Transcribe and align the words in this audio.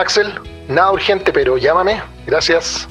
Axel, 0.00 0.34
nada 0.68 0.90
urgente, 0.92 1.32
pero 1.32 1.56
llámame. 1.56 2.02
Gracias. 2.26 2.88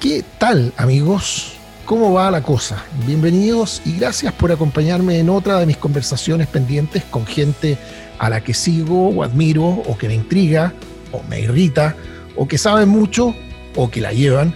¿Qué 0.00 0.24
tal 0.38 0.72
amigos? 0.78 1.54
¿Cómo 1.84 2.12
va 2.14 2.30
la 2.30 2.42
cosa? 2.42 2.82
Bienvenidos 3.04 3.82
y 3.84 3.98
gracias 3.98 4.32
por 4.32 4.52
acompañarme 4.52 5.18
en 5.18 5.28
otra 5.28 5.58
de 5.58 5.66
mis 5.66 5.76
conversaciones 5.76 6.46
pendientes 6.46 7.04
con 7.04 7.26
gente 7.26 7.76
a 8.18 8.30
la 8.30 8.40
que 8.40 8.54
sigo 8.54 9.08
o 9.08 9.22
admiro 9.22 9.64
o 9.64 9.98
que 9.98 10.08
me 10.08 10.14
intriga 10.14 10.72
o 11.12 11.22
me 11.24 11.40
irrita 11.40 11.94
o 12.36 12.48
que 12.48 12.56
sabe 12.56 12.86
mucho 12.86 13.34
o 13.74 13.90
que 13.90 14.00
la 14.00 14.12
llevan 14.12 14.54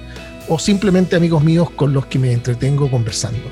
o 0.48 0.58
simplemente 0.58 1.16
amigos 1.16 1.42
míos 1.42 1.70
con 1.70 1.92
los 1.92 2.06
que 2.06 2.18
me 2.18 2.32
entretengo 2.32 2.90
conversando. 2.90 3.48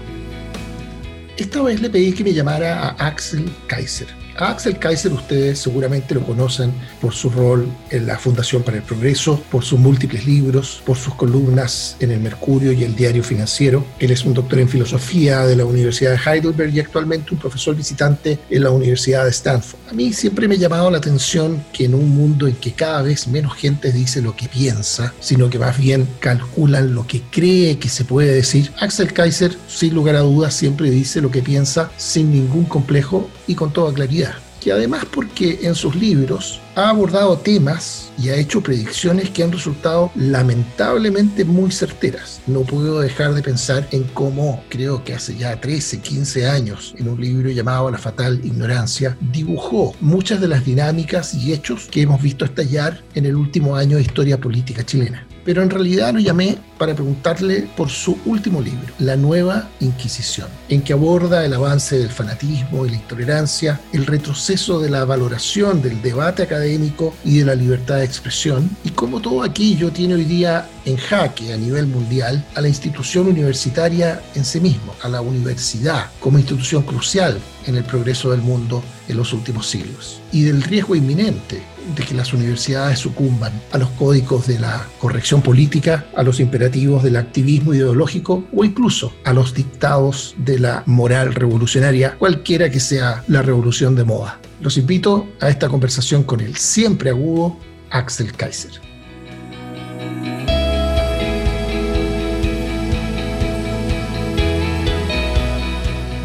Esta 1.36 1.62
vez 1.62 1.80
le 1.80 1.88
pedí 1.90 2.12
que 2.12 2.24
me 2.24 2.34
llamara 2.34 2.88
a 2.88 3.06
Axel 3.06 3.50
Kaiser 3.66 4.19
Axel 4.48 4.78
Kaiser 4.78 5.12
ustedes 5.12 5.58
seguramente 5.58 6.14
lo 6.14 6.24
conocen 6.24 6.72
por 7.00 7.12
su 7.12 7.28
rol 7.28 7.68
en 7.90 8.06
la 8.06 8.18
Fundación 8.18 8.62
para 8.62 8.78
el 8.78 8.82
Progreso, 8.82 9.42
por 9.50 9.64
sus 9.64 9.78
múltiples 9.78 10.24
libros, 10.24 10.82
por 10.86 10.96
sus 10.96 11.14
columnas 11.14 11.96
en 12.00 12.10
el 12.10 12.20
Mercurio 12.20 12.72
y 12.72 12.84
el 12.84 12.96
Diario 12.96 13.22
Financiero. 13.22 13.84
Él 13.98 14.10
es 14.10 14.24
un 14.24 14.34
doctor 14.34 14.58
en 14.60 14.68
filosofía 14.68 15.46
de 15.46 15.56
la 15.56 15.64
Universidad 15.64 16.12
de 16.12 16.30
Heidelberg 16.30 16.74
y 16.74 16.80
actualmente 16.80 17.34
un 17.34 17.40
profesor 17.40 17.76
visitante 17.76 18.38
en 18.48 18.62
la 18.62 18.70
Universidad 18.70 19.24
de 19.24 19.30
Stanford. 19.30 19.80
A 19.90 19.92
mí 19.92 20.12
siempre 20.12 20.48
me 20.48 20.54
ha 20.54 20.58
llamado 20.58 20.90
la 20.90 20.98
atención 20.98 21.62
que 21.72 21.84
en 21.84 21.94
un 21.94 22.08
mundo 22.08 22.46
en 22.46 22.54
que 22.54 22.72
cada 22.72 23.02
vez 23.02 23.28
menos 23.28 23.54
gente 23.56 23.92
dice 23.92 24.22
lo 24.22 24.36
que 24.36 24.48
piensa, 24.48 25.12
sino 25.20 25.50
que 25.50 25.58
más 25.58 25.78
bien 25.78 26.08
calculan 26.20 26.94
lo 26.94 27.06
que 27.06 27.22
cree 27.30 27.78
que 27.78 27.88
se 27.88 28.04
puede 28.04 28.32
decir, 28.32 28.72
Axel 28.80 29.12
Kaiser, 29.12 29.56
sin 29.68 29.94
lugar 29.94 30.16
a 30.16 30.20
dudas, 30.20 30.54
siempre 30.54 30.90
dice 30.90 31.20
lo 31.20 31.30
que 31.30 31.42
piensa 31.42 31.90
sin 31.96 32.32
ningún 32.32 32.64
complejo 32.64 33.28
y 33.50 33.56
con 33.56 33.72
toda 33.72 33.92
claridad 33.92 34.34
que 34.60 34.72
además 34.72 35.06
porque 35.10 35.60
en 35.62 35.74
sus 35.74 35.96
libros 35.96 36.60
ha 36.76 36.90
abordado 36.90 37.38
temas 37.38 38.12
y 38.18 38.28
ha 38.28 38.36
hecho 38.36 38.62
predicciones 38.62 39.30
que 39.30 39.42
han 39.42 39.52
resultado 39.52 40.12
lamentablemente 40.14 41.44
muy 41.44 41.72
certeras. 41.72 42.40
No 42.46 42.60
puedo 42.60 43.00
dejar 43.00 43.34
de 43.34 43.42
pensar 43.42 43.88
en 43.90 44.04
cómo, 44.04 44.62
creo 44.68 45.02
que 45.02 45.14
hace 45.14 45.34
ya 45.34 45.58
13, 45.58 46.00
15 46.00 46.46
años, 46.46 46.94
en 46.98 47.08
un 47.08 47.20
libro 47.20 47.50
llamado 47.50 47.90
La 47.90 47.98
Fatal 47.98 48.40
Ignorancia, 48.44 49.16
dibujó 49.32 49.94
muchas 50.00 50.40
de 50.40 50.48
las 50.48 50.64
dinámicas 50.64 51.34
y 51.34 51.52
hechos 51.52 51.88
que 51.90 52.02
hemos 52.02 52.20
visto 52.22 52.44
estallar 52.44 53.02
en 53.14 53.24
el 53.24 53.36
último 53.36 53.76
año 53.76 53.96
de 53.96 54.02
historia 54.02 54.38
política 54.38 54.84
chilena 54.84 55.26
pero 55.44 55.62
en 55.62 55.70
realidad 55.70 56.12
lo 56.12 56.20
llamé 56.20 56.58
para 56.78 56.94
preguntarle 56.94 57.68
por 57.76 57.90
su 57.90 58.18
último 58.24 58.60
libro, 58.60 58.94
La 58.98 59.16
Nueva 59.16 59.68
Inquisición, 59.80 60.48
en 60.68 60.82
que 60.82 60.94
aborda 60.94 61.44
el 61.44 61.52
avance 61.52 61.98
del 61.98 62.08
fanatismo 62.08 62.86
y 62.86 62.90
la 62.90 62.96
intolerancia, 62.96 63.80
el 63.92 64.06
retroceso 64.06 64.80
de 64.80 64.88
la 64.88 65.04
valoración 65.04 65.82
del 65.82 66.00
debate 66.00 66.42
académico 66.42 67.14
y 67.24 67.38
de 67.38 67.44
la 67.44 67.54
libertad 67.54 67.96
de 67.96 68.04
expresión, 68.04 68.70
y 68.82 68.90
cómo 68.90 69.20
todo 69.20 69.42
aquello 69.42 69.90
tiene 69.90 70.14
hoy 70.14 70.24
día 70.24 70.68
en 70.86 70.96
jaque 70.96 71.52
a 71.52 71.56
nivel 71.58 71.86
mundial 71.86 72.44
a 72.54 72.60
la 72.62 72.68
institución 72.68 73.26
universitaria 73.26 74.22
en 74.34 74.44
sí 74.44 74.60
mismo, 74.60 74.94
a 75.02 75.08
la 75.08 75.20
universidad 75.20 76.06
como 76.18 76.38
institución 76.38 76.82
crucial 76.82 77.38
en 77.66 77.76
el 77.76 77.84
progreso 77.84 78.30
del 78.30 78.40
mundo 78.40 78.82
en 79.08 79.16
los 79.16 79.32
últimos 79.32 79.68
siglos, 79.68 80.20
y 80.32 80.42
del 80.42 80.62
riesgo 80.62 80.94
inminente 80.94 81.62
de 81.94 82.02
que 82.04 82.14
las 82.14 82.32
universidades 82.32 82.98
sucumban 82.98 83.52
a 83.72 83.78
los 83.78 83.88
códigos 83.90 84.46
de 84.46 84.58
la 84.58 84.86
corrección 84.98 85.42
política, 85.42 86.06
a 86.14 86.22
los 86.22 86.40
imperativos 86.40 87.02
del 87.02 87.16
activismo 87.16 87.74
ideológico 87.74 88.44
o 88.54 88.64
incluso 88.64 89.12
a 89.24 89.32
los 89.32 89.54
dictados 89.54 90.34
de 90.38 90.58
la 90.58 90.82
moral 90.86 91.34
revolucionaria, 91.34 92.16
cualquiera 92.18 92.70
que 92.70 92.80
sea 92.80 93.24
la 93.28 93.42
revolución 93.42 93.94
de 93.94 94.04
moda. 94.04 94.38
Los 94.60 94.76
invito 94.76 95.28
a 95.40 95.48
esta 95.48 95.68
conversación 95.68 96.22
con 96.22 96.40
el 96.40 96.56
siempre 96.56 97.10
agudo 97.10 97.58
Axel 97.90 98.32
Kaiser. 98.32 98.72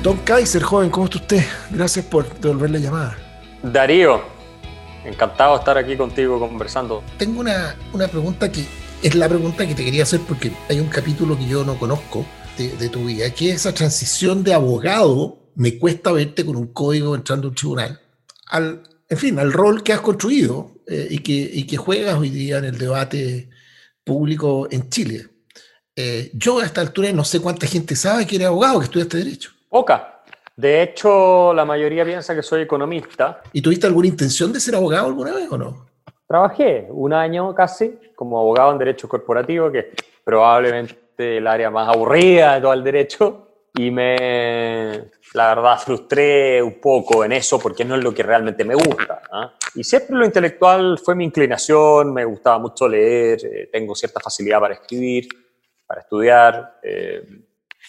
Don 0.06 0.18
Kaiser, 0.18 0.62
joven, 0.62 0.92
¿cómo 0.92 1.06
está 1.06 1.18
usted? 1.18 1.44
Gracias 1.72 2.06
por 2.06 2.30
devolver 2.40 2.70
la 2.70 2.78
llamada. 2.78 3.18
Darío, 3.64 4.35
Encantado 5.06 5.54
de 5.54 5.60
estar 5.60 5.78
aquí 5.78 5.96
contigo 5.96 6.40
conversando. 6.40 7.04
Tengo 7.18 7.40
una, 7.40 7.76
una 7.94 8.08
pregunta 8.08 8.52
que 8.52 8.66
es 9.02 9.16
la 9.16 9.30
pregunta 9.30 9.68
que 9.68 9.76
te 9.76 9.86
quería 9.86 10.04
hacer 10.04 10.22
porque 10.28 10.52
hay 10.68 10.80
un 10.80 10.88
capítulo 10.88 11.38
que 11.38 11.48
yo 11.48 11.64
no 11.64 11.78
conozco 11.78 12.26
de, 12.58 12.90
tu 12.90 13.06
vida, 13.06 13.30
que 13.32 13.50
es 13.50 13.58
esa 13.58 13.74
transición 13.74 14.44
de 14.44 14.54
abogado, 14.54 15.52
me 15.56 15.78
cuesta 15.78 16.12
verte 16.12 16.46
con 16.46 16.56
un 16.56 16.68
código 16.68 17.14
entrando 17.14 17.48
a 17.48 17.50
un 17.50 17.56
tribunal, 17.56 18.00
al, 18.48 18.82
en 19.10 19.18
fin, 19.18 19.40
al 19.40 19.52
rol 19.52 19.84
que 19.84 19.94
has 19.94 20.02
construido 20.02 20.72
eh, 20.88 21.08
y, 21.10 21.20
que, 21.20 21.34
y 21.34 21.68
que 21.68 21.78
juegas 21.78 22.18
hoy 22.18 22.30
día 22.30 22.58
en 22.58 22.66
el 22.66 22.78
debate 22.78 23.50
público 24.04 24.68
en 24.72 24.90
Chile. 24.90 25.28
Eh, 25.96 26.32
yo 26.34 26.60
a 26.60 26.66
esta 26.66 26.82
altura 26.82 27.12
no 27.12 27.24
sé 27.24 27.40
cuánta 27.40 27.68
gente 27.68 27.96
sabe 27.96 28.26
que 28.26 28.36
eres 28.38 28.48
abogado, 28.48 28.80
que 28.80 28.86
estudiaste 28.86 29.18
Derecho. 29.18 29.52
Poca. 29.70 30.15
De 30.56 30.82
hecho, 30.82 31.54
la 31.54 31.66
mayoría 31.66 32.06
piensa 32.06 32.34
que 32.34 32.42
soy 32.42 32.62
economista. 32.62 33.42
¿Y 33.52 33.62
tuviste 33.62 33.88
alguna 33.88 34.08
intención 34.08 34.54
de 34.54 34.60
ser 34.60 34.76
abogado 34.76 35.08
alguna 35.08 35.34
vez 35.34 35.52
o 35.52 35.58
no? 35.58 35.86
Trabajé 36.28 36.88
un 36.90 37.14
año 37.14 37.54
casi 37.54 38.00
como 38.16 38.40
abogado 38.40 38.72
en 38.72 38.78
derecho 38.78 39.10
corporativo, 39.10 39.72
que 39.72 39.80
es 39.80 39.86
probablemente 40.24 41.38
el 41.38 41.46
área 41.46 41.70
más 41.70 41.90
aburrida 41.90 42.56
de 42.56 42.62
todo 42.62 42.74
el 42.74 42.84
derecho, 42.84 43.46
y 43.78 43.92
me, 43.92 45.12
la 45.34 45.54
verdad, 45.54 45.78
frustré 45.78 46.64
un 46.64 46.80
poco 46.80 47.26
en 47.26 47.34
eso 47.34 47.60
porque 47.60 47.84
no 47.84 47.96
es 47.96 48.04
lo 48.04 48.14
que 48.14 48.24
realmente 48.24 48.64
me 48.64 48.76
gusta. 48.76 49.22
¿ah? 49.30 49.54
Y 49.76 49.84
siempre 49.84 50.16
lo 50.16 50.26
intelectual 50.26 50.98
fue 50.98 51.14
mi 51.14 51.26
inclinación, 51.26 52.14
me 52.14 52.24
gustaba 52.24 52.58
mucho 52.58 52.88
leer, 52.88 53.40
eh, 53.46 53.70
tengo 53.72 53.94
cierta 53.94 54.22
facilidad 54.22 54.62
para 54.62 54.76
escribir, 54.76 55.28
para 55.86 56.02
estudiar. 56.02 56.80
Eh, 56.82 57.24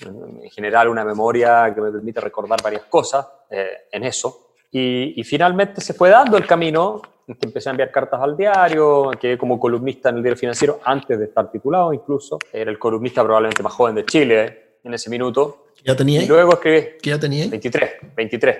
en 0.05 0.51
general 0.51 0.89
una 0.89 1.05
memoria 1.05 1.73
que 1.75 1.81
me 1.81 1.91
permite 1.91 2.21
recordar 2.21 2.61
varias 2.63 2.85
cosas 2.85 3.27
eh, 3.51 3.87
en 3.91 4.05
eso. 4.05 4.47
Y, 4.71 5.23
finalmente 5.25 5.81
se 5.81 5.95
fue 5.95 6.11
dando 6.11 6.37
el 6.37 6.47
camino, 6.47 7.01
que 7.27 7.47
empecé 7.47 7.71
a 7.71 7.73
enviar 7.73 7.91
cartas 7.91 8.21
al 8.21 8.37
diario, 8.37 9.11
que 9.19 9.39
como 9.39 9.59
columnista 9.59 10.11
en 10.11 10.17
el 10.17 10.23
diario 10.23 10.39
financiero, 10.39 10.81
antes 10.85 11.19
de 11.19 11.25
estar 11.25 11.51
titulado 11.51 11.93
incluso, 11.95 12.39
era 12.53 12.71
el 12.71 12.79
columnista 12.79 13.25
probablemente 13.25 13.63
más 13.63 13.73
joven 13.73 13.95
de 13.95 14.05
Chile 14.05 14.79
en 14.85 14.93
ese 14.93 15.09
minuto. 15.09 15.69
¿Ya 15.83 15.97
tenía? 15.97 16.23
Y 16.23 16.27
luego 16.27 16.55
escribí... 16.55 16.99
¿Qué 17.01 17.11
ya 17.11 17.19
tenía? 17.19 17.49
23, 17.49 17.91
23. 18.15 18.59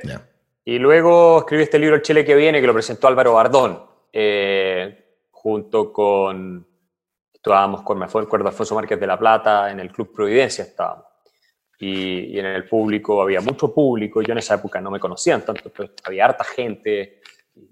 Y 0.65 0.79
luego 0.79 1.41
escribí 1.41 1.65
este 1.65 1.79
libro 1.79 1.97
El 1.97 2.03
Chile 2.03 2.25
que 2.25 2.35
viene, 2.35 2.61
que 2.61 2.67
lo 2.67 2.73
presentó 2.73 3.09
Álvaro 3.09 3.35
Bardón, 3.35 3.83
eh, 4.13 5.05
junto 5.31 5.93
con... 5.93 6.67
Estábamos 7.33 7.83
con, 7.83 7.99
me 7.99 8.07
acuerdo, 8.07 8.49
Alfonso 8.49 8.75
Márquez 8.75 8.99
de 8.99 9.07
la 9.07 9.19
Plata, 9.19 9.71
en 9.71 9.81
el 9.81 9.93
Club 9.93 10.13
Providencia 10.13 10.65
estábamos 10.65 11.06
y, 11.79 12.39
en 12.39 12.47
el 12.47 12.65
público 12.69 13.21
había 13.21 13.41
mucho 13.41 13.73
público. 13.73 14.23
Yo 14.23 14.33
en 14.33 14.39
esa 14.39 14.55
época 14.55 14.81
no 14.81 14.91
me 14.91 15.01
conocían 15.01 15.45
tanto, 15.45 15.71
pero 15.71 15.91
había 16.05 16.25
harta 16.25 16.45
gente 16.45 17.21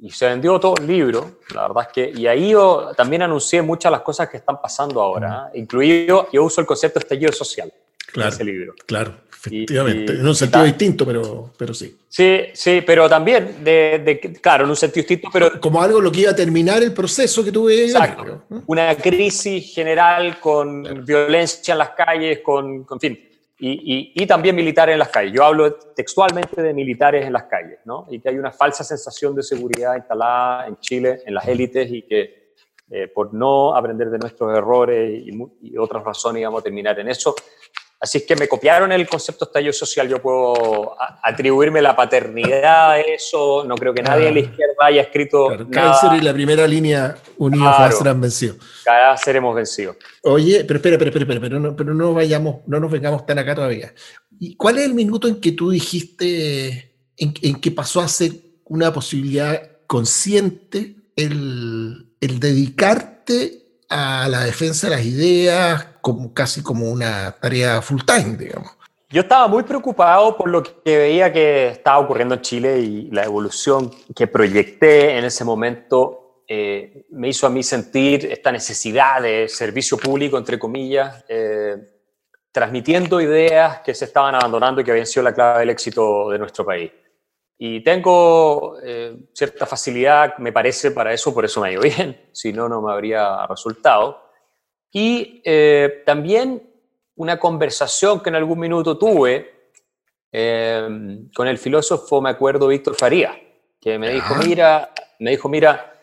y 0.01 0.11
se 0.11 0.27
vendió 0.27 0.59
todo 0.59 0.75
el 0.79 0.87
libro. 0.87 1.39
La 1.55 1.69
verdad 1.69 1.87
es 1.89 1.93
que, 1.93 2.21
y 2.21 2.27
ahí 2.27 2.51
yo 2.51 2.91
también 2.97 3.23
anuncié 3.23 3.63
muchas 3.63 3.91
de 3.91 3.97
las 3.97 4.03
cosas 4.03 4.29
que 4.29 4.39
están 4.39 4.61
pasando 4.61 5.01
ahora, 5.01 5.51
incluido 5.55 6.29
yo 6.33 6.45
uso 6.45 6.61
el 6.61 6.67
concepto 6.67 6.99
estallido 6.99 7.33
social 7.33 7.73
claro, 8.13 8.29
en 8.29 8.35
ese 8.35 8.45
libro. 8.45 8.75
Claro, 8.87 9.15
efectivamente, 9.31 10.13
en 10.15 10.27
un 10.27 10.35
sentido 10.35 10.65
distinto, 10.65 11.05
pero, 11.05 11.53
pero 11.57 11.75
sí. 11.75 11.97
Sí, 12.09 12.45
sí, 12.55 12.83
pero 12.87 13.09
también, 13.09 13.63
de, 13.63 14.01
de, 14.05 14.21
claro, 14.41 14.65
en 14.65 14.71
un 14.71 14.77
sentido 14.77 15.03
distinto, 15.03 15.29
pero... 15.33 15.61
Como 15.61 15.83
algo 15.83 16.01
lo 16.01 16.11
que 16.11 16.21
iba 16.21 16.31
a 16.31 16.37
terminar 16.37 16.83
el 16.83 16.95
proceso 16.95 17.45
que 17.45 17.53
tuve. 17.53 17.85
Exacto. 17.85 18.45
Una 18.67 18.95
crisis 18.95 19.75
general 19.75 20.39
con 20.41 21.05
violencia 21.05 21.73
en 21.73 21.79
las 21.79 21.91
calles, 21.91 22.39
con, 22.41 22.85
con 22.85 22.99
fin 23.01 23.34
y, 23.67 24.27
también 24.27 24.55
militares 24.55 24.93
en 24.93 24.99
las 24.99 25.09
calles. 25.09 25.33
Yo 25.33 25.45
hablo 25.45 25.75
textualmente 25.75 26.63
de 26.63 26.75
militares 26.75 27.25
en 27.25 27.33
las 27.33 27.45
calles, 27.45 27.79
¿no? 27.85 28.07
Y 28.11 28.21
que 28.21 28.29
hay 28.29 28.37
una 28.37 28.53
falsa 28.53 28.85
sensación 28.85 29.35
de 29.35 29.43
seguridad 29.43 29.97
instalada 29.97 30.67
en 30.67 30.77
Chile, 30.81 31.23
en 31.25 31.35
las 31.35 31.47
élites, 31.49 31.91
y 31.91 32.03
que 32.03 32.53
eh, 32.91 33.09
por 33.09 33.33
no 33.33 33.75
aprender 33.75 34.11
de 34.11 34.19
nuestros 34.19 34.55
errores 34.55 35.23
y, 35.25 35.31
y, 35.63 35.79
otras 35.79 36.05
razones 36.05 36.43
íbamos 36.43 36.61
a 36.61 36.65
terminar 36.65 36.99
en 37.01 37.09
eso. 37.09 37.35
Así 38.05 38.19
es 38.19 38.25
que 38.25 38.37
me 38.37 38.47
copiaron 38.47 38.93
el 38.93 39.09
concepto 39.09 39.47
estallido 39.47 39.73
social, 39.73 40.07
yo 40.07 40.21
puedo 40.21 40.95
atribuirme 41.23 41.81
la 41.81 41.97
paternidad 41.97 42.91
a 42.91 43.01
eso, 43.01 43.65
no 43.65 43.77
creo 43.77 43.95
que 43.95 44.03
nadie 44.03 44.29
a 44.29 44.31
la 44.31 44.41
izquierda 44.41 44.75
haya 44.81 45.01
escrito 45.01 45.47
claro, 45.47 45.71
Cáncer 45.71 46.11
y 46.19 46.21
la 46.21 46.35
primera 46.35 46.67
línea 46.67 47.17
unidos 47.39 47.75
claro, 47.75 47.97
serán 47.97 48.21
vencidos. 48.21 48.59
Cada 48.85 49.17
seremos 49.17 49.57
vencidos. 49.57 49.97
Oye, 50.21 50.65
pero 50.65 50.77
espera, 50.77 50.97
espera, 50.97 51.19
espera, 51.19 51.41
pero, 51.41 51.59
no, 51.59 51.75
pero 51.75 51.95
no 51.95 52.13
vayamos, 52.13 52.57
no 52.67 52.79
nos 52.79 52.91
vengamos 52.91 53.25
tan 53.25 53.39
acá 53.39 53.55
todavía. 53.55 53.95
¿Y 54.39 54.55
cuál 54.55 54.77
es 54.77 54.85
el 54.85 54.93
minuto 54.93 55.27
en 55.27 55.41
que 55.41 55.53
tú 55.53 55.71
dijiste, 55.71 56.99
en, 57.17 57.33
en 57.41 57.59
que 57.59 57.71
pasó 57.71 58.03
a 58.03 58.09
ser 58.09 58.33
una 58.67 58.93
posibilidad 58.93 59.63
consciente 59.87 60.95
el, 61.17 62.07
el 62.21 62.39
dedicarte 62.39 63.64
a 63.89 64.29
la 64.29 64.45
defensa 64.45 64.89
de 64.89 64.97
las 64.97 65.05
ideas, 65.05 65.87
como, 66.01 66.33
casi 66.33 66.63
como 66.63 66.91
una 66.91 67.33
tarea 67.33 67.81
full 67.83 68.01
time, 68.05 68.37
digamos. 68.37 68.73
Yo 69.11 69.21
estaba 69.21 69.47
muy 69.47 69.63
preocupado 69.63 70.37
por 70.37 70.49
lo 70.49 70.63
que 70.63 70.99
veía 70.99 71.33
que 71.33 71.69
estaba 71.69 71.99
ocurriendo 71.99 72.35
en 72.35 72.41
Chile 72.41 72.81
y 72.81 73.11
la 73.11 73.23
evolución 73.23 73.91
que 74.15 74.27
proyecté 74.27 75.17
en 75.17 75.25
ese 75.25 75.45
momento 75.45 76.43
eh, 76.49 77.07
me 77.11 77.29
hizo 77.29 77.47
a 77.47 77.51
mí 77.51 77.63
sentir 77.63 78.27
esta 78.27 78.51
necesidad 78.51 79.23
de 79.23 79.49
servicio 79.49 79.97
público, 79.97 80.37
entre 80.37 80.59
comillas, 80.59 81.25
eh, 81.29 81.77
transmitiendo 82.51 83.21
ideas 83.21 83.81
que 83.81 83.95
se 83.95 84.05
estaban 84.05 84.35
abandonando 84.35 84.81
y 84.81 84.85
que 84.85 84.91
habían 84.91 85.07
sido 85.07 85.23
la 85.23 85.33
clave 85.33 85.61
del 85.61 85.71
éxito 85.71 86.31
de 86.31 86.39
nuestro 86.39 86.65
país. 86.65 86.91
Y 87.67 87.81
tengo 87.81 88.77
eh, 88.83 89.17
cierta 89.33 89.65
facilidad, 89.65 90.37
me 90.37 90.53
parece, 90.53 90.91
para 90.91 91.15
eso, 91.15 91.33
por 91.33 91.47
eso 91.47 91.63
me 91.63 91.69
ha 91.69 91.73
ido 91.73 91.81
bien, 91.97 92.29
si 92.33 92.53
no, 92.53 92.69
no 92.69 92.83
me 92.83 92.93
habría 92.93 93.47
resultado. 93.47 94.23
Y 94.93 95.43
también 96.05 96.63
una 97.17 97.39
conversación 97.39 98.21
que 98.21 98.29
en 98.29 98.37
algún 98.37 98.59
minuto 98.59 98.99
tuve 98.99 99.71
eh, 100.31 101.19
con 101.35 101.49
el 101.49 101.59
filósofo, 101.59 102.21
me 102.21 102.31
acuerdo, 102.31 102.69
Víctor 102.69 102.95
Faría, 102.97 103.35
que 103.81 103.99
me 103.99 104.11
dijo, 104.11 104.35
mira, 104.35 104.91
me 105.21 105.31
dijo, 105.31 105.49
mira, 105.49 105.95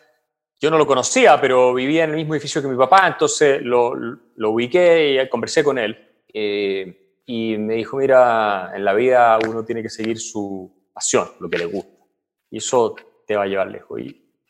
yo 0.60 0.70
no 0.70 0.78
lo 0.78 0.86
conocía, 0.86 1.40
pero 1.40 1.74
vivía 1.74 2.04
en 2.04 2.10
el 2.10 2.16
mismo 2.16 2.34
edificio 2.34 2.60
que 2.60 2.68
mi 2.68 2.76
papá, 2.76 3.06
entonces 3.06 3.62
lo, 3.62 3.94
lo 3.94 4.50
ubiqué 4.50 5.22
y 5.22 5.28
conversé 5.28 5.62
con 5.62 5.78
él. 5.78 6.24
Eh, 6.32 7.20
y 7.26 7.56
me 7.56 7.74
dijo, 7.74 7.98
mira, 7.98 8.72
en 8.74 8.84
la 8.84 8.94
vida 8.94 9.38
uno 9.46 9.64
tiene 9.64 9.82
que 9.82 9.90
seguir 9.90 10.18
su 10.18 10.81
pasión, 10.92 11.28
lo 11.40 11.48
que 11.48 11.58
le 11.58 11.66
gusta. 11.66 12.04
Y 12.50 12.58
eso 12.58 12.94
te 13.26 13.36
va 13.36 13.44
a 13.44 13.46
llevar 13.46 13.68
lejos. 13.68 14.00
Y, 14.00 14.04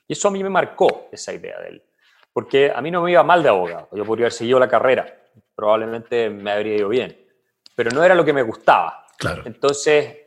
y 0.08 0.12
eso 0.12 0.28
a 0.28 0.30
mí 0.30 0.42
me 0.42 0.50
marcó 0.50 1.08
esa 1.12 1.32
idea 1.32 1.60
de 1.60 1.68
él. 1.68 1.82
Porque 2.32 2.72
a 2.74 2.80
mí 2.80 2.90
no 2.90 3.02
me 3.02 3.12
iba 3.12 3.22
mal 3.22 3.42
de 3.42 3.48
abogado. 3.48 3.88
Yo 3.92 4.04
podría 4.04 4.24
haber 4.24 4.32
seguido 4.32 4.58
la 4.58 4.68
carrera 4.68 5.22
probablemente 5.54 6.30
me 6.30 6.50
habría 6.50 6.76
ido 6.76 6.88
bien. 6.88 7.16
Pero 7.74 7.90
no 7.90 8.02
era 8.04 8.14
lo 8.14 8.24
que 8.24 8.32
me 8.32 8.42
gustaba. 8.42 9.06
Claro. 9.16 9.42
Entonces, 9.46 10.18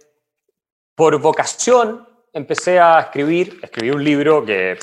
por 0.95 1.19
vocación, 1.19 2.07
empecé 2.33 2.79
a 2.79 3.00
escribir, 3.01 3.59
escribí 3.61 3.91
un 3.91 4.03
libro 4.03 4.45
que 4.45 4.77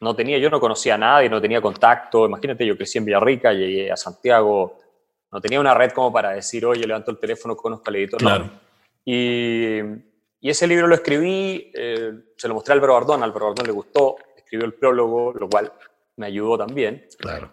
no 0.00 0.14
tenía, 0.14 0.38
yo 0.38 0.50
no 0.50 0.60
conocía 0.60 0.94
a 0.94 0.98
nadie, 0.98 1.28
no 1.28 1.40
tenía 1.40 1.60
contacto. 1.60 2.26
Imagínate, 2.26 2.64
yo 2.64 2.76
crecí 2.76 2.98
en 2.98 3.04
Villarrica, 3.04 3.52
llegué 3.52 3.90
a 3.90 3.96
Santiago, 3.96 4.78
no 5.32 5.40
tenía 5.40 5.60
una 5.60 5.74
red 5.74 5.90
como 5.90 6.12
para 6.12 6.30
decir, 6.30 6.64
oye, 6.64 6.86
levanto 6.86 7.10
el 7.10 7.18
teléfono, 7.18 7.56
conozco 7.56 7.84
al 7.88 7.96
editor. 7.96 8.20
Claro. 8.20 8.50
Y, 9.04 9.80
y, 10.46 10.50
ese 10.50 10.66
libro 10.66 10.86
lo 10.86 10.94
escribí, 10.94 11.70
eh, 11.74 12.12
se 12.36 12.48
lo 12.48 12.54
mostré 12.54 12.72
a 12.72 12.74
Álvaro 12.74 12.94
Bardón, 12.94 13.22
a 13.22 13.24
Álvaro 13.24 13.46
Bardón 13.46 13.66
le 13.66 13.72
gustó, 13.72 14.16
escribió 14.36 14.66
el 14.66 14.74
prólogo, 14.74 15.32
lo 15.32 15.48
cual 15.48 15.72
me 16.16 16.26
ayudó 16.26 16.58
también. 16.58 17.06
Claro. 17.18 17.52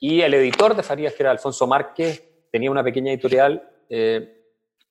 Y 0.00 0.20
el 0.20 0.34
editor 0.34 0.76
de 0.76 0.82
Farías, 0.82 1.14
que 1.14 1.22
era 1.22 1.30
Alfonso 1.30 1.66
Márquez, 1.66 2.22
tenía 2.50 2.70
una 2.70 2.84
pequeña 2.84 3.10
editorial 3.10 3.66
eh, 3.88 4.42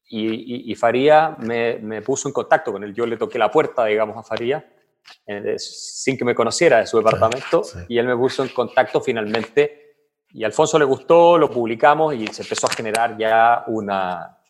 y, 0.10 0.74
Faría 0.76 1.36
me, 1.40 2.02
puso 2.02 2.28
en 2.28 2.34
contacto 2.34 2.72
con 2.72 2.84
él. 2.84 2.94
Yo 2.94 3.06
le 3.06 3.18
toqué 3.18 3.38
la 3.38 3.52
puerta, 3.52 3.86
digamos, 3.86 4.18
a 4.18 4.24
Faría, 4.24 4.68
eh, 5.28 5.56
sin 5.58 6.18
que 6.18 6.26
me 6.26 6.34
conociera 6.34 6.80
de 6.80 6.88
su 6.88 6.98
departamento, 6.98 7.62
y 7.88 7.98
él 7.98 8.08
me 8.08 8.18
puso 8.18 8.44
en 8.44 8.50
contacto 8.50 9.02
finalmente. 9.02 9.98
Y 10.30 10.44
a 10.44 10.48
Alfonso 10.48 10.80
le 10.80 10.86
gustó, 10.86 11.38
lo 11.38 11.50
publicamos 11.50 12.16
y 12.16 12.26
se 12.28 12.42
empezó 12.42 12.68
a 12.68 12.72
generar 12.72 13.16
ya 13.18 13.64
una, 13.68 14.40
un 14.40 14.43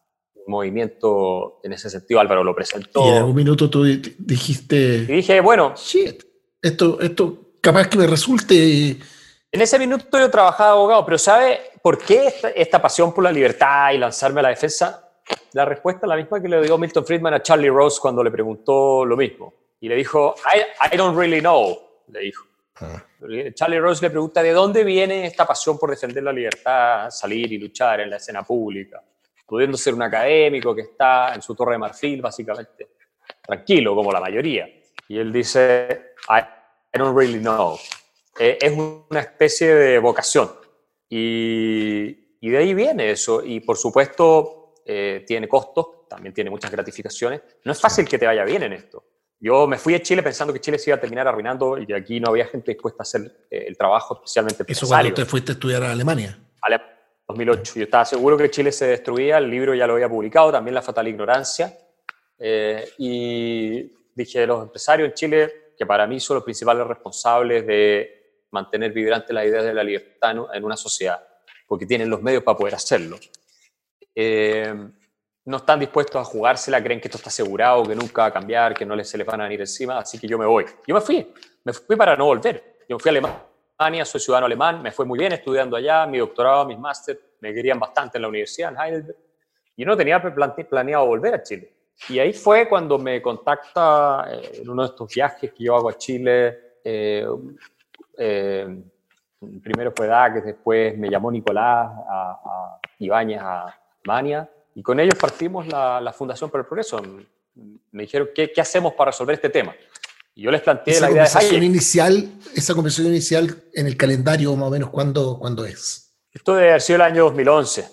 movimiento 0.48 1.60
en 1.64 1.74
ese 1.74 1.90
sentido. 1.90 2.20
Álvaro 2.20 2.44
lo 2.44 2.56
presentó. 2.56 3.06
Y 3.06 3.10
en 3.10 3.18
algún 3.18 3.36
minuto 3.36 3.70
tú 3.70 3.84
dijiste. 3.84 5.06
Y 5.08 5.14
dije, 5.14 5.40
bueno. 5.42 5.74
Shit, 5.76 6.24
esto, 6.62 7.00
esto 7.02 7.56
capaz 7.62 7.88
que 7.88 7.98
me 7.98 8.08
resulte 8.08 8.98
en 9.54 9.62
ese 9.62 9.78
minuto 9.78 10.18
yo 10.18 10.32
trabajaba 10.32 10.72
abogado, 10.72 11.06
pero 11.06 11.20
¿sabe 11.20 11.60
por 11.84 12.00
qué 12.00 12.34
esta, 12.56 12.82
pasión 12.82 13.14
por 13.14 13.24
la 13.24 13.32
libertad 13.32 13.92
y 13.92 14.00
lanzarme 14.00 14.40
a 14.40 14.44
la 14.44 14.50
defensa? 14.50 15.12
La 15.52 15.64
respuesta 15.64 16.08
es 16.08 16.10
la 16.10 16.16
misma 16.16 16.42
que 16.42 16.50
le 16.50 16.60
dio 16.64 16.76
Milton 16.76 17.06
Friedman 17.06 17.36
a 17.36 17.44
Charlie 17.44 17.70
Rose 17.70 18.00
cuando 18.02 18.24
le 18.24 18.32
preguntó 18.32 19.06
lo 19.06 19.16
mismo. 19.16 19.54
Y 19.80 19.88
le 19.88 19.96
dijo, 19.96 20.34
I, 20.92 20.98
don't 20.98 21.16
really 21.16 21.40
know, 21.40 21.78
le 22.08 22.22
dijo. 22.22 22.48
Ah. 22.78 23.06
Charlie 23.54 23.80
Rose 23.80 24.02
le 24.02 24.10
pregunta, 24.10 24.42
¿de 24.42 24.54
dónde 24.54 24.84
viene 24.84 25.28
esta 25.28 25.46
pasión 25.46 25.78
por 25.78 25.92
defender 25.92 26.24
la 26.24 26.34
libertad, 26.34 27.12
salir 27.12 27.54
y 27.54 27.60
luchar 27.60 28.00
en 28.00 28.10
la 28.10 28.16
escena 28.16 28.42
pública? 28.42 29.04
Pudiendo 29.46 29.78
ser 29.78 29.94
un 29.94 30.02
académico 30.02 30.74
que 30.74 30.82
está 30.82 31.34
en 31.36 31.42
su 31.42 31.54
torre 31.56 31.74
de 31.74 31.80
marfil, 31.80 32.22
básicamente, 32.22 32.90
tranquilo, 33.42 33.96
como 33.96 34.12
la 34.12 34.20
mayoría. 34.20 34.68
Y 35.08 35.18
él 35.18 35.32
dice, 35.32 36.14
I 36.30 36.98
don't 36.98 37.18
really 37.18 37.40
know. 37.40 37.78
Eh, 38.40 38.58
es 38.62 38.74
una 38.74 39.20
especie 39.20 39.74
de 39.74 40.00
vocación. 40.00 40.50
Y, 41.10 42.50
de 42.50 42.58
ahí 42.58 42.74
viene 42.74 43.12
eso. 43.12 43.44
Y 43.44 43.60
por 43.60 43.78
supuesto, 43.78 44.76
eh, 44.86 45.24
tiene 45.28 45.48
costos, 45.48 46.08
también 46.10 46.34
tiene 46.34 46.50
muchas 46.50 46.72
gratificaciones. 46.72 47.42
No 47.64 47.72
es 47.72 47.80
fácil 47.80 48.08
que 48.08 48.18
te 48.18 48.26
vaya 48.26 48.44
bien 48.44 48.64
en 48.64 48.74
esto. 48.74 49.04
Yo 49.40 49.68
me 49.68 49.78
fui 49.78 49.94
a 49.94 50.02
Chile 50.02 50.24
pensando 50.24 50.54
que 50.54 50.62
Chile 50.62 50.80
se 50.80 50.90
iba 50.90 50.96
a 50.98 51.02
terminar 51.02 51.28
arruinando 51.28 51.78
y 51.78 51.86
que 51.86 51.94
aquí 51.94 52.20
no 52.20 52.30
había 52.30 52.46
gente 52.46 52.72
dispuesta 52.72 53.02
a 53.02 53.04
hacer 53.04 53.46
eh, 53.52 53.66
el 53.68 53.78
trabajo, 53.78 54.16
especialmente 54.16 54.64
¿Eso 54.66 54.88
cuando 54.88 55.14
te 55.14 55.26
fuiste 55.26 55.52
a 55.52 55.56
estudiar 55.56 55.84
a 55.84 55.92
Alemania? 55.92 56.40
En 56.66 56.93
2008. 57.28 57.74
Yo 57.76 57.84
estaba 57.84 58.06
seguro 58.06 58.38
que 58.38 58.50
Chile 58.50 58.72
se 58.72 58.88
destruía, 58.88 59.38
el 59.38 59.50
libro 59.50 59.74
ya 59.74 59.88
lo 59.88 59.94
había 59.94 60.10
publicado, 60.10 60.52
también 60.52 60.76
La 60.76 60.82
Fatal 60.82 61.08
Ignorancia. 61.08 61.78
y 62.98 63.92
dije, 64.16 64.46
los 64.46 64.64
empresarios 64.64 65.10
en 65.10 65.14
Chile, 65.14 65.54
que 65.78 65.86
para 65.86 66.06
mí 66.08 66.20
son 66.20 66.36
los 66.36 66.44
principales 66.44 66.86
responsables 66.86 67.66
de 67.66 68.24
mantener 68.52 68.92
vibrante 68.92 69.34
la 69.34 69.46
idea 69.46 69.64
de 69.64 69.74
la 69.74 69.84
libertad 69.84 70.36
en 70.54 70.64
una 70.64 70.78
sociedad, 70.78 71.26
porque 71.68 71.86
tienen 71.86 72.10
los 72.10 72.22
medios 72.22 72.44
para 72.44 72.58
poder 72.58 72.76
hacerlo. 72.76 73.18
Eh, 74.16 74.74
no 75.46 75.58
están 75.58 75.80
dispuestos 75.80 76.22
a 76.22 76.24
jugársela, 76.24 76.82
creen 76.82 77.02
que 77.02 77.08
esto 77.08 77.18
está 77.18 77.30
asegurado, 77.30 77.84
que 77.84 77.96
nunca 77.96 78.22
va 78.22 78.28
a 78.28 78.34
cambiar, 78.34 78.74
que 78.74 78.86
no 78.86 79.02
se 79.04 79.18
les 79.18 79.28
van 79.28 79.42
a 79.42 79.46
venir 79.46 79.62
encima, 79.62 79.98
así 79.98 80.18
que 80.18 80.28
yo 80.28 80.38
me 80.38 80.46
voy. 80.46 80.66
Yo 80.88 80.96
me 80.96 81.02
fui, 81.02 81.34
me 81.64 81.74
fui 81.74 81.96
para 81.96 82.16
no 82.16 82.26
volver. 82.26 82.78
Yo 82.88 82.96
me 82.96 83.00
fui 83.02 83.10
a 83.10 83.12
Alemania, 83.12 83.44
soy 84.06 84.20
ciudadano 84.20 84.46
alemán, 84.46 84.82
me 84.82 84.92
fue 84.92 85.06
muy 85.06 85.20
bien 85.20 85.34
estudiando 85.34 85.76
allá, 85.76 86.06
mi 86.06 86.18
doctorado, 86.18 86.66
mis 86.66 86.80
máster, 86.80 87.20
me 87.40 87.54
querían 87.54 87.80
bastante 87.80 88.18
en 88.18 88.24
la 88.24 88.28
universidad, 88.28 88.72
en 88.72 88.80
Heidelberg, 88.80 89.18
y 89.76 89.86
no 89.86 89.98
tenía 89.98 90.22
planeado 90.22 91.06
volver 91.06 91.36
a 91.36 91.44
Chile. 91.44 91.74
Y 92.10 92.20
ahí 92.20 92.34
fue 92.34 92.68
cuando 92.68 92.98
me 92.98 93.22
contacta 93.22 94.26
eh, 94.30 94.62
en 94.62 94.70
uno 94.70 94.84
de 94.84 94.90
estos 94.90 95.14
viajes 95.14 95.54
que 95.54 95.64
yo 95.64 95.76
hago 95.76 95.90
a 95.90 95.98
Chile, 95.98 96.78
eh, 96.84 97.28
eh, 98.18 98.84
primero 99.62 99.92
fue 99.96 100.08
que 100.34 100.42
después 100.42 100.98
me 100.98 101.10
llamó 101.10 101.32
Nicolás 101.32 101.92
a, 102.10 102.32
a 102.46 102.80
Ibáñez 103.00 103.42
a 103.42 103.80
Mania, 104.06 104.50
y 104.76 104.82
con 104.82 105.00
ellos 105.00 105.16
partimos 105.20 105.68
la, 105.68 106.14
Fundación 106.14 106.50
para 106.50 106.62
el 106.62 106.68
Progreso. 106.68 107.02
Me 107.92 108.04
dijeron, 108.04 108.30
¿qué, 108.34 108.52
¿qué, 108.52 108.62
hacemos 108.62 108.94
para 108.94 109.12
resolver 109.12 109.36
este 109.36 109.50
tema? 109.50 109.76
Y 110.36 110.44
yo 110.44 110.52
les 110.52 110.62
planteé 110.62 111.00
la 111.00 111.12
idea 111.12 111.26
de 111.26 111.56
inicial 111.58 112.28
Esa 112.56 112.74
conversación 112.74 113.08
inicial 113.08 113.56
en 113.74 113.88
el 113.88 113.96
calendario, 113.96 114.56
más 114.56 114.68
o 114.68 114.72
menos, 114.72 114.90
¿cuándo, 114.90 115.38
¿cuándo 115.40 115.66
es? 115.66 116.16
Esto 116.32 116.56
debe 116.56 116.70
haber 116.70 116.82
sido 116.82 116.96
el 116.98 117.02
año 117.04 117.24
2011. 117.26 117.90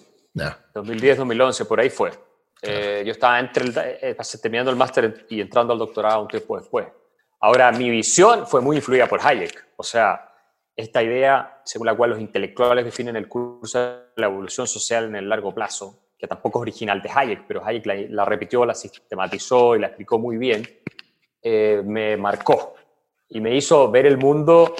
2010-2011, 0.75 1.67
por 1.67 1.81
ahí 1.81 1.91
fue. 1.91 2.11
Eh, 2.63 3.03
yo 3.05 3.13
estaba 3.13 3.41
entre 3.41 3.65
eh, 4.03 4.17
terminando 4.41 4.71
el 4.71 4.77
máster 4.77 5.27
y 5.29 5.41
entrando 5.41 5.73
al 5.73 5.79
doctorado 5.79 6.23
un 6.23 6.29
tiempo 6.29 6.59
después. 6.59 6.87
Ahora, 7.41 7.73
mi 7.73 7.91
visión 7.91 8.47
fue 8.47 8.61
muy 8.61 8.77
influida 8.77 9.07
por 9.07 9.21
Hayek. 9.23 9.73
O 9.77 9.83
sea, 9.83 10.31
esta 10.77 11.03
idea 11.03 11.61
según 11.65 11.87
la 11.87 11.97
cual 11.97 12.11
los 12.11 12.21
intelectuales 12.21 12.85
definen 12.85 13.17
el 13.17 13.29
curso 13.29 13.79
de 13.79 13.97
la 14.17 14.27
evolución 14.27 14.67
social 14.67 15.05
en 15.05 15.17
el 15.17 15.29
largo 15.29 15.55
plazo, 15.55 16.11
que 16.19 16.27
tampoco 16.27 16.59
es 16.59 16.63
original 16.63 17.01
de 17.01 17.11
Hayek, 17.15 17.47
pero 17.47 17.65
Hayek 17.65 18.11
la, 18.11 18.25
repitió, 18.25 18.65
la 18.65 18.75
sistematizó 18.75 19.77
y 19.77 19.81
la 19.81 19.89
explicó 19.89 20.19
muy 20.19 20.37
bien, 20.37 20.67
eh, 21.43 21.83
me 21.85 22.17
marcó 22.17 22.75
y 23.29 23.41
me 23.41 23.55
hizo 23.55 23.91
ver 23.91 24.07
el 24.07 24.19
mundo 24.19 24.75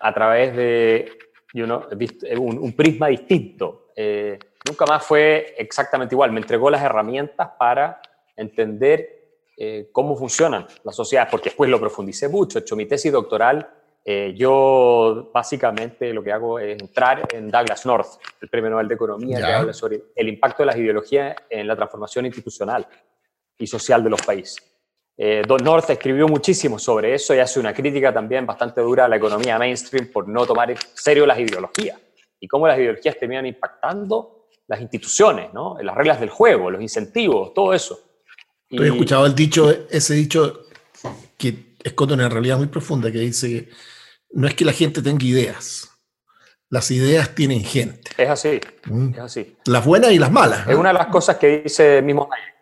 a 0.00 0.12
través 0.12 0.54
de 0.56 1.18
un, 1.54 2.72
prisma 2.72 3.08
distinto. 3.08 3.88
Eh, 3.96 4.38
nunca 4.68 4.84
más 4.86 5.04
fue 5.04 5.54
exactamente 5.56 6.14
igual, 6.14 6.32
me 6.32 6.40
entregó 6.40 6.68
las 6.70 6.82
herramientas 6.82 7.50
para 7.58 8.00
entender 8.36 9.24
eh, 9.56 9.88
cómo 9.92 10.16
funcionan 10.16 10.66
las 10.82 10.96
sociedades, 10.96 11.30
porque 11.30 11.50
después 11.50 11.70
lo 11.70 11.78
profundicé 11.78 12.28
mucho. 12.28 12.58
He 12.58 12.62
hecho 12.62 12.76
mi 12.76 12.86
tesis 12.86 13.12
doctoral. 13.12 13.68
Eh, 14.04 14.34
yo 14.36 15.30
básicamente 15.32 16.12
lo 16.12 16.22
que 16.22 16.32
hago 16.32 16.58
es 16.58 16.78
entrar 16.78 17.26
en 17.32 17.50
Douglas 17.50 17.86
North, 17.86 18.18
el 18.40 18.50
premio 18.50 18.70
Nobel 18.70 18.88
de 18.88 18.94
Economía, 18.94 19.38
que 19.38 19.44
habla 19.44 19.72
sobre 19.72 20.02
el 20.14 20.28
impacto 20.28 20.62
de 20.62 20.66
las 20.66 20.76
ideologías 20.76 21.34
en 21.48 21.66
la 21.66 21.74
transformación 21.74 22.26
institucional 22.26 22.86
y 23.56 23.66
social 23.66 24.04
de 24.04 24.10
los 24.10 24.20
países. 24.20 24.73
Eh, 25.16 25.42
Don 25.46 25.62
North 25.62 25.88
escribió 25.90 26.26
muchísimo 26.26 26.78
sobre 26.78 27.14
eso 27.14 27.34
y 27.34 27.38
hace 27.38 27.60
una 27.60 27.72
crítica 27.72 28.12
también 28.12 28.44
bastante 28.44 28.80
dura 28.80 29.04
a 29.04 29.08
la 29.08 29.16
economía 29.16 29.58
mainstream 29.58 30.10
por 30.12 30.26
no 30.28 30.44
tomar 30.44 30.72
en 30.72 30.78
serio 30.94 31.24
las 31.24 31.38
ideologías 31.38 31.98
y 32.40 32.48
cómo 32.48 32.66
las 32.66 32.78
ideologías 32.78 33.16
terminan 33.18 33.46
impactando 33.46 34.48
las 34.66 34.80
instituciones, 34.80 35.52
¿no? 35.52 35.76
las 35.80 35.94
reglas 35.94 36.18
del 36.18 36.30
juego, 36.30 36.70
los 36.70 36.82
incentivos, 36.82 37.54
todo 37.54 37.72
eso. 37.72 37.98
Tú 38.68 38.82
has 38.82 38.88
escuchado 38.88 39.26
el 39.26 39.34
dicho, 39.34 39.70
ese 39.88 40.14
dicho 40.14 40.62
que 41.36 41.76
esconde 41.84 42.14
una 42.14 42.28
realidad 42.28 42.56
muy 42.56 42.66
profunda 42.66 43.12
que 43.12 43.18
dice 43.18 43.48
que 43.48 43.68
no 44.32 44.48
es 44.48 44.54
que 44.54 44.64
la 44.64 44.72
gente 44.72 45.00
tenga 45.00 45.24
ideas, 45.24 45.90
las 46.70 46.90
ideas 46.90 47.34
tienen 47.36 47.62
gente. 47.62 48.10
Es 48.16 48.28
así, 48.28 48.60
mm. 48.86 49.10
es 49.10 49.18
así. 49.20 49.56
Las 49.66 49.84
buenas 49.84 50.10
y 50.10 50.18
las 50.18 50.32
malas. 50.32 50.66
Es 50.66 50.74
una 50.74 50.88
de 50.88 50.94
las 50.94 51.06
cosas 51.06 51.36
que 51.36 51.62
dice 51.62 52.02
mismo 52.02 52.28
Hayek. 52.32 52.53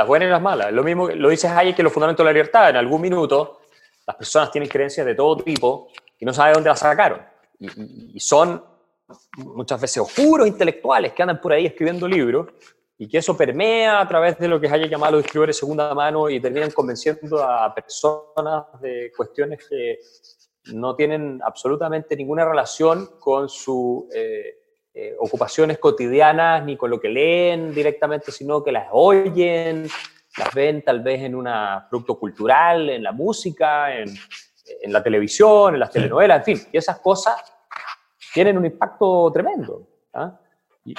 Las 0.00 0.08
buenas 0.08 0.28
y 0.28 0.30
las 0.30 0.40
malas. 0.40 0.72
Lo 0.72 0.82
mismo 0.82 1.10
lo 1.10 1.28
dice 1.28 1.46
Hayek 1.46 1.76
que 1.76 1.82
los 1.82 1.92
fundamentos 1.92 2.24
de 2.24 2.30
la 2.30 2.32
libertad. 2.32 2.70
En 2.70 2.76
algún 2.76 3.02
minuto 3.02 3.60
las 4.06 4.16
personas 4.16 4.50
tienen 4.50 4.66
creencias 4.66 5.04
de 5.04 5.14
todo 5.14 5.36
tipo 5.36 5.88
y 6.18 6.24
no 6.24 6.32
saben 6.32 6.54
dónde 6.54 6.70
las 6.70 6.78
sacaron. 6.78 7.20
Y, 7.58 8.16
y 8.16 8.18
son 8.20 8.64
muchas 9.36 9.78
veces 9.78 9.98
oscuros 9.98 10.48
intelectuales 10.48 11.12
que 11.12 11.20
andan 11.20 11.38
por 11.38 11.52
ahí 11.52 11.66
escribiendo 11.66 12.08
libros 12.08 12.48
y 12.96 13.06
que 13.06 13.18
eso 13.18 13.36
permea 13.36 14.00
a 14.00 14.08
través 14.08 14.38
de 14.38 14.48
lo 14.48 14.58
que 14.58 14.70
haya 14.70 14.86
llamado 14.86 15.16
los 15.16 15.24
escritores 15.26 15.54
de 15.54 15.60
segunda 15.60 15.92
mano 15.92 16.30
y 16.30 16.40
terminan 16.40 16.70
convenciendo 16.70 17.44
a 17.44 17.74
personas 17.74 18.80
de 18.80 19.12
cuestiones 19.14 19.68
que 19.68 19.98
no 20.72 20.96
tienen 20.96 21.42
absolutamente 21.44 22.16
ninguna 22.16 22.46
relación 22.46 23.18
con 23.18 23.50
sus 23.50 24.04
eh, 24.14 24.59
eh, 24.94 25.14
ocupaciones 25.18 25.78
cotidianas 25.78 26.64
ni 26.64 26.76
con 26.76 26.90
lo 26.90 27.00
que 27.00 27.08
leen 27.08 27.72
directamente, 27.72 28.32
sino 28.32 28.62
que 28.62 28.72
las 28.72 28.88
oyen, 28.90 29.88
las 30.36 30.54
ven 30.54 30.82
tal 30.82 31.00
vez 31.00 31.22
en 31.22 31.34
un 31.34 31.48
producto 31.88 32.18
cultural, 32.18 32.90
en 32.90 33.02
la 33.02 33.12
música, 33.12 33.96
en, 33.96 34.08
en 34.80 34.92
la 34.92 35.02
televisión, 35.02 35.74
en 35.74 35.80
las 35.80 35.90
telenovelas, 35.90 36.38
en 36.38 36.56
fin, 36.56 36.68
y 36.72 36.76
esas 36.76 36.98
cosas 36.98 37.36
tienen 38.32 38.58
un 38.58 38.66
impacto 38.66 39.30
tremendo. 39.32 39.86
¿ah? 40.14 40.38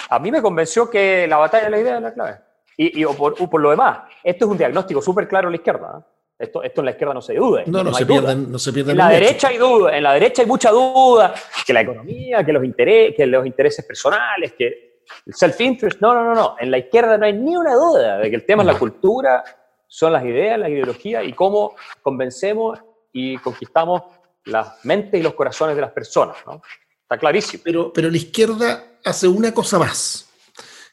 a 0.10 0.20
mí 0.20 0.32
me 0.32 0.42
convenció 0.42 0.90
que 0.90 1.28
la 1.28 1.38
batalla 1.38 1.66
de 1.66 1.70
la 1.70 1.80
idea 1.80 1.98
es 1.98 2.02
la 2.02 2.14
clave. 2.14 2.40
Y, 2.78 3.06
por, 3.06 3.36
por, 3.50 3.62
lo 3.62 3.70
demás, 3.70 4.00
esto 4.24 4.46
es 4.46 4.52
un 4.52 4.58
diagnóstico 4.58 5.02
súper 5.02 5.28
claro 5.28 5.50
a 5.50 5.52
la 5.52 5.58
izquierda. 5.58 5.92
¿ah? 5.94 6.06
Esto, 6.42 6.64
esto 6.64 6.82
en 6.82 6.86
la 6.86 6.92
izquierda 6.92 7.14
no 7.14 7.22
se 7.22 7.36
duda. 7.36 7.64
No, 7.68 7.84
no, 7.84 7.94
se, 7.94 8.06
pierden, 8.06 8.52
no 8.52 8.60
se 8.60 8.74
pierden. 8.74 8.92
En 8.92 8.98
la 8.98 9.10
derecha 9.10 9.50
hay 9.50 9.58
duda, 9.58 9.96
en 9.96 10.04
la 10.04 10.14
derecha 10.14 10.42
hay 10.42 10.48
mucha 10.48 10.72
duda, 10.72 11.34
que 11.66 11.74
la 11.74 11.82
economía, 11.82 12.44
que 12.44 12.52
los, 12.52 12.64
interés, 12.64 13.14
que 13.16 13.26
los 13.26 13.46
intereses 13.46 13.86
personales, 13.86 14.54
que 14.58 15.04
el 15.26 15.34
self-interest. 15.34 16.02
No, 16.02 16.14
no, 16.14 16.24
no, 16.24 16.34
no. 16.34 16.56
En 16.60 16.72
la 16.72 16.80
izquierda 16.80 17.18
no 17.18 17.26
hay 17.26 17.34
ni 17.34 17.56
una 17.56 17.76
duda 17.76 18.18
de 18.18 18.30
que 18.30 18.36
el 18.36 18.46
tema 18.46 18.64
es 18.64 18.68
la 18.68 18.80
cultura, 18.80 19.44
son 19.88 20.14
las 20.14 20.24
ideas, 20.24 20.58
la 20.58 20.70
ideología 20.70 21.24
y 21.24 21.34
cómo 21.34 21.76
convencemos 22.02 22.80
y 23.14 23.38
conquistamos 23.38 24.04
las 24.46 24.84
mentes 24.86 25.20
y 25.20 25.24
los 25.24 25.34
corazones 25.34 25.76
de 25.76 25.82
las 25.82 25.92
personas. 25.92 26.38
¿no? 26.46 26.62
Está 27.02 27.18
clarísimo. 27.18 27.62
Pero, 27.64 27.94
pero 27.94 28.10
la 28.10 28.18
izquierda 28.18 28.86
hace 29.04 29.28
una 29.28 29.54
cosa 29.54 29.78
más, 29.78 30.30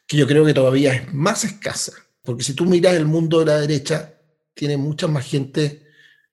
que 0.06 0.16
yo 0.16 0.26
creo 0.26 0.44
que 0.44 0.52
todavía 0.52 0.94
es 0.94 1.14
más 1.14 1.44
escasa. 1.44 1.92
Porque 2.24 2.42
si 2.42 2.54
tú 2.54 2.64
miras 2.64 2.94
el 2.94 3.06
mundo 3.06 3.38
de 3.38 3.46
la 3.46 3.58
derecha, 3.58 4.17
tiene 4.58 4.76
mucha 4.76 5.06
más 5.06 5.24
gente 5.24 5.86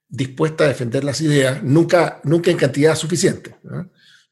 dispuesta 0.08 0.64
a 0.64 0.68
defender 0.68 1.04
las 1.04 1.22
ideas, 1.22 1.62
nunca, 1.62 2.20
nunca 2.24 2.50
en 2.50 2.58
cantidad 2.58 2.96
suficiente, 2.96 3.56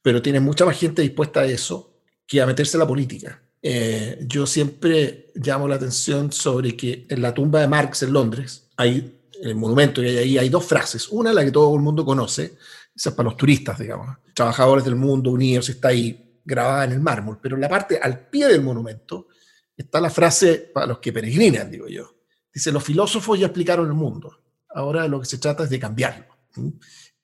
pero 0.02 0.20
tiene 0.20 0.40
mucha 0.40 0.66
más 0.66 0.80
gente 0.80 1.04
dispuesta 1.04 1.42
a 1.42 1.46
eso 1.46 1.94
que 2.26 2.42
a 2.42 2.48
meterse 2.48 2.76
en 2.76 2.80
la 2.80 2.88
política. 2.88 3.40
Eh, 3.62 4.26
yo 4.28 4.48
siempre 4.48 5.32
llamo 5.36 5.68
la 5.68 5.76
atención 5.76 6.32
sobre 6.32 6.76
que 6.76 7.06
en 7.08 7.22
la 7.22 7.36
tumba 7.36 7.62
de 7.62 7.68
Marx 7.68 8.02
en 8.02 8.14
Londres, 8.14 8.70
hay 8.78 9.20
en 9.40 9.50
el 9.50 9.56
monumento 9.56 10.02
hay 10.02 10.18
ahí, 10.18 10.38
hay 10.40 10.50
dos 10.50 10.66
frases. 10.66 11.08
Una, 11.10 11.32
la 11.32 11.46
que 11.46 11.52
todo 11.52 11.76
el 11.76 11.82
mundo 11.82 12.04
conoce, 12.04 12.56
esa 12.96 13.10
es 13.10 13.16
para 13.16 13.30
los 13.30 13.38
turistas, 13.38 13.78
digamos, 13.78 14.18
trabajadores 14.34 14.86
del 14.86 14.96
mundo 14.96 15.30
unidos, 15.30 15.70
está 15.70 15.90
ahí 15.90 16.40
grabada 16.44 16.86
en 16.86 16.94
el 16.94 17.00
mármol, 17.00 17.38
pero 17.40 17.56
en 17.56 17.62
la 17.62 17.70
parte 17.70 18.00
al 18.02 18.28
pie 18.28 18.48
del 18.48 18.62
monumento 18.62 19.28
está 19.78 20.02
la 20.02 20.10
frase 20.10 20.72
para 20.74 20.88
los 20.88 20.98
que 20.98 21.14
peregrinan, 21.14 21.70
digo 21.70 21.88
yo. 21.88 22.13
Dice, 22.54 22.72
los 22.72 22.84
filósofos 22.84 23.40
ya 23.40 23.48
explicaron 23.48 23.88
el 23.88 23.94
mundo, 23.94 24.40
ahora 24.70 25.08
lo 25.08 25.20
que 25.20 25.26
se 25.26 25.38
trata 25.38 25.64
es 25.64 25.70
de 25.70 25.80
cambiarlo. 25.80 26.26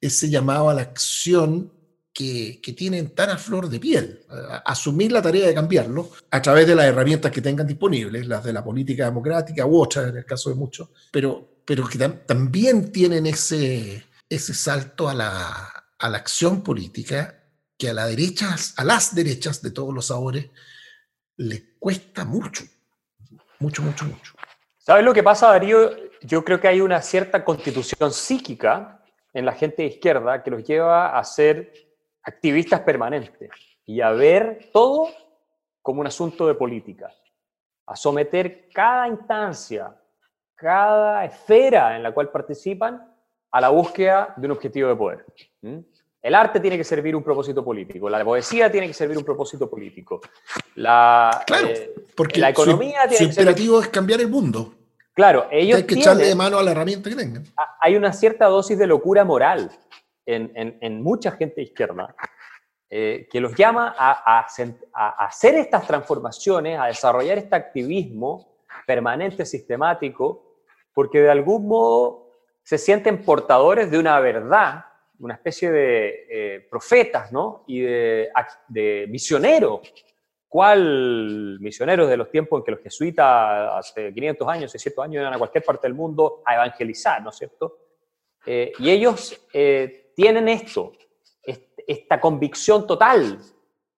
Ese 0.02 0.30
llamado 0.30 0.70
a 0.70 0.74
la 0.74 0.82
acción 0.82 1.72
que, 2.12 2.60
que, 2.62 2.74
tienen 2.74 3.14
tan 3.14 3.30
a 3.30 3.38
flor 3.38 3.70
de 3.70 3.80
piel, 3.80 4.22
asumir 4.66 5.12
la 5.12 5.22
tarea 5.22 5.48
de 5.48 5.54
cambiarlo 5.54 6.10
a 6.32 6.42
través 6.42 6.66
de 6.68 6.76
las 6.76 6.86
herramientas 6.86 7.32
que 7.32 7.42
tengan 7.42 7.68
disponibles, 7.68 8.28
las 8.28 8.44
de 8.44 8.54
la 8.54 8.64
política 8.64 9.06
democrática 9.06 9.66
u 9.66 9.80
otras 9.80 10.10
en 10.10 10.18
el 10.18 10.26
caso 10.26 10.50
de 10.50 10.56
muchos, 10.56 10.90
pero, 11.12 11.62
pero 11.64 11.88
que 11.88 12.00
también 12.00 12.92
tienen 12.92 13.28
ese, 13.28 14.04
ese 14.28 14.54
salto 14.54 15.08
a 15.08 15.14
la, 15.14 15.80
a 16.00 16.10
la 16.10 16.18
acción 16.18 16.64
política 16.64 17.44
que 17.78 17.90
a, 17.90 17.94
la 17.94 18.08
derecha, 18.08 18.56
a 18.76 18.84
las 18.84 19.16
derechas 19.16 19.62
de 19.62 19.72
todos 19.72 19.94
los 19.94 20.08
sabores 20.08 20.50
les 21.38 21.64
cuesta 21.80 22.26
mucho, 22.26 22.66
mucho, 23.60 23.82
mucho, 23.82 24.06
mucho. 24.06 24.34
¿Sabes 24.90 25.06
lo 25.06 25.14
que 25.14 25.22
pasa, 25.22 25.50
Darío? 25.50 25.92
Yo 26.22 26.44
creo 26.44 26.60
que 26.60 26.68
hay 26.68 26.82
una 26.82 27.00
cierta 27.00 27.46
constitución 27.46 28.12
psíquica 28.12 29.04
en 29.32 29.46
la 29.46 29.52
gente 29.52 29.84
de 29.84 29.90
izquierda 29.90 30.42
que 30.42 30.50
los 30.50 30.64
lleva 30.64 31.16
a 31.16 31.24
ser 31.24 31.72
activistas 32.24 32.80
permanentes 32.80 33.52
y 33.86 34.02
a 34.02 34.10
ver 34.10 34.72
todo 34.74 35.10
como 35.84 36.02
un 36.02 36.08
asunto 36.08 36.48
de 36.48 36.56
política, 36.56 37.14
a 37.86 37.96
someter 37.96 38.68
cada 38.74 39.08
instancia, 39.08 39.96
cada 40.56 41.24
esfera 41.24 41.96
en 41.96 42.02
la 42.02 42.12
cual 42.12 42.32
participan 42.32 43.14
a 43.52 43.62
la 43.62 43.70
búsqueda 43.70 44.34
de 44.38 44.48
un 44.48 44.54
objetivo 44.54 44.90
de 44.90 44.96
poder. 44.96 45.26
El 46.20 46.34
arte 46.34 46.60
tiene 46.60 46.78
que 46.78 46.84
servir 46.84 47.16
un 47.16 47.22
propósito 47.22 47.64
político, 47.64 48.10
la 48.10 48.26
poesía 48.26 48.72
tiene 48.72 48.88
que 48.88 48.96
servir 48.96 49.20
un 49.20 49.24
propósito 49.24 49.70
político, 49.70 50.20
la, 50.74 51.44
claro, 51.46 51.68
eh, 51.68 51.94
porque 52.16 52.40
la 52.40 52.50
economía 52.50 53.04
su, 53.04 53.10
tiene 53.10 53.34
su 53.34 53.40
imperativo 53.40 53.82
es 53.82 53.90
cambiar 53.90 54.22
el 54.22 54.30
mundo. 54.30 54.74
Claro, 55.14 55.48
ellos 55.52 55.78
Hay 55.78 55.84
que 55.84 55.96
echarle 55.96 56.26
de 56.26 56.36
mano 56.36 56.60
a 56.60 56.64
la 56.64 56.72
herramienta 56.72 57.10
que 57.10 57.16
tengan. 57.16 57.44
Hay 57.82 57.96
una 57.96 58.14
cierta 58.14 58.46
dosis 58.46 58.78
de 58.78 58.88
locura 58.88 59.26
moral 59.26 59.70
en, 60.26 60.78
en, 60.80 61.02
mucha 61.02 61.32
gente 61.32 61.62
izquierda 61.62 62.16
eh, 62.90 63.28
que 63.30 63.40
los 63.40 63.56
llama 63.56 63.96
a, 63.98 64.46
a 64.94 65.26
hacer 65.26 65.56
estas 65.56 65.86
transformaciones, 65.86 66.80
a 66.80 66.86
desarrollar 66.86 67.38
este 67.38 67.56
activismo 67.56 68.60
permanente, 68.86 69.46
sistemático, 69.46 70.50
porque 70.94 71.22
de 71.22 71.30
algún 71.30 71.68
modo 71.68 72.30
se 72.64 72.78
sienten 72.78 73.24
portadores 73.24 73.90
de 73.90 73.98
una 73.98 74.20
verdad, 74.20 74.86
una 75.20 75.36
especie 75.36 75.72
de 75.72 76.28
eh, 76.30 76.68
profetas, 76.70 77.32
¿no? 77.32 77.64
Y 77.68 77.82
de, 77.82 78.30
de 78.68 79.06
misioneros. 79.10 79.82
¿Cuál 80.50 81.58
misioneros 81.62 82.10
de 82.10 82.18
los 82.18 82.30
tiempos 82.30 82.60
en 82.60 82.66
que 82.66 82.72
los 82.72 82.82
jesuitas 82.82 83.72
hace 83.74 84.14
500 84.14 84.48
años, 84.48 84.72
600 84.72 85.06
años 85.06 85.22
iban 85.22 85.34
a 85.34 85.38
cualquier 85.38 85.64
parte 85.64 85.88
del 85.88 85.94
mundo 85.94 86.42
a 86.46 86.56
evangelizar, 86.56 87.22
¿no 87.22 87.30
es 87.30 87.38
cierto? 87.38 87.78
Eh, 88.46 88.74
y 88.80 88.90
ellos 88.90 89.48
eh, 89.54 90.12
tienen 90.16 90.50
esto, 90.50 90.92
esta 91.88 92.20
convicción 92.20 92.88
total 92.88 93.40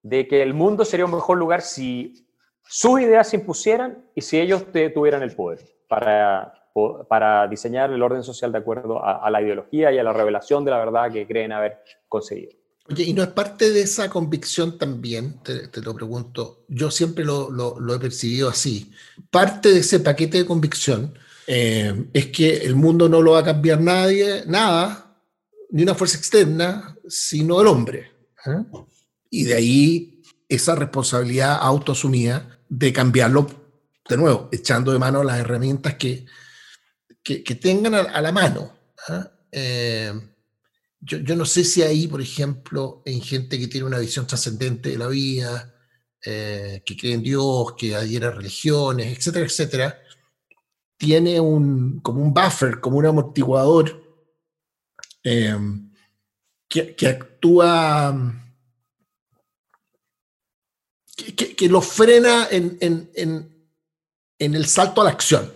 de 0.02 0.28
que 0.28 0.42
el 0.42 0.52
mundo 0.52 0.84
sería 0.84 1.06
un 1.06 1.12
mejor 1.12 1.38
lugar 1.38 1.62
si 1.62 2.28
sus 2.62 3.00
ideas 3.00 3.28
se 3.28 3.36
impusieran 3.36 4.06
y 4.14 4.20
si 4.20 4.38
ellos 4.38 4.66
tuvieran 4.94 5.22
el 5.22 5.34
poder 5.34 5.58
para 5.88 6.62
para 7.08 7.46
diseñar 7.48 7.90
el 7.92 8.02
orden 8.02 8.22
social 8.22 8.50
de 8.50 8.58
acuerdo 8.58 9.04
a, 9.04 9.28
la 9.30 9.42
ideología 9.42 9.92
y 9.92 9.98
a 9.98 10.02
la 10.02 10.12
revelación 10.12 10.64
de 10.64 10.70
la 10.70 10.78
verdad 10.78 11.12
que 11.12 11.26
creen 11.26 11.52
haber 11.52 11.82
conseguido. 12.08 12.52
Oye, 12.92 13.04
¿y 13.04 13.14
no 13.14 13.22
es 13.22 13.30
parte 13.30 13.70
de 13.70 13.80
esa 13.80 14.10
convicción 14.10 14.76
también? 14.76 15.40
Te, 15.42 15.80
lo 15.80 15.94
pregunto. 15.94 16.66
Yo 16.68 16.90
siempre 16.90 17.24
lo, 17.24 17.50
lo, 17.50 17.94
he 17.94 17.98
percibido 17.98 18.50
así. 18.50 18.92
Parte 19.30 19.70
de 19.70 19.80
ese 19.80 20.00
paquete 20.00 20.36
de 20.36 20.44
convicción 20.44 21.18
eh, 21.46 22.04
es 22.12 22.26
que 22.26 22.58
el 22.58 22.76
mundo 22.76 23.08
no 23.08 23.22
lo 23.22 23.32
va 23.32 23.38
a 23.38 23.44
cambiar 23.44 23.80
nadie, 23.80 24.44
nada, 24.46 25.16
ni 25.70 25.84
una 25.84 25.94
fuerza 25.94 26.18
externa, 26.18 26.94
sino 27.08 27.62
el 27.62 27.66
hombre. 27.66 28.12
¿eh? 28.44 28.62
Y 29.30 29.44
de 29.44 29.54
ahí 29.54 30.22
esa 30.46 30.74
responsabilidad 30.74 31.56
autoasumida 31.62 32.58
de 32.68 32.92
cambiarlo, 32.92 33.46
de 34.06 34.16
nuevo, 34.18 34.50
echando 34.52 34.92
de 34.92 34.98
mano 34.98 35.24
las 35.24 35.40
herramientas 35.40 35.94
que, 35.94 36.26
que, 37.22 37.54
tengan 37.54 37.94
a, 37.94 38.20
la 38.20 38.32
mano. 38.32 38.70
¿ah? 39.08 39.30
Eh, 39.50 40.12
yo, 41.04 41.36
no 41.36 41.44
sé 41.44 41.64
si 41.64 41.82
ahí, 41.82 42.06
por 42.06 42.20
ejemplo, 42.20 43.02
en 43.04 43.20
gente 43.20 43.58
que 43.58 43.66
tiene 43.66 43.86
una 43.86 43.98
visión 43.98 44.26
trascendente 44.26 44.90
de 44.90 44.98
la 44.98 45.08
vida, 45.08 45.74
eh, 46.24 46.82
que 46.86 46.96
cree 46.96 47.14
en 47.14 47.22
Dios, 47.22 47.74
que 47.76 47.96
adhiere 47.96 48.26
a 48.26 48.30
religiones, 48.30 49.18
etcétera, 49.18 49.46
etcétera, 49.46 50.02
tiene 50.96 51.40
un, 51.40 51.98
como 52.00 52.22
un 52.22 52.32
buffer, 52.32 52.78
como 52.78 52.98
un 52.98 53.06
amortiguador 53.06 54.00
eh, 55.24 55.58
que, 56.68 57.08
actúa, 57.08 58.16
que, 61.36 61.68
lo 61.68 61.82
frena 61.82 62.46
en, 62.48 62.78
en, 62.80 63.10
en, 63.14 63.68
en 64.38 64.54
el 64.54 64.66
salto 64.66 65.00
a 65.00 65.04
la 65.04 65.10
acción 65.10 65.52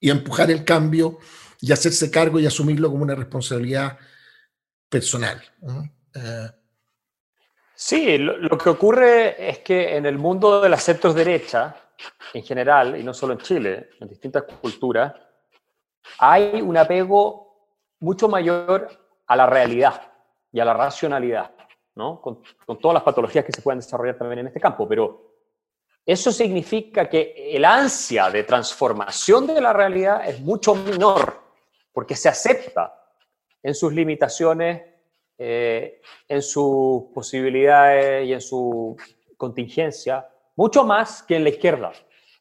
y 0.00 0.08
empujar 0.08 0.50
el 0.50 0.64
cambio 0.64 1.18
y 1.60 1.72
hacerse 1.72 2.10
cargo 2.10 2.40
y 2.40 2.46
asumirlo 2.46 2.90
como 2.90 3.02
una 3.02 3.14
responsabilidad 3.14 3.98
personal. 4.90 5.40
Eh, 6.14 6.50
sí, 7.74 8.18
lo, 8.18 8.58
que 8.58 8.68
ocurre 8.68 9.48
es 9.48 9.60
que 9.60 9.96
en 9.96 10.04
el 10.04 10.18
mundo 10.18 10.60
de 10.60 10.68
las 10.68 10.82
centros 10.82 11.14
derecha, 11.14 11.76
en 12.34 12.42
general, 12.42 12.98
y 12.98 13.04
no 13.04 13.14
solo 13.14 13.34
en 13.34 13.38
Chile, 13.38 13.90
en 14.00 14.08
distintas 14.08 14.42
culturas, 14.60 15.14
hay 16.18 16.60
un 16.60 16.76
apego 16.76 17.78
mucho 18.00 18.28
mayor 18.28 18.88
a 19.26 19.36
la 19.36 19.46
realidad 19.46 20.12
y 20.52 20.58
a 20.58 20.64
la 20.64 20.74
racionalidad. 20.74 21.52
¿no? 21.94 22.20
Con, 22.20 22.42
con 22.66 22.78
todas 22.78 22.94
las 22.94 23.02
patologías 23.02 23.44
que 23.44 23.52
se 23.52 23.62
pueden 23.62 23.78
desarrollar 23.78 24.16
también 24.16 24.40
en 24.40 24.46
este 24.48 24.60
campo, 24.60 24.88
pero 24.88 25.30
eso 26.06 26.32
significa 26.32 27.08
que 27.08 27.54
el 27.54 27.64
ansia 27.64 28.30
de 28.30 28.42
transformación 28.44 29.46
de 29.46 29.60
la 29.60 29.72
realidad 29.72 30.28
es 30.28 30.40
mucho 30.40 30.74
menor, 30.74 31.40
porque 31.92 32.16
se 32.16 32.28
acepta 32.28 32.99
en 33.62 33.74
sus 33.74 33.92
limitaciones, 33.92 34.82
eh, 35.38 36.00
en 36.28 36.42
sus 36.42 37.04
posibilidades 37.14 38.26
y 38.26 38.32
en 38.32 38.40
su 38.40 38.96
contingencia, 39.36 40.28
mucho 40.56 40.84
más 40.84 41.22
que 41.22 41.36
en 41.36 41.44
la 41.44 41.50
izquierda. 41.50 41.92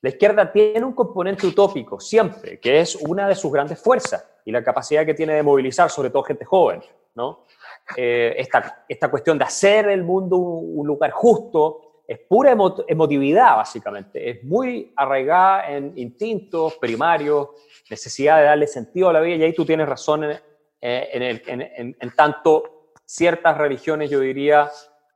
La 0.01 0.09
izquierda 0.09 0.51
tiene 0.51 0.83
un 0.85 0.93
componente 0.93 1.45
utópico 1.47 1.99
siempre, 1.99 2.59
que 2.59 2.81
es 2.81 2.95
una 2.95 3.27
de 3.27 3.35
sus 3.35 3.51
grandes 3.51 3.79
fuerzas 3.79 4.25
y 4.45 4.51
la 4.51 4.63
capacidad 4.63 5.05
que 5.05 5.13
tiene 5.13 5.33
de 5.33 5.43
movilizar, 5.43 5.89
sobre 5.89 6.09
todo 6.09 6.23
gente 6.23 6.45
joven, 6.45 6.81
¿no? 7.15 7.45
Eh, 7.95 8.35
esta, 8.37 8.85
esta 8.87 9.09
cuestión 9.09 9.37
de 9.37 9.45
hacer 9.45 9.89
el 9.89 10.03
mundo 10.03 10.37
un 10.37 10.87
lugar 10.87 11.11
justo, 11.11 11.89
es 12.07 12.19
pura 12.27 12.55
emotividad, 12.87 13.57
básicamente. 13.57 14.31
Es 14.31 14.43
muy 14.43 14.91
arraigada 14.95 15.69
en 15.71 15.93
instintos 15.95 16.75
primarios, 16.77 17.49
necesidad 17.87 18.39
de 18.39 18.45
darle 18.45 18.65
sentido 18.65 19.09
a 19.09 19.13
la 19.13 19.21
vida, 19.21 19.35
y 19.35 19.43
ahí 19.43 19.53
tú 19.53 19.63
tienes 19.63 19.87
razón 19.87 20.25
eh, 20.81 21.41
en, 21.47 22.15
tanto 22.15 22.91
ciertas 23.05 23.57
religiones, 23.57 24.09
yo 24.09 24.19
diría, 24.19 24.69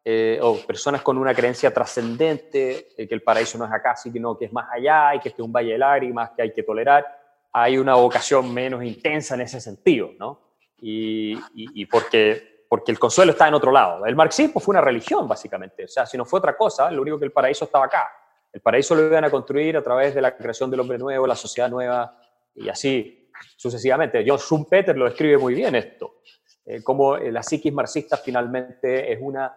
eh, 0.04 0.40
o 0.42 0.58
personas 0.58 1.02
con 1.02 1.18
una 1.18 1.34
creencia 1.34 1.74
trascendente, 1.74 2.90
que 2.96 3.08
el 3.10 3.22
paraíso 3.22 3.58
no 3.58 3.66
es 3.66 3.72
acá, 3.72 3.96
sino 3.96 4.38
que 4.38 4.46
es 4.46 4.54
más 4.54 4.68
allá, 4.72 5.16
y 5.16 5.20
que 5.20 5.30
este 5.30 5.42
es 5.42 5.46
un 5.46 5.54
valle 5.54 5.74
de 5.74 5.78
lágrimas 5.78 6.32
que 6.36 6.42
hay 6.42 6.54
que 6.54 6.64
tolerar, 6.64 7.06
hay 7.52 7.78
una 7.78 7.96
vocación 7.96 8.54
menos 8.54 8.84
intensa 8.84 9.36
en 9.36 9.42
ese 9.42 9.62
sentido, 9.62 10.12
¿no? 10.18 10.42
Y, 10.80 11.34
y, 11.54 11.82
y 11.82 11.86
porque 11.86 12.54
porque 12.74 12.92
el 12.92 12.98
consuelo 12.98 13.34
está 13.34 13.48
en 13.48 13.54
otro 13.54 13.72
lado. 13.72 14.04
El 14.04 14.16
marxismo 14.16 14.60
fue 14.60 14.74
una 14.74 14.82
religión, 14.82 15.28
básicamente. 15.28 15.86
O 15.86 15.88
sea, 15.88 16.08
si 16.08 16.18
no 16.18 16.26
fue 16.26 16.40
otra 16.40 16.58
cosa, 16.58 16.90
lo 16.90 17.04
único 17.04 17.20
que 17.20 17.26
el 17.26 17.32
paraíso 17.32 17.66
estaba 17.66 17.86
acá. 17.86 18.10
El 18.52 18.62
paraíso 18.62 18.96
lo 18.96 19.06
iban 19.06 19.24
a 19.24 19.30
construir 19.30 19.78
a 19.78 19.84
través 19.84 20.16
de 20.16 20.22
la 20.22 20.36
creación 20.36 20.72
del 20.72 20.80
hombre 20.80 20.98
nuevo, 20.98 21.28
la 21.28 21.36
sociedad 21.36 21.70
nueva, 21.70 22.18
y 22.56 22.70
así 22.70 23.23
sucesivamente. 23.56 24.24
John 24.26 24.38
Schumpeter 24.38 24.98
lo 24.98 25.06
describe 25.06 25.38
muy 25.38 25.54
bien 25.54 25.76
esto, 25.76 26.22
eh, 26.66 26.84
como 26.84 27.18
la 27.18 27.44
psiquis 27.44 27.74
marxista 27.74 28.18
finalmente 28.18 29.12
es 29.12 29.20
una 29.22 29.54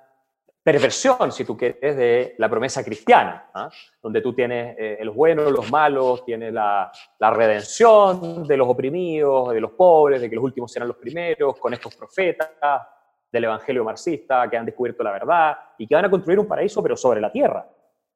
perversión, 0.62 1.31
si 1.31 1.45
tú 1.45 1.57
quieres, 1.57 1.97
de 1.97 2.35
la 2.38 2.49
promesa 2.49 2.83
cristiana, 2.83 3.50
¿ah? 3.55 3.71
donde 4.02 4.21
tú 4.21 4.35
tienes 4.35 4.75
eh, 4.76 4.99
los 5.05 5.14
buenos, 5.14 5.52
los 5.52 5.71
malos, 5.71 6.25
tienes 6.25 6.52
la, 6.52 6.90
la, 7.21 7.31
redención 7.31 8.45
de 8.45 8.57
los 8.57 8.66
oprimidos, 8.66 9.52
de 9.52 9.61
los 9.61 9.71
pobres, 9.73 10.21
de 10.21 10.28
que 10.28 10.35
los 10.35 10.45
últimos 10.45 10.73
serán 10.73 10.88
los 10.88 10.97
primeros, 10.97 11.57
con 11.61 11.73
estos 11.73 11.95
profetas, 11.95 12.50
del 13.31 13.45
evangelio 13.45 13.85
marxista, 13.85 14.49
que 14.49 14.57
han 14.57 14.66
descubierto 14.66 15.02
la 15.02 15.12
verdad 15.12 15.57
y 15.78 15.87
que 15.87 15.95
van 15.95 16.07
a 16.07 16.11
construir 16.11 16.38
un 16.38 16.47
paraíso, 16.47 16.83
pero 16.83 16.97
sobre 16.97 17.21
la 17.21 17.31
tierra. 17.31 17.69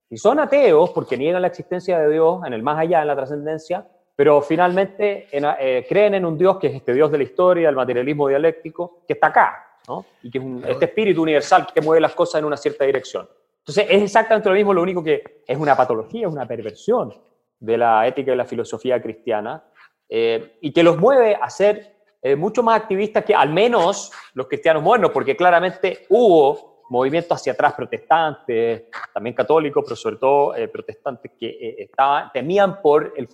Y 0.09 0.17
son 0.17 0.41
ateos 0.41 0.91
porque 0.91 1.17
niegan 1.17 1.43
la 1.43 1.49
existencia 1.49 1.99
de 2.00 2.11
Dios 2.11 2.41
en 2.45 2.53
el 2.53 2.62
más 2.62 2.79
allá, 2.79 3.00
en 3.00 3.07
la 3.07 3.15
trascendencia, 3.15 3.87
pero 4.21 4.43
finalmente 4.43 5.29
eh, 5.33 5.87
creen 5.89 6.12
en 6.12 6.27
un 6.27 6.37
Dios 6.37 6.59
que 6.59 6.67
es 6.67 6.75
este 6.75 6.93
Dios 6.93 7.11
de 7.11 7.17
la 7.17 7.25
historia, 7.25 7.71
el 7.71 7.75
materialismo 7.75 8.29
dialéctico, 8.29 9.00
que 9.09 9.15
está 9.15 9.29
acá, 9.29 9.79
¿no? 9.89 10.05
y 10.23 10.31
que 10.31 10.37
es 10.37 10.45
este 10.69 10.85
espíritu 10.85 11.23
universal 11.23 11.67
que 11.73 11.81
mueve 11.81 12.03
las 12.03 12.15
cosas 12.15 12.41
en 12.41 12.45
una 12.45 12.59
cierta 12.59 12.85
dirección. 12.85 13.27
Entonces 13.61 13.87
es 13.89 14.03
exactamente 14.03 14.50
lo 14.50 14.55
mismo, 14.55 14.75
lo 14.75 14.83
único 14.83 15.03
que 15.03 15.43
es 15.47 15.57
una 15.57 15.75
patología, 15.75 16.27
es 16.27 16.33
una 16.35 16.47
perversión 16.47 17.15
de 17.61 17.79
la 17.79 18.07
ética 18.07 18.35
y 18.35 18.37
la 18.37 18.45
filosofía 18.45 19.00
cristiana, 19.00 19.65
eh, 20.07 20.59
y 20.61 20.71
que 20.71 20.83
los 20.83 20.99
mueve 20.99 21.39
a 21.41 21.49
ser 21.49 21.97
eh, 22.21 22.37
mucho 22.37 22.62
más 22.62 22.79
activistas 22.79 23.25
que 23.25 23.35
al 23.35 23.49
menos 23.49 24.12
los 24.35 24.49
cristianos 24.49 24.83
modernos, 24.83 25.12
porque 25.12 25.35
claramente 25.35 26.05
hubo 26.11 26.70
movimientos 26.90 27.38
hacia 27.38 27.52
atrás 27.52 27.73
protestantes, 27.75 28.82
también 29.14 29.35
católicos, 29.35 29.82
pero 29.87 29.97
sobre 29.97 30.16
todo 30.16 30.56
eh, 30.56 30.66
protestantes 30.66 31.30
que 31.38 31.47
eh, 31.47 31.76
estaban, 31.78 32.30
temían 32.32 32.82
por, 32.82 33.15
el, 33.17 33.28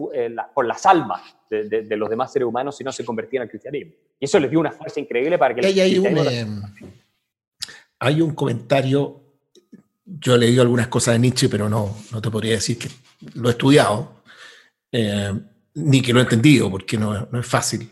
por 0.54 0.66
las 0.66 0.85
almas 0.85 1.22
de, 1.48 1.96
los 1.96 2.11
demás 2.11 2.33
seres 2.33 2.46
humanos 2.46 2.76
si 2.76 2.85
no 2.85 2.92
se 2.92 3.04
convertían 3.04 3.44
al 3.44 3.48
cristianismo. 3.48 3.94
Y 4.20 4.26
eso 4.26 4.38
les 4.38 4.50
dio 4.50 4.61
una 4.61 4.72
fuerza 4.72 5.00
increíble 5.00 5.38
para 5.38 5.54
que... 5.54 5.66
Hay, 5.66 5.81
hay, 5.81 5.98
un, 5.98 6.62
hay 7.98 8.20
un 8.20 8.35
comentario, 8.35 9.22
yo 10.04 10.35
he 10.35 10.38
leído 10.38 10.61
algunas 10.61 10.88
cosas 10.88 11.14
de 11.14 11.20
Nietzsche, 11.20 11.48
pero 11.48 11.68
no, 11.68 11.96
no 12.12 12.20
te 12.20 12.31
podría 12.31 12.52
decir 12.52 12.78
que 12.78 12.88
lo 13.35 13.48
he 13.48 13.52
estudiado, 13.52 14.22
ni 14.92 16.02
que 16.02 16.12
lo 16.12 16.20
he 16.20 16.22
entendido, 16.22 16.70
porque 16.70 16.98
no, 16.98 17.26
no 17.31 17.40
es 17.40 17.46
fácil 17.46 17.88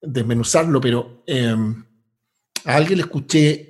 desmenuzarlo, 0.00 0.80
pero 0.80 1.24
a 2.64 2.76
alguien 2.76 2.98
le 2.98 3.02
escuché 3.02 3.67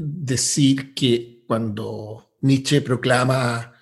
decir 0.00 0.94
que 0.94 1.44
cuando 1.46 2.36
Nietzsche 2.40 2.80
proclama 2.80 3.74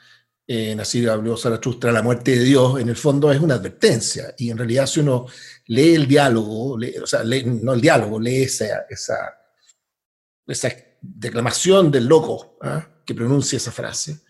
eh, 0.51 0.75
Nacido 0.75 1.13
habló 1.13 1.37
Zaratustra 1.37 1.93
la 1.93 2.03
muerte 2.03 2.31
de 2.31 2.43
Dios, 2.43 2.81
en 2.81 2.89
el 2.89 2.97
fondo 2.97 3.31
es 3.31 3.39
una 3.39 3.57
advertencia. 3.57 4.35
Y 4.39 4.51
en 4.51 4.57
realidad, 4.57 4.87
si 4.87 5.01
uno 5.01 5.27
lee 5.67 5.95
el 5.95 6.09
diálogo, 6.09 6.79
o 7.03 7.07
sea, 7.07 7.23
no 7.23 7.75
el 7.75 7.81
diálogo, 7.83 8.19
lee 8.19 8.45
esa, 8.45 8.87
esa, 8.89 9.17
esa 10.47 10.73
declamación 11.03 11.91
del 11.91 12.07
loco 12.07 12.57
¿ah? 12.63 12.89
que 13.05 13.15
pronuncia 13.15 13.59
esa 13.59 13.71
frase, 13.71 14.21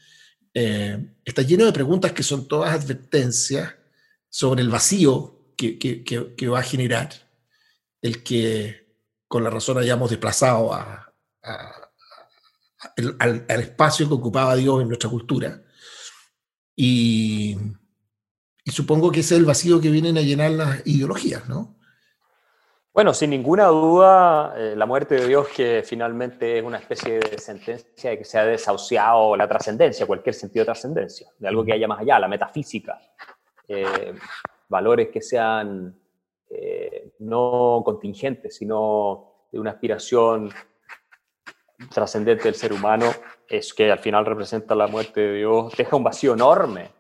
eh, 0.53 1.15
está 1.25 1.43
lleno 1.43 1.67
de 1.67 1.73
preguntas 1.73 2.11
que 2.11 2.25
son 2.25 2.49
todas 2.49 2.75
advertencias 2.75 3.73
sobre 4.29 4.63
el 4.63 4.71
vacío 4.71 5.53
que, 5.57 5.79
que, 5.79 6.03
que 6.05 6.49
va 6.49 6.59
a 6.59 6.65
generar 6.65 7.11
el 8.03 8.25
que 8.25 8.89
con 9.29 9.45
la 9.45 9.51
razón 9.51 9.79
hayamos 9.79 10.11
desplazado 10.11 10.75
a, 10.75 11.08
al, 13.19 13.45
espacio 13.49 14.09
que 14.09 14.15
ocupaba 14.15 14.57
Dios 14.57 14.83
en 14.83 14.89
nuestra 14.89 15.11
cultura. 15.11 15.61
Y, 16.75 17.57
supongo 18.67 19.11
que 19.11 19.21
ese 19.21 19.35
es 19.35 19.41
el 19.41 19.47
vacío 19.47 19.81
que 19.81 19.91
vienen 19.91 20.19
a 20.19 20.21
llenar 20.21 20.51
las 20.53 20.87
ideologías, 20.87 21.49
¿no? 21.49 21.77
Bueno, 22.93 23.15
sin 23.15 23.31
ninguna 23.31 23.67
duda, 23.67 24.55
eh, 24.57 24.75
la 24.77 24.85
muerte 24.85 25.15
de 25.15 25.29
Dios 25.29 25.49
que 25.49 25.83
finalmente 25.87 26.59
es 26.59 26.65
una 26.65 26.79
especie 26.79 27.21
de 27.21 27.39
sentencia 27.39 28.11
de 28.11 28.19
que 28.19 28.25
se 28.25 28.39
ha 28.39 28.45
desahuciado 28.45 29.37
la 29.37 29.49
trascendencia, 29.49 30.07
cualquier 30.07 30.35
sentido 30.35 30.63
de 30.63 30.67
trascendencia, 30.67 31.29
de 31.39 31.49
algo 31.49 31.65
que 31.65 31.73
haya 31.73 31.87
más 31.87 32.01
allá, 32.01 32.19
la 32.19 32.27
metafísica, 32.27 33.01
eh, 33.69 34.15
valores 34.69 35.11
que 35.11 35.23
sean 35.23 35.97
eh, 36.51 37.13
no 37.21 37.83
contingente, 37.85 38.51
sino 38.51 39.47
de 39.53 39.61
una 39.61 39.71
aspiración 39.71 40.51
trascendente 41.93 42.45
del 42.45 42.55
ser 42.55 42.73
humano, 42.73 43.07
es 43.49 43.73
que 43.73 43.91
al 43.91 43.99
final 43.99 44.27
representa 44.27 44.75
la 44.75 44.87
muerte 44.87 45.21
de 45.21 45.35
Dios, 45.39 45.75
deja 45.77 45.97
un 45.97 46.05
vacío 46.05 46.35
enorme 46.35 46.91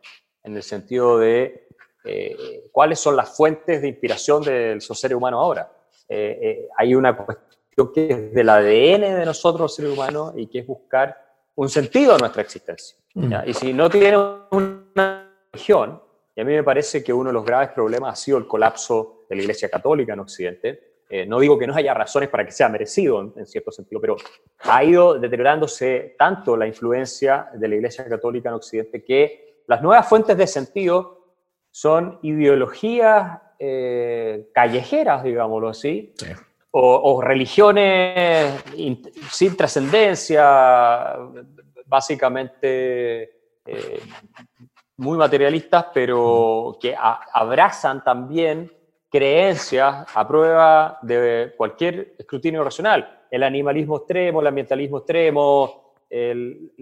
en 0.42 0.56
el 0.56 0.62
sentido 0.62 1.18
de 1.18 1.68
eh, 2.04 2.68
cuáles 2.72 3.00
son 3.00 3.16
las 3.16 3.36
fuentes 3.36 3.82
de 3.82 3.88
inspiración 3.88 4.42
del 4.42 4.80
ser 4.80 5.14
humano 5.14 5.40
ahora. 5.40 5.70
Eh, 6.08 6.68
hay 6.76 6.94
una 6.94 7.16
cuestión 7.16 7.92
que 7.92 8.08
es 8.08 8.34
del 8.34 8.48
ADN 8.48 9.18
de 9.18 9.24
nosotros, 9.26 9.74
seres 9.74 9.92
humanos, 9.92 10.32
y 10.36 10.46
que 10.46 10.60
es 10.60 10.66
buscar 10.66 11.16
un 11.54 11.68
sentido 11.68 12.14
a 12.14 12.18
nuestra 12.18 12.42
existencia. 12.42 12.96
Mm. 13.14 13.34
Y 13.46 13.54
si 13.54 13.72
no 13.72 13.90
tiene 13.90 14.16
una 14.50 15.32
religión, 15.52 16.00
y 16.34 16.40
a 16.40 16.44
mí 16.44 16.52
me 16.54 16.62
parece 16.62 17.02
que 17.02 17.12
uno 17.12 17.30
de 17.30 17.34
los 17.34 17.44
graves 17.44 17.70
problemas 17.70 18.12
ha 18.12 18.16
sido 18.16 18.38
el 18.38 18.46
colapso 18.46 19.26
de 19.28 19.36
la 19.36 19.42
Iglesia 19.42 19.68
Católica 19.68 20.12
en 20.12 20.20
Occidente. 20.20 20.87
Eh, 21.10 21.24
no 21.24 21.40
digo 21.40 21.58
que 21.58 21.66
no 21.66 21.74
haya 21.74 21.94
razones 21.94 22.28
para 22.28 22.44
que 22.44 22.52
sea 22.52 22.68
merecido 22.68 23.32
en, 23.34 23.46
cierto 23.46 23.70
sentido, 23.72 24.00
pero 24.00 24.16
ha 24.60 24.84
ido 24.84 25.18
deteriorándose 25.18 26.14
tanto 26.18 26.54
la 26.56 26.66
influencia 26.66 27.48
de 27.54 27.66
la 27.66 27.76
Iglesia 27.76 28.06
Católica 28.06 28.50
en 28.50 28.56
Occidente 28.56 29.02
que 29.02 29.62
las 29.66 29.80
nuevas 29.80 30.06
fuentes 30.06 30.36
de 30.36 30.46
sentido 30.46 31.34
son 31.70 32.18
ideologías 32.22 33.40
eh, 33.58 34.50
callejeras, 34.52 35.24
digámoslo 35.24 35.68
así, 35.68 36.12
o, 36.70 37.20
religiones 37.22 38.62
sin 39.30 39.56
trascendencia, 39.56 41.16
básicamente 41.86 43.22
eh, 43.64 44.00
muy 44.98 45.16
materialistas, 45.16 45.86
pero 45.92 46.76
que 46.80 46.94
abrazan 47.32 48.04
también 48.04 48.70
creencias 49.10 50.06
a 50.14 50.28
prueba 50.28 50.98
de 51.02 51.54
cualquier 51.56 52.14
escrutinio 52.18 52.62
racional. 52.62 53.26
El 53.30 53.42
animalismo 53.42 53.98
extremo, 53.98 54.40
el 54.40 54.46
ambientalismo 54.46 54.98
extremo, 54.98 55.94
el, 56.08 56.72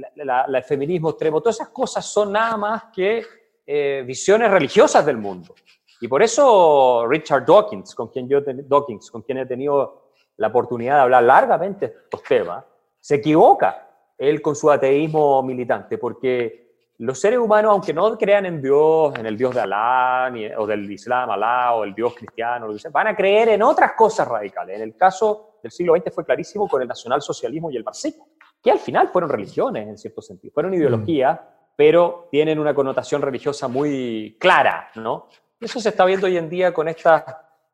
feminismo 0.66 1.10
extremo, 1.10 1.40
todas 1.40 1.56
esas 1.56 1.70
cosas 1.70 2.04
son 2.04 2.32
nada 2.32 2.56
más 2.56 2.84
que 2.94 3.24
eh, 3.66 4.04
visiones 4.06 4.50
religiosas 4.50 5.04
del 5.04 5.16
mundo. 5.16 5.54
Y 6.00 6.08
por 6.08 6.22
eso 6.22 7.06
Richard 7.08 7.46
Dawkins, 7.46 7.94
con 7.94 8.08
quien, 8.08 8.28
yo 8.28 8.40
Dawkins, 8.42 9.10
con 9.10 9.22
quien 9.22 9.38
he 9.38 9.46
tenido 9.46 10.10
la 10.36 10.48
oportunidad 10.48 10.96
de 10.96 11.00
hablar 11.02 11.22
largamente 11.22 11.86
estos 11.86 12.22
temas, 12.22 12.64
se 13.00 13.16
equivoca 13.16 13.88
él 14.18 14.42
con 14.42 14.54
su 14.54 14.70
ateísmo 14.70 15.42
militante, 15.42 15.98
porque 15.98 16.65
los 16.98 17.18
seres 17.18 17.38
humanos, 17.38 17.72
aunque 17.72 17.92
no 17.92 18.16
crean 18.16 18.46
en 18.46 18.62
Dios, 18.62 19.14
en 19.18 19.26
el 19.26 19.36
Dios 19.36 19.54
de 19.54 19.60
Alá, 19.60 20.32
o 20.56 20.66
del 20.66 20.90
Islam, 20.90 21.30
Alá, 21.30 21.74
o 21.74 21.84
el 21.84 21.94
Dios 21.94 22.14
cristiano, 22.14 22.68
van 22.90 23.08
a 23.08 23.16
creer 23.16 23.50
en 23.50 23.62
otras 23.62 23.92
cosas 23.92 24.26
radicales. 24.26 24.76
En 24.76 24.82
el 24.82 24.96
caso 24.96 25.58
del 25.62 25.70
siglo 25.70 25.94
XX 25.94 26.14
fue 26.14 26.24
clarísimo 26.24 26.66
con 26.68 26.80
el 26.80 26.88
nacionalsocialismo 26.88 27.70
y 27.70 27.76
el 27.76 27.84
marxismo, 27.84 28.28
que 28.62 28.70
al 28.70 28.78
final 28.78 29.08
fueron 29.08 29.30
religiones 29.30 29.86
en 29.86 29.98
cierto 29.98 30.22
sentido, 30.22 30.52
fueron 30.54 30.72
ideologías, 30.72 31.38
pero 31.76 32.28
tienen 32.30 32.58
una 32.58 32.74
connotación 32.74 33.20
religiosa 33.20 33.68
muy 33.68 34.36
clara, 34.40 34.90
¿no? 34.94 35.28
Eso 35.60 35.80
se 35.80 35.90
está 35.90 36.04
viendo 36.06 36.26
hoy 36.26 36.38
en 36.38 36.48
día 36.48 36.72
con 36.72 36.88
estas 36.88 37.24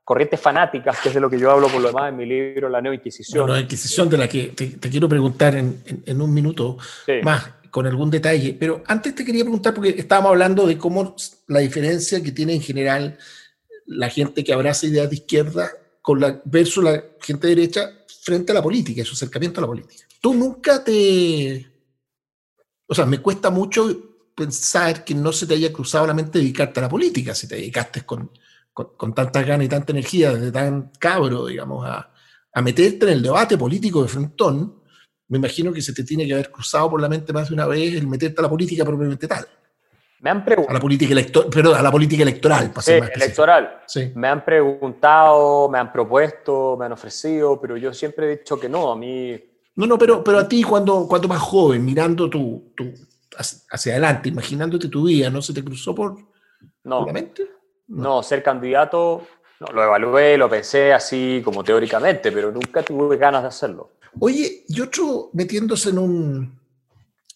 corrientes 0.05 0.41
fanáticas, 0.41 0.99
que 1.01 1.09
es 1.11 1.15
de 1.15 1.21
lo 1.21 1.31
que 1.31 1.39
yo 1.39 1.51
hablo 1.51 1.69
por 1.69 1.81
lo 1.81 1.89
demás 1.89 2.09
en 2.09 2.17
mi 2.17 2.27
libro 2.27 2.69
La 2.69 2.81
Nueva 2.81 2.97
Inquisición. 2.97 3.49
la 3.49 3.61
Inquisición 3.61 4.09
de 4.09 4.19
la 4.19 4.29
que 4.29 4.49
te, 4.49 4.91
quiero 4.91 5.09
preguntar 5.09 5.55
en, 5.55 6.21
un 6.21 6.35
minuto 6.35 6.77
más, 7.23 7.51
con 7.73 7.87
algún 7.87 8.11
detalle, 8.11 8.53
pero 8.53 8.85
antes 8.87 9.15
te 9.15 9.25
quería 9.25 9.45
preguntar, 9.45 9.73
porque 9.73 9.95
estábamos 9.97 10.33
hablando 10.33 10.67
de 10.67 10.77
cómo 10.77 11.17
la 11.47 11.61
diferencia 11.61 12.23
que 12.23 12.31
tiene 12.31 12.53
en 12.53 12.61
general 12.61 13.19
la 13.87 14.11
gente 14.11 14.45
que 14.45 14.53
abraza 14.53 14.87
ideas 14.87 15.09
de 15.09 15.17
izquierda 15.17 15.71
con 16.03 16.21
la, 16.21 16.39
versus 16.45 16.85
la 16.85 17.03
gente 17.19 17.47
derecha 17.47 17.91
frente 18.21 18.53
a 18.53 18.57
la 18.57 18.63
política 18.63 19.03
su 19.07 19.15
acercamiento 19.15 19.59
a 19.59 19.63
la 19.63 19.69
política. 19.69 20.05
Tú 20.21 20.35
nunca 20.35 20.85
te... 20.85 21.67
O 22.87 22.95
sea, 22.95 23.07
me 23.07 23.21
cuesta 23.21 23.49
mucho 23.49 23.89
pensar 24.37 25.03
que 25.03 25.15
no 25.15 25.33
se 25.33 25.47
te 25.47 25.55
haya 25.55 25.73
cruzado 25.73 26.07
la 26.07 26.15
mente 26.15 26.41
dedicarte 26.41 26.79
a 26.79 26.83
la 26.83 26.89
política, 26.91 27.35
si 27.35 27.49
te 27.49 27.55
dedicaste 27.55 28.03
con, 28.03 28.31
con, 28.75 29.15
tantas 29.15 29.47
ganas 29.47 29.65
y 29.65 29.71
tanta 29.71 29.93
energía, 29.93 30.35
desde 30.35 30.53
tan 30.53 30.93
cabro, 30.99 31.47
digamos, 31.47 31.87
a, 31.87 32.13
a, 32.53 32.61
meterte 32.61 33.07
en 33.07 33.13
el 33.13 33.23
debate 33.23 33.57
político 33.57 34.03
de 34.03 34.09
frontón, 34.09 34.82
me 35.33 35.39
imagino 35.39 35.73
que 35.73 35.81
se 35.81 35.95
te 35.95 36.05
tiene 36.05 36.27
que 36.27 36.35
haber 36.35 36.51
cruzado 36.51 36.91
por 36.91 37.01
la 37.01 37.09
mente 37.09 37.33
más 37.33 37.49
de 37.49 37.55
una 37.55 37.67
vez 37.67 37.95
el 37.95 38.07
meterte 38.07 38.39
a 38.39 38.43
la 38.43 38.51
política 38.51 38.85
propiamente 38.85 39.27
tal. 39.27 39.47
Me 40.21 40.29
han 40.29 40.45
preguntado. 40.45 40.71
A 40.71 40.75
la 40.75 40.81
política, 40.81 41.13
electoral, 41.13 41.75
a 41.75 41.81
la 41.81 41.91
política 41.91 42.23
electoral. 42.23 42.71
sí, 42.81 42.93
electoral. 42.93 43.81
Sí. 43.87 44.13
Me 44.15 44.29
han 44.29 44.45
preguntado, 44.45 45.71
me 45.71 45.79
han 45.79 45.91
propuesto, 45.91 46.77
me 46.79 46.85
han 46.85 46.93
ofrecido, 46.93 47.59
pero 47.59 47.79
yo 47.79 47.95
siempre 47.95 48.27
he 48.27 48.37
dicho 48.37 48.61
que 48.61 48.69
no, 48.69 48.93
a 48.93 48.97
mí... 48.97 49.43
No, 49.75 49.87
no, 49.87 49.97
pero, 49.97 50.23
pero 50.23 50.39
a 50.39 50.47
ti 50.47 50.63
cuando, 50.63 51.09
cuando 51.09 51.29
más 51.29 51.41
joven, 51.41 51.83
mirando 51.83 52.29
tu, 52.29 52.75
tu, 52.77 52.93
hacia 53.71 53.93
adelante, 53.93 54.29
imaginándote 54.29 54.89
tu 54.89 55.07
vida, 55.07 55.31
¿no 55.31 55.41
se 55.41 55.55
te 55.55 55.65
cruzó 55.65 55.95
por, 55.95 56.19
no. 56.85 57.07
la 57.07 57.13
mente? 57.15 57.47
No. 57.89 58.23
ser 58.23 58.43
candidato, 58.43 59.27
no, 59.61 59.69
lo 59.73 59.83
evalué, 59.83 60.37
lo 60.37 60.51
pensé 60.51 60.93
así 60.93 61.41
como 61.43 61.65
teóricamente, 61.65 62.31
pero 62.31 62.53
nunca 62.53 62.83
tuve 62.83 63.17
ganas 63.17 63.41
de 63.41 63.49
hacerlo. 63.49 63.93
Oye, 64.21 64.65
y 64.69 64.81
otro 64.81 65.31
metiéndose 65.33 65.91
en 65.91 65.99
un, 65.99 66.61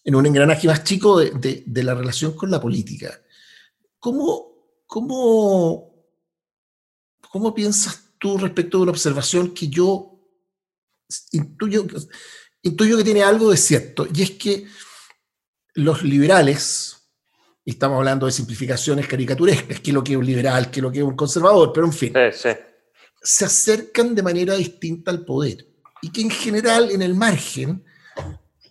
en 0.03 0.15
un 0.15 0.25
engranaje 0.25 0.67
más 0.67 0.83
chico 0.83 1.19
de, 1.19 1.63
de, 1.65 1.83
la 1.83 1.95
relación 1.95 2.33
con 2.33 2.51
la 2.51 2.61
política. 2.61 3.19
¿Cómo, 3.99 4.83
cómo, 4.85 5.93
¿Cómo 7.29 7.53
piensas 7.53 8.13
tú 8.17 8.37
respecto 8.37 8.77
de 8.77 8.83
una 8.83 8.91
observación 8.91 9.53
que 9.53 9.67
yo 9.67 10.19
intuyo, 11.31 11.85
intuyo 12.61 12.97
que 12.97 13.03
tiene 13.03 13.23
algo 13.23 13.51
de 13.51 13.57
cierto? 13.57 14.07
Y 14.13 14.21
es 14.21 14.31
que 14.31 14.67
los 15.73 16.03
liberales, 16.03 16.95
y 17.65 17.71
estamos 17.71 17.97
hablando 17.97 18.27
de 18.27 18.31
simplificaciones 18.31 19.07
caricaturescas, 19.07 19.79
que 19.79 19.91
es 19.91 19.93
lo 19.93 20.03
que 20.03 20.13
es 20.13 20.17
un 20.17 20.25
liberal, 20.25 20.71
que 20.71 20.79
es 20.79 20.83
lo 20.83 20.91
que 20.91 20.99
es 20.99 21.03
un 21.03 21.15
conservador, 21.15 21.71
pero 21.73 21.87
en 21.87 21.93
fin, 21.93 22.13
se 23.21 23.45
acercan 23.45 24.15
de 24.15 24.23
manera 24.23 24.55
distinta 24.55 25.11
al 25.11 25.25
poder. 25.25 25.65
Y 26.07 26.09
que 26.09 26.21
en 26.21 26.29
general, 26.29 26.89
en 26.91 27.01
el 27.01 27.15
margen, 27.15 27.83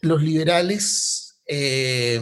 los 0.01 0.23
liberales 0.23 1.39
eh, 1.47 2.19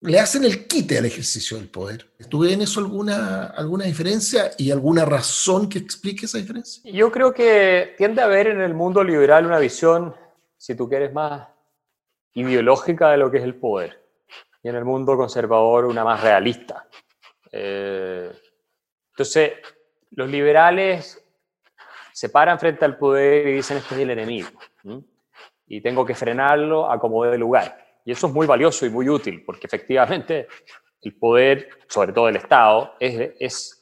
le 0.00 0.18
hacen 0.18 0.44
el 0.44 0.66
quite 0.66 0.96
al 0.96 1.04
ejercicio 1.04 1.58
del 1.58 1.68
poder. 1.68 2.10
¿Tuve 2.30 2.54
en 2.54 2.62
eso 2.62 2.80
alguna, 2.80 3.48
alguna 3.48 3.84
diferencia 3.84 4.52
y 4.56 4.70
alguna 4.70 5.04
razón 5.04 5.68
que 5.68 5.78
explique 5.78 6.24
esa 6.24 6.38
diferencia? 6.38 6.90
Yo 6.90 7.12
creo 7.12 7.34
que 7.34 7.94
tiende 7.98 8.22
a 8.22 8.24
haber 8.24 8.46
en 8.46 8.62
el 8.62 8.72
mundo 8.72 9.04
liberal 9.04 9.44
una 9.44 9.58
visión, 9.58 10.14
si 10.56 10.74
tú 10.74 10.88
quieres 10.88 11.12
más 11.12 11.48
ideológica 12.32 13.10
de 13.10 13.18
lo 13.18 13.30
que 13.30 13.36
es 13.36 13.44
el 13.44 13.56
poder 13.56 14.02
y 14.62 14.70
en 14.70 14.76
el 14.76 14.86
mundo 14.86 15.18
conservador 15.18 15.84
una 15.84 16.02
más 16.02 16.22
realista. 16.22 16.88
Eh, 17.52 18.32
entonces, 19.10 19.52
los 20.12 20.30
liberales 20.30 21.22
se 22.18 22.30
paran 22.30 22.58
frente 22.58 22.84
al 22.84 22.98
poder 22.98 23.46
y 23.46 23.52
dicen 23.52 23.76
este 23.76 23.94
es 23.94 24.00
el 24.00 24.10
enemigo 24.10 24.48
y 25.68 25.80
tengo 25.80 26.04
que 26.04 26.16
frenarlo 26.16 26.90
a 26.90 26.98
como 26.98 27.24
dé 27.24 27.38
lugar. 27.38 27.78
Y 28.04 28.10
eso 28.10 28.26
es 28.26 28.32
muy 28.32 28.44
valioso 28.44 28.84
y 28.84 28.90
muy 28.90 29.08
útil 29.08 29.44
porque 29.46 29.68
efectivamente 29.68 30.48
el 31.00 31.14
poder, 31.14 31.68
sobre 31.86 32.12
todo 32.12 32.28
el 32.28 32.34
Estado, 32.34 32.96
es, 32.98 33.80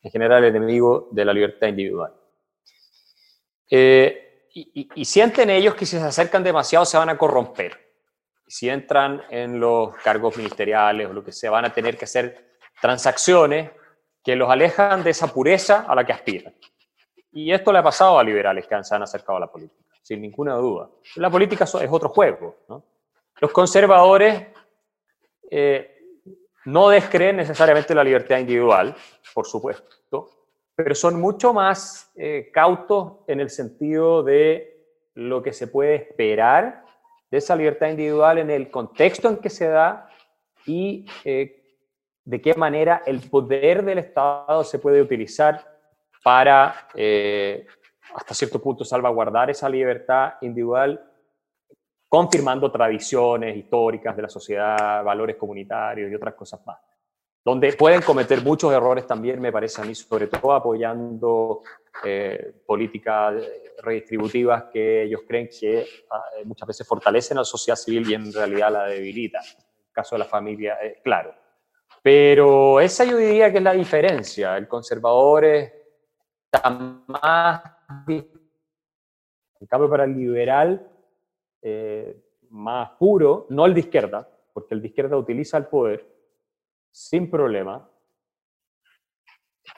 en 0.00 0.10
general 0.12 0.44
el 0.44 0.54
enemigo 0.54 1.08
de 1.10 1.24
la 1.24 1.32
libertad 1.32 1.66
individual. 1.66 2.14
Eh, 3.68 4.46
y, 4.54 5.04
sienten 5.04 5.50
ellos 5.50 5.74
que 5.74 5.84
si 5.84 5.98
se 5.98 6.04
acercan 6.04 6.44
demasiado 6.44 6.84
se 6.84 6.98
van 6.98 7.08
a 7.08 7.18
corromper. 7.18 7.80
Si 8.46 8.68
entran 8.68 9.24
en 9.28 9.58
los 9.58 9.92
cargos 10.04 10.36
ministeriales 10.36 11.08
o 11.08 11.12
lo 11.12 11.24
que 11.24 11.32
sea, 11.32 11.50
van 11.50 11.64
a 11.64 11.74
tener 11.74 11.96
que 11.96 12.04
hacer 12.04 12.58
transacciones 12.80 13.72
que 14.22 14.36
los 14.36 14.48
alejan 14.48 15.02
de 15.02 15.10
esa 15.10 15.26
pureza 15.26 15.84
a 15.88 15.96
la 15.96 16.06
que 16.06 16.12
aspiran. 16.12 16.54
Y 17.32 17.50
esto 17.52 17.72
le 17.72 17.78
ha 17.78 17.82
pasado 17.82 18.18
a 18.18 18.24
liberales 18.24 18.66
que 18.66 18.84
se 18.84 18.94
han 18.94 19.02
acercado 19.02 19.38
a 19.38 19.40
la 19.40 19.50
política, 19.50 19.82
sin 20.02 20.20
ninguna 20.20 20.54
duda. 20.54 20.90
La 21.16 21.30
política 21.30 21.64
es 21.64 21.74
otro 21.74 22.10
juego. 22.10 22.56
Los 23.40 23.50
conservadores 23.52 24.48
eh, 25.50 25.98
no 26.66 26.90
descreen 26.90 27.36
necesariamente 27.36 27.94
la 27.94 28.04
libertad 28.04 28.38
individual, 28.38 28.94
por 29.34 29.46
supuesto, 29.46 30.28
pero 30.74 30.94
son 30.94 31.20
mucho 31.20 31.52
más 31.52 32.12
eh, 32.16 32.50
cautos 32.52 33.14
en 33.26 33.40
el 33.40 33.50
sentido 33.50 34.22
de 34.22 34.86
lo 35.14 35.42
que 35.42 35.52
se 35.52 35.66
puede 35.66 35.94
esperar 35.94 36.84
de 37.30 37.38
esa 37.38 37.56
libertad 37.56 37.88
individual 37.88 38.38
en 38.38 38.50
el 38.50 38.70
contexto 38.70 39.28
en 39.28 39.38
que 39.38 39.50
se 39.50 39.66
da 39.66 40.08
y 40.66 41.06
eh, 41.24 41.62
de 42.24 42.40
qué 42.40 42.54
manera 42.54 43.02
el 43.06 43.20
poder 43.20 43.84
del 43.84 43.98
Estado 43.98 44.62
se 44.64 44.78
puede 44.78 45.00
utilizar 45.00 45.71
para, 46.22 46.88
eh, 46.94 47.66
hasta 48.14 48.34
cierto 48.34 48.60
punto, 48.60 48.84
salvaguardar 48.84 49.50
esa 49.50 49.68
libertad 49.68 50.34
individual, 50.42 51.00
confirmando 52.08 52.70
tradiciones 52.70 53.56
históricas 53.56 54.14
de 54.14 54.22
la 54.22 54.28
sociedad, 54.28 55.02
valores 55.02 55.36
comunitarios 55.36 56.10
y 56.10 56.14
otras 56.14 56.34
cosas 56.34 56.60
más 56.66 56.78
donde 57.44 57.72
pueden 57.72 58.02
cometer 58.02 58.42
muchos 58.42 58.72
errores 58.72 59.06
también, 59.06 59.40
me 59.40 59.50
parece 59.50 59.82
a 59.82 59.84
mí, 59.84 59.94
sobre 59.94 60.28
todo 60.28 60.52
apoyando 60.52 61.62
eh, 62.04 62.54
políticas 62.64 63.34
redistributivas 63.82 64.64
que 64.72 65.02
ellos 65.02 65.22
creen 65.26 65.48
que 65.48 65.84
ah, 66.10 66.22
eh, 66.38 66.44
muchas 66.44 66.68
veces 66.68 66.86
fortalecen 66.86 67.38
a 67.38 67.40
la 67.40 67.44
sociedad 67.44 67.76
civil 67.76 68.08
y 68.08 68.14
en 68.14 68.32
realidad 68.32 68.72
la 68.72 68.84
debilitan. 68.84 69.42
En 69.44 69.86
el 69.88 69.92
caso 69.92 70.14
de 70.14 70.20
la 70.20 70.24
familia, 70.26 70.78
eh, 70.82 71.00
claro. 71.02 71.34
Pero 72.00 72.80
esa 72.80 73.04
yo 73.04 73.16
diría 73.16 73.50
que 73.50 73.58
es 73.58 73.64
la 73.64 73.74
diferencia. 73.74 74.56
El 74.56 74.68
conservador 74.68 75.44
está 75.44 75.81
más... 77.06 77.62
En 78.08 79.66
cambio, 79.68 79.88
para 79.88 80.04
el 80.04 80.16
liberal, 80.16 80.90
más 82.52 82.90
puro, 82.98 83.46
no 83.50 83.66
el 83.66 83.74
de 83.74 83.80
izquierda, 83.80 84.28
porque 84.52 84.74
el 84.74 84.82
de 84.82 84.88
izquierda 84.88 85.16
utiliza 85.16 85.56
el 85.56 85.66
poder, 85.66 86.06
sin 86.90 87.30
problema. 87.30 87.88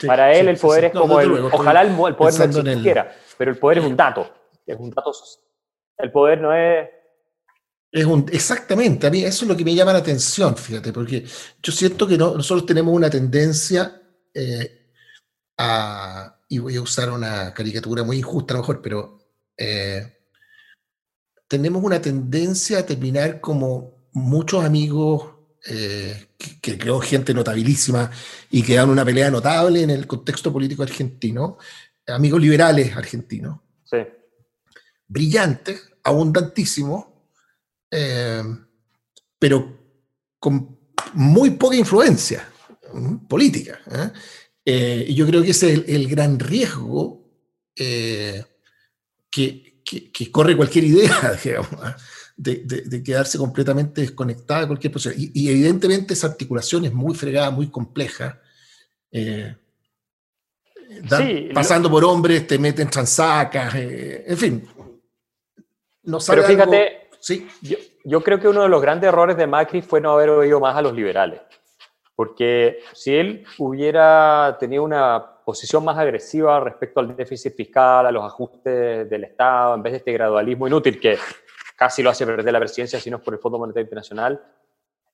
Para 0.07 0.33
él 0.33 0.49
el 0.49 0.59
poder 0.59 0.87
es 0.87 0.93
como 0.93 1.21
el, 1.21 1.33
ojalá 1.33 1.83
el, 1.83 1.95
poder 2.17 2.51
no 2.53 2.61
existiera, 2.61 3.15
pero 3.39 3.53
el 3.53 3.59
poder 3.59 3.79
es 3.79 3.85
un 3.85 3.97
dato, 3.97 4.29
es 4.67 4.77
un 4.79 4.91
dato 4.91 5.13
El 5.99 6.11
poder 6.11 6.41
no 6.41 6.53
es... 6.53 6.89
Es 7.93 8.05
un, 8.05 8.27
exactamente, 8.33 9.07
a 9.07 9.11
mí 9.11 9.23
eso 9.23 9.45
es 9.45 9.49
lo 9.49 9.57
que 9.57 9.65
me 9.65 9.75
llama 9.75 9.93
la 9.93 10.01
atención, 10.01 10.57
fíjate, 10.57 10.93
porque 10.93 11.25
yo 11.63 11.73
siento 11.73 12.09
que 12.09 12.19
nosotros 12.19 12.67
tenemos 12.67 12.93
una 12.93 13.09
tendencia 13.09 14.03
eh, 14.35 14.91
a, 15.59 16.34
y 16.49 16.59
voy 16.59 16.77
a 16.77 16.83
usar 16.83 17.11
una 17.11 17.53
caricatura 17.55 18.03
muy 18.03 18.19
injusta 18.19 18.55
a 18.55 18.57
lo 18.57 18.63
mejor, 18.63 18.83
pero 18.83 19.19
eh, 19.57 20.19
tenemos 21.49 21.83
una 21.83 22.01
tendencia 22.01 22.79
a 22.79 22.87
terminar 22.87 23.41
como 23.41 24.09
muchos 24.13 24.65
amigos 24.65 25.35
eh, 25.67 26.29
que, 26.37 26.79
creó 26.79 27.01
gente 27.01 27.33
notabilísima 27.33 28.11
y 28.51 28.63
que 28.63 28.75
dan 28.75 28.91
una 28.91 29.05
pelea 29.05 29.31
notable 29.31 29.83
en 29.83 29.91
el 29.91 30.07
contexto 30.07 30.53
político 30.53 30.83
argentino, 30.83 31.59
amigos 32.07 32.41
liberales 32.41 32.95
argentinos, 32.97 33.61
sí. 33.85 33.99
brillantes, 35.07 35.91
abundantísimos, 36.03 37.07
eh, 37.91 38.43
pero 39.39 39.79
con 40.39 40.79
muy 41.15 41.51
poca 41.53 41.77
influencia 41.77 42.49
política. 43.29 43.81
¿Eh? 44.65 45.05
y 45.09 45.15
yo 45.15 45.27
creo 45.27 45.43
que 45.43 45.51
ese 45.51 45.73
es 45.73 45.83
el, 45.89 46.09
gran 46.09 46.39
riesgo 46.39 47.23
que, 47.75 48.45
que, 49.31 50.31
corre 50.31 50.57
cualquier 50.57 50.85
idea, 50.85 51.39
digamos 51.45 51.81
de, 52.37 53.03
quedarse 53.05 53.39
completamente 53.39 54.01
desconectada 54.01 54.63
de 54.63 54.67
cualquier 54.67 54.93
proceso. 54.93 55.15
Y, 55.17 55.49
evidentemente 55.49 56.15
esa 56.15 56.29
articulación 56.29 56.85
es 56.85 56.93
muy 56.93 57.15
fregada, 57.15 57.51
muy 57.51 57.71
compleja. 57.71 58.41
Eh, 59.11 59.55
pasando 61.53 61.91
por 61.91 62.05
hombres, 62.05 62.47
te 62.47 62.59
meten 62.59 62.91
transacas, 62.91 63.75
eh, 63.77 64.25
en 64.27 64.37
fin. 64.37 64.69
No 66.03 66.19
Pero 66.27 66.43
fíjate, 66.43 67.09
sí. 67.21 67.47
yo, 68.05 68.23
creo 68.23 68.39
que 68.39 68.49
uno 68.49 68.63
de 68.63 68.69
los 68.69 68.83
grandes 68.83 69.09
errores 69.09 69.37
de 69.37 69.47
Macri 69.47 69.81
fue 69.81 70.01
no 70.01 70.13
haber 70.13 70.31
oído 70.31 70.61
más 70.61 70.77
a 70.77 70.83
los 70.83 70.93
liberales. 70.93 71.41
Porque 72.17 72.79
si 72.93 73.15
él 73.15 73.45
hubiera 73.59 74.57
tenido 74.61 74.85
una 74.85 75.35
posición 75.45 75.85
más 75.85 75.99
agresiva 75.99 76.61
respecto 76.61 77.01
al 77.01 77.15
déficit 77.17 77.55
fiscal, 77.55 78.07
a 78.07 78.13
los 78.13 78.25
ajustes 78.25 79.09
del 79.11 79.25
Estado, 79.25 79.75
en 79.75 79.83
vez 79.83 79.93
de 79.93 79.97
este 79.99 80.13
gradualismo 80.13 80.67
inútil 80.67 81.01
que 81.01 81.19
casi 81.77 82.03
lo 82.03 82.11
hace 82.11 82.25
perder 82.25 82.53
la 82.53 82.61
presidencia, 82.61 83.01
si 83.01 83.11
no 83.11 83.19
es 83.19 83.23
por 83.23 83.35
el 83.35 83.41
Fondo 83.41 83.59
Monetario 83.59 83.85
Internacional, 83.85 84.43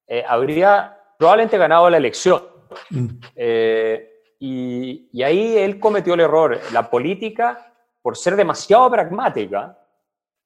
eh, 0.07 0.25
habría 0.27 0.97
probablemente 1.19 1.59
ganado 1.59 1.89
la 1.91 1.97
elección. 1.97 2.43
Mm. 2.91 3.07
Eh, 3.35 4.07
y, 4.39 5.23
ahí 5.23 5.57
él 5.59 5.79
cometió 5.79 6.15
el 6.15 6.21
error. 6.21 6.59
La 6.73 6.89
política, 6.89 7.75
por 8.01 8.17
ser 8.17 8.37
demasiado 8.37 8.91
pragmática, 8.91 9.79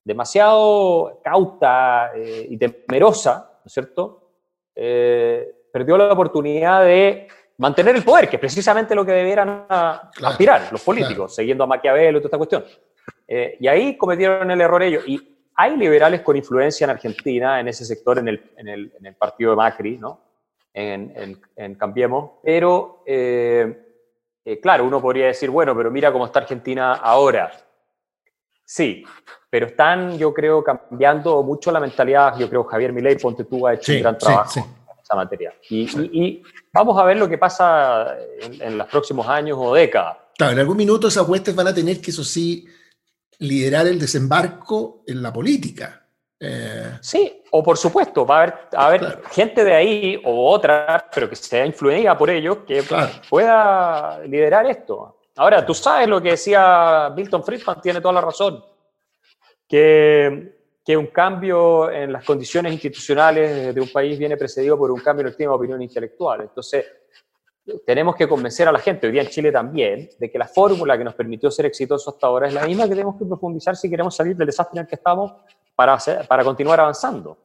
demasiado 0.02 1.20
cauta 1.22 2.12
eh, 2.14 2.46
y 2.50 2.56
temerosa, 2.56 3.50
¿no 3.58 3.66
es 3.66 3.72
cierto? 3.72 4.32
Perdió 5.74 5.98
la 5.98 6.12
oportunidad 6.12 6.84
de 6.84 7.26
mantener 7.58 7.96
el 7.96 8.04
poder, 8.04 8.28
que 8.28 8.36
es 8.36 8.40
precisamente 8.40 8.94
lo 8.94 9.04
que 9.04 9.10
debieran 9.10 9.66
aspirar 9.68 10.68
los 10.70 10.80
políticos, 10.80 11.34
siguiendo 11.34 11.64
a 11.64 11.66
Maquiavelo 11.66 12.18
y 12.18 12.20
toda 12.20 12.28
esta 12.28 12.38
cuestión. 12.38 12.64
y 13.58 13.66
ahí 13.66 13.96
cometieron 13.96 14.48
el 14.52 14.60
error 14.60 14.84
ellos. 14.84 15.02
Y 15.08 15.36
hay 15.56 15.76
liberales 15.76 16.20
con 16.20 16.36
influencia 16.36 16.84
en 16.84 16.90
Argentina, 16.90 17.58
en 17.58 17.66
ese 17.66 17.84
sector, 17.84 18.20
en 18.20 18.28
el, 18.28 18.52
en 18.56 18.68
el, 18.68 18.92
en 19.00 19.06
el 19.06 19.16
partido 19.16 19.50
de 19.50 19.56
Macri, 19.56 19.98
¿no? 19.98 20.20
En, 20.72 21.40
en, 21.56 21.74
Cambiemos, 21.74 22.34
pero 22.40 23.02
eh, 23.04 23.76
eh, 24.44 24.60
claro, 24.60 24.84
uno 24.84 25.02
podría 25.02 25.26
decir, 25.26 25.50
bueno, 25.50 25.74
pero 25.76 25.90
mira 25.90 26.12
cómo 26.12 26.26
está 26.26 26.38
Argentina 26.38 26.94
ahora. 26.94 27.50
Sí, 28.64 29.04
pero 29.50 29.66
están, 29.66 30.16
yo 30.18 30.32
creo, 30.32 30.62
cambiando 30.62 31.42
mucho 31.42 31.72
la 31.72 31.80
mentalidad. 31.80 32.38
Yo 32.38 32.48
creo 32.48 32.62
Javier 32.62 32.92
Milei, 32.92 33.18
ponte 33.18 33.42
tú, 33.42 33.66
ha 33.66 33.74
hecho 33.74 33.92
un 33.92 34.00
gran 34.02 34.18
trabajo 34.18 34.60
en 34.60 34.83
esa 35.14 35.16
materia. 35.16 35.54
Y, 35.70 35.82
y, 36.18 36.42
vamos 36.72 36.98
a 36.98 37.04
ver 37.04 37.16
lo 37.16 37.28
que 37.28 37.38
pasa 37.38 38.16
en, 38.40 38.60
en 38.60 38.78
los 38.78 38.86
próximos 38.88 39.26
años 39.28 39.58
o 39.60 39.74
décadas. 39.74 40.16
Claro, 40.36 40.52
en 40.52 40.58
algún 40.58 40.76
minuto 40.76 41.08
esas 41.08 41.28
huestes 41.28 41.54
van 41.54 41.68
a 41.68 41.74
tener 41.74 42.00
que, 42.00 42.10
eso 42.10 42.24
sí, 42.24 42.66
liderar 43.38 43.86
el 43.86 43.98
desembarco 43.98 45.02
en 45.06 45.22
la 45.22 45.32
política. 45.32 46.04
Eh, 46.40 46.98
sí, 47.00 47.42
o 47.52 47.62
por 47.62 47.78
supuesto, 47.78 48.26
va 48.26 48.36
a 48.36 48.42
haber, 48.42 48.54
a 48.74 48.86
haber 48.86 49.22
gente 49.30 49.64
de 49.64 49.74
ahí 49.74 50.20
o 50.24 50.50
otra, 50.50 51.08
pero 51.14 51.28
que 51.28 51.36
sea 51.36 51.64
influida 51.64 52.18
por 52.18 52.28
ellos, 52.28 52.58
que 52.66 52.84
pueda 53.30 54.20
liderar 54.26 54.66
esto. 54.66 55.20
Ahora, 55.36 55.64
tú 55.64 55.74
sabes 55.74 56.08
lo 56.08 56.20
que 56.20 56.32
decía 56.32 57.12
Milton 57.14 57.42
Friedman, 57.42 57.80
tiene 57.80 58.00
toda 58.00 58.14
la 58.14 58.20
razón, 58.20 58.64
que, 59.68 60.63
que 60.84 60.96
un 60.96 61.06
cambio 61.06 61.90
en 61.90 62.12
las 62.12 62.24
condiciones 62.24 62.72
institucionales 62.72 63.74
de 63.74 63.80
un 63.80 63.88
país 63.88 64.18
viene 64.18 64.36
precedido 64.36 64.76
por 64.76 64.90
un 64.90 65.00
cambio 65.00 65.22
en 65.22 65.28
el 65.28 65.36
tema 65.36 65.52
de 65.52 65.56
opinión 65.56 65.80
intelectual. 65.80 66.42
Entonces, 66.42 66.84
tenemos 67.86 68.14
que 68.14 68.28
convencer 68.28 68.68
a 68.68 68.72
la 68.72 68.78
gente, 68.78 69.06
hoy 69.06 69.14
día 69.14 69.22
en 69.22 69.28
Chile 69.28 69.50
también, 69.50 70.10
de 70.18 70.30
que 70.30 70.38
la 70.38 70.46
fórmula 70.46 70.98
que 70.98 71.04
nos 71.04 71.14
permitió 71.14 71.50
ser 71.50 71.64
exitosos 71.66 72.12
hasta 72.12 72.26
ahora 72.26 72.48
es 72.48 72.52
la 72.52 72.66
misma 72.66 72.84
que 72.84 72.90
tenemos 72.90 73.16
que 73.16 73.24
profundizar 73.24 73.74
si 73.76 73.88
queremos 73.88 74.14
salir 74.14 74.36
del 74.36 74.46
desastre 74.46 74.78
en 74.78 74.84
el 74.84 74.88
que 74.88 74.96
estamos 74.96 75.32
para, 75.74 75.96
para 76.28 76.44
continuar 76.44 76.80
avanzando. 76.80 77.38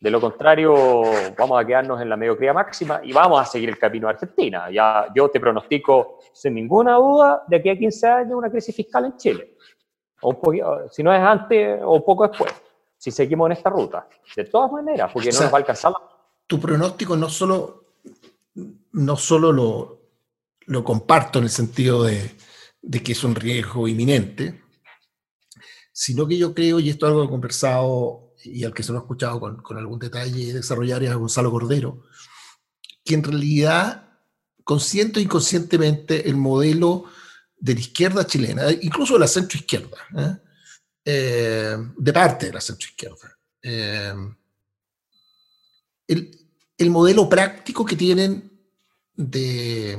De 0.00 0.10
lo 0.10 0.20
contrario, 0.20 1.02
vamos 1.36 1.60
a 1.60 1.66
quedarnos 1.66 2.00
en 2.00 2.08
la 2.08 2.16
mediocridad 2.16 2.54
máxima 2.54 3.00
y 3.02 3.12
vamos 3.12 3.40
a 3.40 3.44
seguir 3.44 3.68
el 3.68 3.78
camino 3.78 4.06
de 4.06 4.14
Argentina. 4.14 4.70
Ya, 4.70 5.06
yo 5.14 5.28
te 5.30 5.40
pronostico 5.40 6.18
sin 6.32 6.54
ninguna 6.54 6.94
duda 6.94 7.42
de 7.46 7.62
que 7.62 7.70
a 7.70 7.76
15 7.76 8.06
años 8.06 8.32
una 8.32 8.50
crisis 8.50 8.74
fiscal 8.74 9.04
en 9.06 9.16
Chile. 9.16 9.56
O 10.22 10.30
un 10.30 10.90
si 10.90 11.02
no 11.02 11.12
es 11.12 11.20
antes 11.20 11.80
o 11.82 11.96
un 11.96 12.04
poco 12.04 12.26
después, 12.28 12.52
si 13.06 13.12
seguimos 13.12 13.46
en 13.46 13.52
esta 13.52 13.70
ruta. 13.70 14.08
De 14.34 14.44
todas 14.46 14.72
maneras, 14.72 15.12
porque 15.12 15.30
no 15.30 15.40
nos 15.40 15.52
va 15.52 15.58
a 15.58 15.60
alcanzar. 15.60 15.92
Tu 16.44 16.58
pronóstico 16.58 17.16
no 17.16 17.28
solo 17.28 17.84
no 18.92 19.16
solo 19.16 19.52
lo, 20.66 20.84
comparto 20.84 21.38
en 21.38 21.44
el 21.44 21.50
sentido 21.50 22.02
de, 22.02 22.34
que 23.04 23.12
es 23.12 23.22
un 23.22 23.36
riesgo 23.36 23.86
inminente, 23.86 24.60
sino 25.92 26.26
que 26.26 26.36
yo 26.36 26.52
creo, 26.52 26.80
y 26.80 26.90
esto 26.90 27.06
es 27.06 27.10
algo 27.10 27.22
que 27.22 27.26
he 27.26 27.30
conversado 27.30 28.34
y 28.42 28.64
al 28.64 28.74
que 28.74 28.82
se 28.82 28.90
lo 28.90 28.98
he 28.98 29.02
escuchado 29.02 29.38
con, 29.38 29.78
algún 29.78 30.00
detalle 30.00 30.52
desarrollar 30.52 31.04
es 31.04 31.10
a 31.10 31.14
Gonzalo 31.14 31.52
Cordero, 31.52 32.02
que 33.04 33.14
en 33.14 33.22
realidad, 33.22 34.18
consciente 34.64 35.20
o 35.20 35.22
inconscientemente, 35.22 36.28
el 36.28 36.36
modelo 36.36 37.04
de 37.56 37.74
la 37.74 37.80
izquierda 37.80 38.26
chilena, 38.26 38.72
incluso 38.82 39.14
de 39.14 39.20
la 39.20 39.28
centroizquierda, 39.28 39.96
¿eh? 40.18 40.36
Eh, 41.08 41.76
de 41.96 42.12
parte 42.12 42.46
de 42.46 42.52
la 42.52 42.60
centroizquierda, 42.60 43.38
eh, 43.62 44.12
el, 46.08 46.48
el 46.76 46.90
modelo 46.90 47.28
práctico 47.28 47.84
que 47.84 47.94
tienen 47.94 48.50
de 49.14 49.96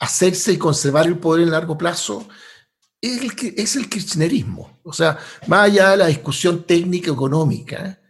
hacerse 0.00 0.52
y 0.52 0.58
conservar 0.58 1.06
el 1.06 1.18
poder 1.18 1.44
en 1.44 1.52
largo 1.52 1.78
plazo 1.78 2.28
es 3.00 3.22
el, 3.22 3.54
es 3.56 3.76
el 3.76 3.88
kirchnerismo. 3.88 4.80
O 4.82 4.92
sea, 4.92 5.18
más 5.46 5.66
allá 5.66 5.90
de 5.90 5.96
la 5.98 6.06
discusión 6.06 6.64
técnica 6.64 7.10
económica, 7.12 8.00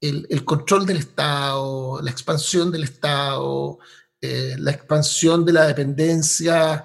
el, 0.00 0.44
control 0.44 0.86
del 0.86 0.98
Estado, 0.98 2.00
la 2.00 2.10
expansión 2.10 2.70
del 2.70 2.84
Estado, 2.84 3.78
eh, 4.20 4.54
la 4.58 4.70
expansión 4.70 5.44
de 5.44 5.52
la 5.52 5.66
dependencia 5.66 6.84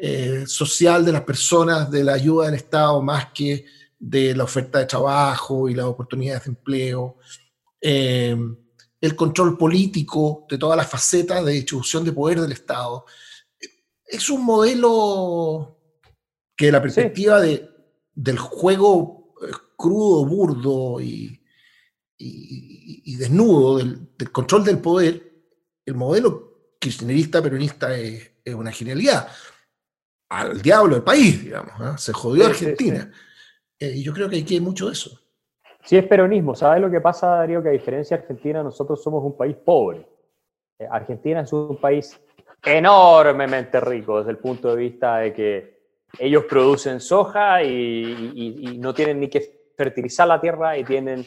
eh, 0.00 0.44
social 0.46 1.04
de 1.04 1.12
las 1.12 1.22
personas, 1.22 1.90
de 1.90 2.04
la 2.04 2.14
ayuda 2.14 2.46
del 2.46 2.54
Estado, 2.54 3.02
más 3.02 3.32
que 3.32 3.64
de 3.98 4.34
la 4.34 4.44
oferta 4.44 4.78
de 4.78 4.86
trabajo 4.86 5.68
y 5.68 5.74
las 5.74 5.86
oportunidades 5.86 6.44
de 6.44 6.50
empleo. 6.50 7.16
Eh, 7.80 8.36
el 9.00 9.14
control 9.14 9.56
político 9.56 10.46
de 10.48 10.58
todas 10.58 10.76
las 10.76 10.88
facetas 10.88 11.44
de 11.44 11.52
distribución 11.52 12.04
de 12.04 12.12
poder 12.12 12.40
del 12.40 12.52
Estado. 12.52 13.04
Es 14.04 14.28
un 14.28 14.44
modelo 14.44 15.78
que 16.56 16.72
la 16.72 16.82
perspectiva 16.82 17.40
de, 17.40 17.68
del 18.14 18.38
juego 18.38 19.34
eh, 19.42 19.52
crudo, 19.76 20.24
burdo 20.24 21.00
y, 21.00 21.40
y, 22.18 23.16
desnudo 23.16 23.78
del, 23.78 24.32
control 24.32 24.64
del 24.64 24.78
poder, 24.78 25.32
el 25.86 25.94
modelo 25.94 26.74
kirchnerista 26.80 27.42
peronista 27.42 27.96
es, 27.96 28.32
una 28.54 28.72
genialidad. 28.72 29.28
Al 30.30 30.60
diablo 30.60 30.94
del 30.96 31.04
país, 31.04 31.42
digamos. 31.44 31.72
¿ah? 31.80 31.96
Se 31.98 32.12
jodió 32.12 32.46
Argentina. 32.46 33.10
Eh, 33.78 33.92
y 33.96 34.02
yo 34.02 34.12
creo 34.12 34.28
que 34.28 34.40
aquí 34.40 34.54
hay 34.54 34.60
mucho 34.60 34.86
de 34.86 34.92
eso. 34.92 35.18
Sí 35.84 35.96
es 35.96 36.06
peronismo. 36.06 36.54
¿Sabes 36.54 36.82
lo 36.82 36.90
que 36.90 37.00
pasa, 37.00 37.28
Darío? 37.28 37.62
Que 37.62 37.70
a 37.70 37.72
diferencia 37.72 38.16
de 38.16 38.22
Argentina, 38.22 38.62
nosotros 38.62 39.02
somos 39.02 39.24
un 39.24 39.36
país 39.36 39.56
pobre. 39.56 40.06
Eh, 40.78 40.86
Argentina 40.90 41.40
es 41.40 41.52
un 41.52 41.76
país 41.80 42.20
enormemente 42.64 43.80
rico 43.80 44.18
desde 44.18 44.32
el 44.32 44.38
punto 44.38 44.74
de 44.74 44.76
vista 44.76 45.18
de 45.18 45.32
que 45.32 45.78
ellos 46.18 46.44
producen 46.44 47.00
soja 47.00 47.62
y, 47.62 48.78
no 48.78 48.94
tienen 48.94 49.20
ni 49.20 49.28
que 49.28 49.72
fertilizar 49.76 50.26
la 50.26 50.40
tierra 50.40 50.76
y 50.76 50.84
tienen 50.84 51.24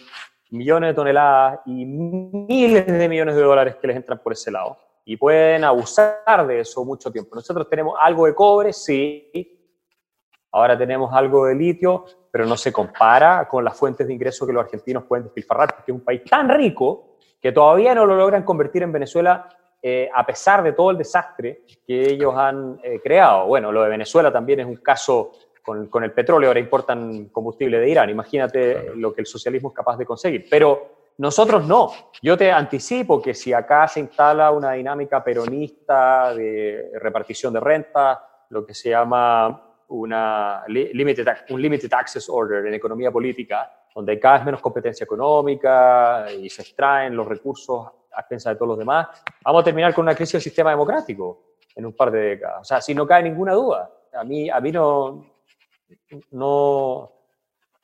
millones 0.49 0.89
de 0.89 0.93
toneladas 0.93 1.59
y 1.65 1.85
miles 1.85 2.85
de 2.85 3.09
millones 3.09 3.35
de 3.35 3.41
dólares 3.41 3.75
que 3.75 3.87
les 3.87 3.95
entran 3.95 4.19
por 4.19 4.33
ese 4.33 4.51
lado. 4.51 4.77
Y 5.05 5.17
pueden 5.17 5.63
abusar 5.63 6.45
de 6.47 6.59
eso 6.59 6.85
mucho 6.85 7.11
tiempo. 7.11 7.35
Nosotros 7.35 7.67
tenemos 7.69 7.97
algo 7.99 8.25
de 8.25 8.35
cobre, 8.35 8.73
sí. 8.73 9.31
Ahora 10.51 10.77
tenemos 10.77 11.11
algo 11.13 11.45
de 11.45 11.55
litio, 11.55 12.05
pero 12.29 12.45
no 12.45 12.57
se 12.57 12.71
compara 12.71 13.47
con 13.47 13.63
las 13.63 13.77
fuentes 13.77 14.05
de 14.07 14.13
ingreso 14.13 14.45
que 14.45 14.53
los 14.53 14.63
argentinos 14.63 15.03
pueden 15.05 15.25
despilfarrar, 15.25 15.75
porque 15.75 15.91
es 15.91 15.95
un 15.97 16.03
país 16.03 16.23
tan 16.25 16.49
rico 16.49 17.17
que 17.41 17.51
todavía 17.51 17.95
no 17.95 18.05
lo 18.05 18.15
logran 18.15 18.43
convertir 18.43 18.83
en 18.83 18.91
Venezuela 18.91 19.49
eh, 19.81 20.09
a 20.13 20.23
pesar 20.23 20.61
de 20.61 20.73
todo 20.73 20.91
el 20.91 20.97
desastre 20.97 21.63
que 21.87 22.11
ellos 22.11 22.35
han 22.37 22.79
eh, 22.83 22.99
creado. 23.01 23.47
Bueno, 23.47 23.71
lo 23.71 23.81
de 23.81 23.89
Venezuela 23.89 24.31
también 24.31 24.59
es 24.59 24.67
un 24.67 24.75
caso 24.75 25.31
con, 25.63 25.87
con, 25.87 26.03
el 26.03 26.11
petróleo, 26.11 26.49
ahora 26.49 26.59
importan 26.59 27.29
combustible 27.29 27.79
de 27.79 27.89
Irán, 27.89 28.09
imagínate 28.09 28.91
lo 28.95 29.13
que 29.13 29.21
el 29.21 29.27
socialismo 29.27 29.69
es 29.69 29.75
capaz 29.75 29.97
de 29.97 30.05
conseguir. 30.05 30.45
Pero 30.49 31.00
nosotros 31.21 31.67
no. 31.67 31.91
Yo 32.23 32.35
te 32.35 32.51
anticipo 32.51 33.21
que 33.21 33.35
si 33.35 33.53
acá 33.53 33.87
se 33.87 33.99
instala 33.99 34.49
una 34.49 34.71
dinámica 34.71 35.23
peronista 35.23 36.33
de 36.33 36.89
repartición 36.99 37.53
de 37.53 37.59
renta, 37.59 38.25
lo 38.49 38.65
que 38.65 38.73
se 38.73 38.89
llama 38.89 39.77
un 39.89 40.09
limited 40.67 41.93
access 41.93 42.27
order 42.27 42.65
en 42.65 42.73
economía 42.73 43.11
política, 43.11 43.71
donde 43.93 44.13
hay 44.13 44.19
cada 44.19 44.37
vez 44.37 44.45
menos 44.45 44.61
competencia 44.61 45.03
económica 45.03 46.25
y 46.31 46.49
se 46.49 46.63
extraen 46.63 47.15
los 47.15 47.27
recursos 47.27 47.87
a 48.11 48.21
expensas 48.21 48.53
de 48.53 48.57
todos 48.57 48.69
los 48.69 48.79
demás, 48.79 49.09
vamos 49.43 49.61
a 49.61 49.65
terminar 49.65 49.93
con 49.93 50.05
una 50.05 50.15
crisis 50.15 50.33
del 50.33 50.41
sistema 50.41 50.71
democrático 50.71 51.57
en 51.75 51.85
un 51.85 51.93
par 51.93 52.09
de 52.09 52.19
décadas. 52.19 52.61
O 52.61 52.63
sea, 52.63 52.81
si 52.81 52.95
no 52.95 53.05
cae 53.05 53.21
ninguna 53.21 53.53
duda. 53.53 53.91
A 54.13 54.23
mí, 54.23 54.49
a 54.49 54.59
mí 54.59 54.71
no, 54.71 55.23
no, 56.31 57.11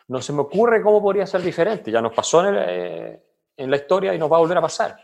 no 0.07 0.21
se 0.21 0.33
me 0.33 0.41
ocurre 0.41 0.81
cómo 0.81 1.03
podría 1.03 1.27
ser 1.27 1.41
diferente. 1.41 1.91
Ya 1.91 2.01
nos 2.01 2.13
pasó 2.13 2.47
en, 2.47 2.55
eh, 2.57 3.26
en 3.57 3.71
la 3.71 3.77
historia 3.77 4.13
y 4.13 4.19
nos 4.19 4.31
va 4.31 4.37
a 4.37 4.39
volver 4.39 4.57
a 4.57 4.61
pasar. 4.61 4.95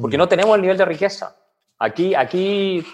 Porque 0.00 0.16
mm. 0.16 0.20
no 0.20 0.28
tenemos 0.28 0.54
el 0.56 0.62
nivel 0.62 0.76
de 0.76 0.84
riqueza. 0.84 1.36
Aquí, 1.78 2.14
aquí 2.14 2.84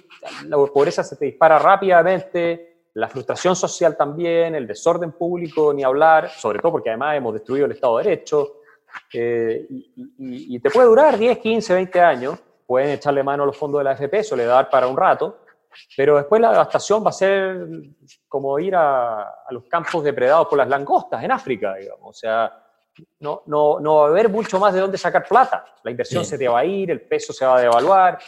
la 0.47 0.57
pobreza 0.57 1.03
se 1.03 1.17
te 1.17 1.27
dispara 1.27 1.59
rápidamente, 1.59 2.85
la 2.95 3.09
frustración 3.09 3.55
social 3.55 3.97
también, 3.97 4.55
el 4.55 4.67
desorden 4.67 5.13
público, 5.13 5.73
ni 5.75 5.85
hablar, 5.85 6.31
sobre 6.31 6.59
todo 6.59 6.73
porque 6.73 6.91
además 6.91 7.17
hemos 7.17 7.35
destruido 7.35 7.67
el 7.67 7.73
Estado 7.73 7.99
de 7.99 8.05
Derecho, 8.05 8.55
eh, 9.13 9.67
y, 9.69 10.57
y, 10.57 10.61
te 10.61 10.71
puede 10.71 10.89
durar 10.89 11.19
10, 11.19 11.39
15, 11.39 11.75
20 11.75 12.01
años, 12.01 12.39
pueden 12.67 12.91
echarle 12.91 13.23
mano 13.23 13.43
a 13.43 13.47
los 13.47 13.57
fondos 13.57 13.81
de 13.81 13.85
la 13.85 13.91
AFP, 13.91 14.19
eso 14.19 14.35
le 14.35 14.47
da 14.47 14.69
para 14.69 14.87
un 14.87 14.97
rato, 14.97 15.41
pero 15.97 16.17
después 16.17 16.41
la 16.41 16.51
devastación 16.51 17.05
va 17.05 17.11
a 17.11 17.13
ser 17.13 17.69
como 18.27 18.59
ir 18.59 18.75
a, 18.75 19.23
a, 19.23 19.53
los 19.53 19.65
campos 19.65 20.03
depredados 20.03 20.49
por 20.49 20.59
las 20.59 20.69
langostas 20.69 21.23
en 21.23 21.31
África, 21.31 21.75
digamos. 21.75 22.09
O 22.09 22.13
sea, 22.13 22.68
no, 23.21 23.43
no, 23.47 23.81
no 23.81 23.97
va 23.97 24.07
a 24.07 24.09
haber 24.09 24.29
mucho 24.29 24.59
más 24.59 24.75
de 24.75 24.81
dónde 24.81 24.99
sacar 24.99 25.27
plata. 25.27 25.65
La 25.83 25.91
inversión 25.91 26.25
se 26.25 26.39
te 26.39 26.49
va 26.49 26.61
a 26.61 26.65
ir, 26.65 26.91
el 26.91 27.01
peso 27.01 27.33
se 27.33 27.45
va 27.45 27.57
a 27.57 27.61
devaluar. 27.61 28.19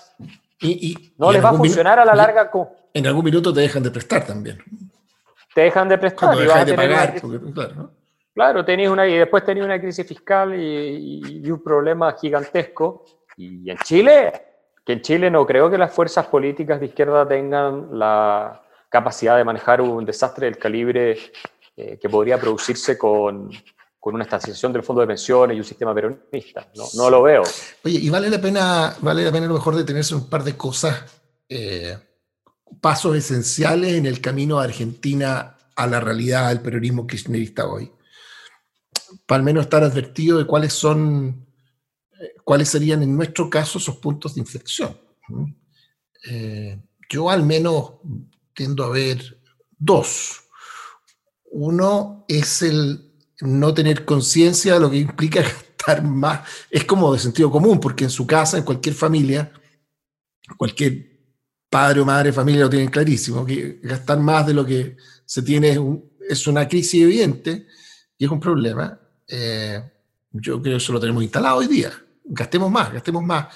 Y, 0.61 0.91
y 0.91 1.15
no 1.17 1.33
les 1.33 1.43
va 1.43 1.51
a 1.51 1.55
funcionar 1.55 1.99
a 1.99 2.05
la 2.05 2.15
larga. 2.15 2.51
Con... 2.51 2.69
En 2.93 3.07
algún 3.07 3.25
minuto 3.25 3.53
te 3.53 3.61
dejan 3.61 3.83
de 3.83 3.91
prestar 3.91 4.27
también. 4.27 4.59
Te 5.55 5.63
dejan 5.63 5.89
de 5.89 5.99
prestar. 5.99 6.35
Y 6.37 6.47
vas 6.47 6.57
a 6.57 6.65
tener 6.65 6.77
pagar, 6.77 7.21
claro, 7.21 7.75
¿no? 7.75 7.91
claro 8.35 8.93
una, 8.93 9.07
y 9.07 9.19
después 9.19 9.45
tenías 9.45 9.65
una 9.65 9.81
crisis 9.81 10.07
fiscal 10.07 10.55
y, 10.55 11.43
y 11.45 11.51
un 11.51 11.63
problema 11.63 12.13
gigantesco. 12.13 13.05
Y 13.37 13.71
en 13.71 13.79
Chile, 13.79 14.33
que 14.85 14.93
en 14.93 15.03
Chile 15.03 15.31
no 15.31 15.47
creo 15.47 15.71
que 15.71 15.79
las 15.79 15.93
fuerzas 15.93 16.27
políticas 16.27 16.81
de 16.81 16.87
izquierda 16.87 17.27
tengan 17.27 17.99
la 17.99 18.63
capacidad 18.89 19.37
de 19.37 19.45
manejar 19.45 19.81
un 19.81 20.05
desastre 20.05 20.47
del 20.47 20.59
calibre 20.59 21.17
eh, 21.77 21.99
que 21.99 22.09
podría 22.09 22.39
producirse 22.39 22.99
con, 22.99 23.51
con 24.01 24.15
una 24.15 24.25
estanciación 24.25 24.73
del 24.73 24.83
fondo 24.83 25.03
de 25.03 25.07
pensiones 25.07 25.57
y 25.57 25.61
un 25.61 25.67
sistema 25.67 25.95
peronista. 25.95 26.67
No, 26.75 26.85
no 26.95 27.11
lo 27.11 27.23
veo. 27.23 27.43
Oye, 27.85 27.99
y 27.99 28.09
vale 28.09 28.31
la 28.31 28.41
pena, 28.41 28.97
vale 29.03 29.23
la 29.23 29.31
pena 29.31 29.45
a 29.45 29.49
lo 29.49 29.55
mejor 29.55 29.77
detenerse 29.77 30.15
un 30.15 30.29
par 30.29 30.43
de 30.43 30.57
cosas, 30.57 31.05
eh, 31.47 31.99
pasos 32.81 33.15
esenciales 33.15 33.93
en 33.93 34.07
el 34.07 34.23
camino 34.23 34.59
de 34.59 34.65
Argentina 34.65 35.59
a 35.77 35.87
la 35.87 36.01
realidad 36.01 36.49
del 36.49 36.63
peronismo 36.63 37.07
kirchnerista 37.07 37.67
hoy. 37.67 37.93
Para 39.27 39.41
al 39.41 39.45
menos 39.45 39.65
estar 39.65 39.85
advertido 39.85 40.39
de 40.39 40.47
cuáles 40.47 40.73
son, 40.73 41.47
eh, 42.19 42.37
cuáles 42.43 42.71
serían 42.71 43.03
en 43.03 43.15
nuestro 43.15 43.51
caso 43.51 43.79
esos 43.79 43.97
puntos 43.99 44.35
de 44.35 44.41
inflexión. 44.41 44.99
Eh, 46.27 46.81
yo 47.11 47.29
al 47.29 47.45
menos 47.45 47.95
tiendo 48.55 48.85
a 48.85 48.91
ver 48.91 49.43
dos. 49.79 50.45
Uno 51.53 52.25
es 52.29 52.63
el 52.63 53.10
no 53.41 53.73
tener 53.75 54.05
conciencia 54.05 54.75
de 54.75 54.81
lo 54.81 54.91
que 54.91 54.99
implica 54.99 55.43
gastar 55.87 56.03
más. 56.05 56.49
Es 56.71 56.85
como 56.85 57.13
de 57.13 57.19
sentido 57.19 57.51
común, 57.51 57.81
porque 57.81 58.05
en 58.05 58.11
su 58.11 58.27
casa, 58.27 58.59
en 58.59 58.65
cualquier 58.65 58.95
familia, 58.95 59.53
cualquier 60.57 61.11
padre 61.69 62.01
o 62.01 62.05
madre 62.05 62.33
familia 62.33 62.63
lo 62.63 62.71
tienen 62.71 62.91
clarísimo, 62.91 63.47
que 63.47 63.79
gastar 63.83 64.19
más 64.19 64.47
de 64.47 64.55
lo 64.55 64.67
que 64.67 64.97
se 65.25 65.43
tiene 65.43 65.79
es, 66.29 66.47
una 66.47 66.69
crisis 66.69 67.03
evidente 67.03 67.67
y 68.19 68.25
es 68.25 68.31
un 68.31 68.41
problema. 68.41 68.99
Eh, 69.27 69.81
yo 70.33 70.61
creo 70.61 70.75
que 70.75 70.77
eso 70.77 70.93
lo 70.93 71.01
tenemos 71.01 71.23
instalado 71.23 71.59
hoy 71.59 71.69
día. 71.69 71.93
Gastemos 72.25 72.71
más, 72.71 72.93
gastemos 72.93 73.23
más. 73.23 73.55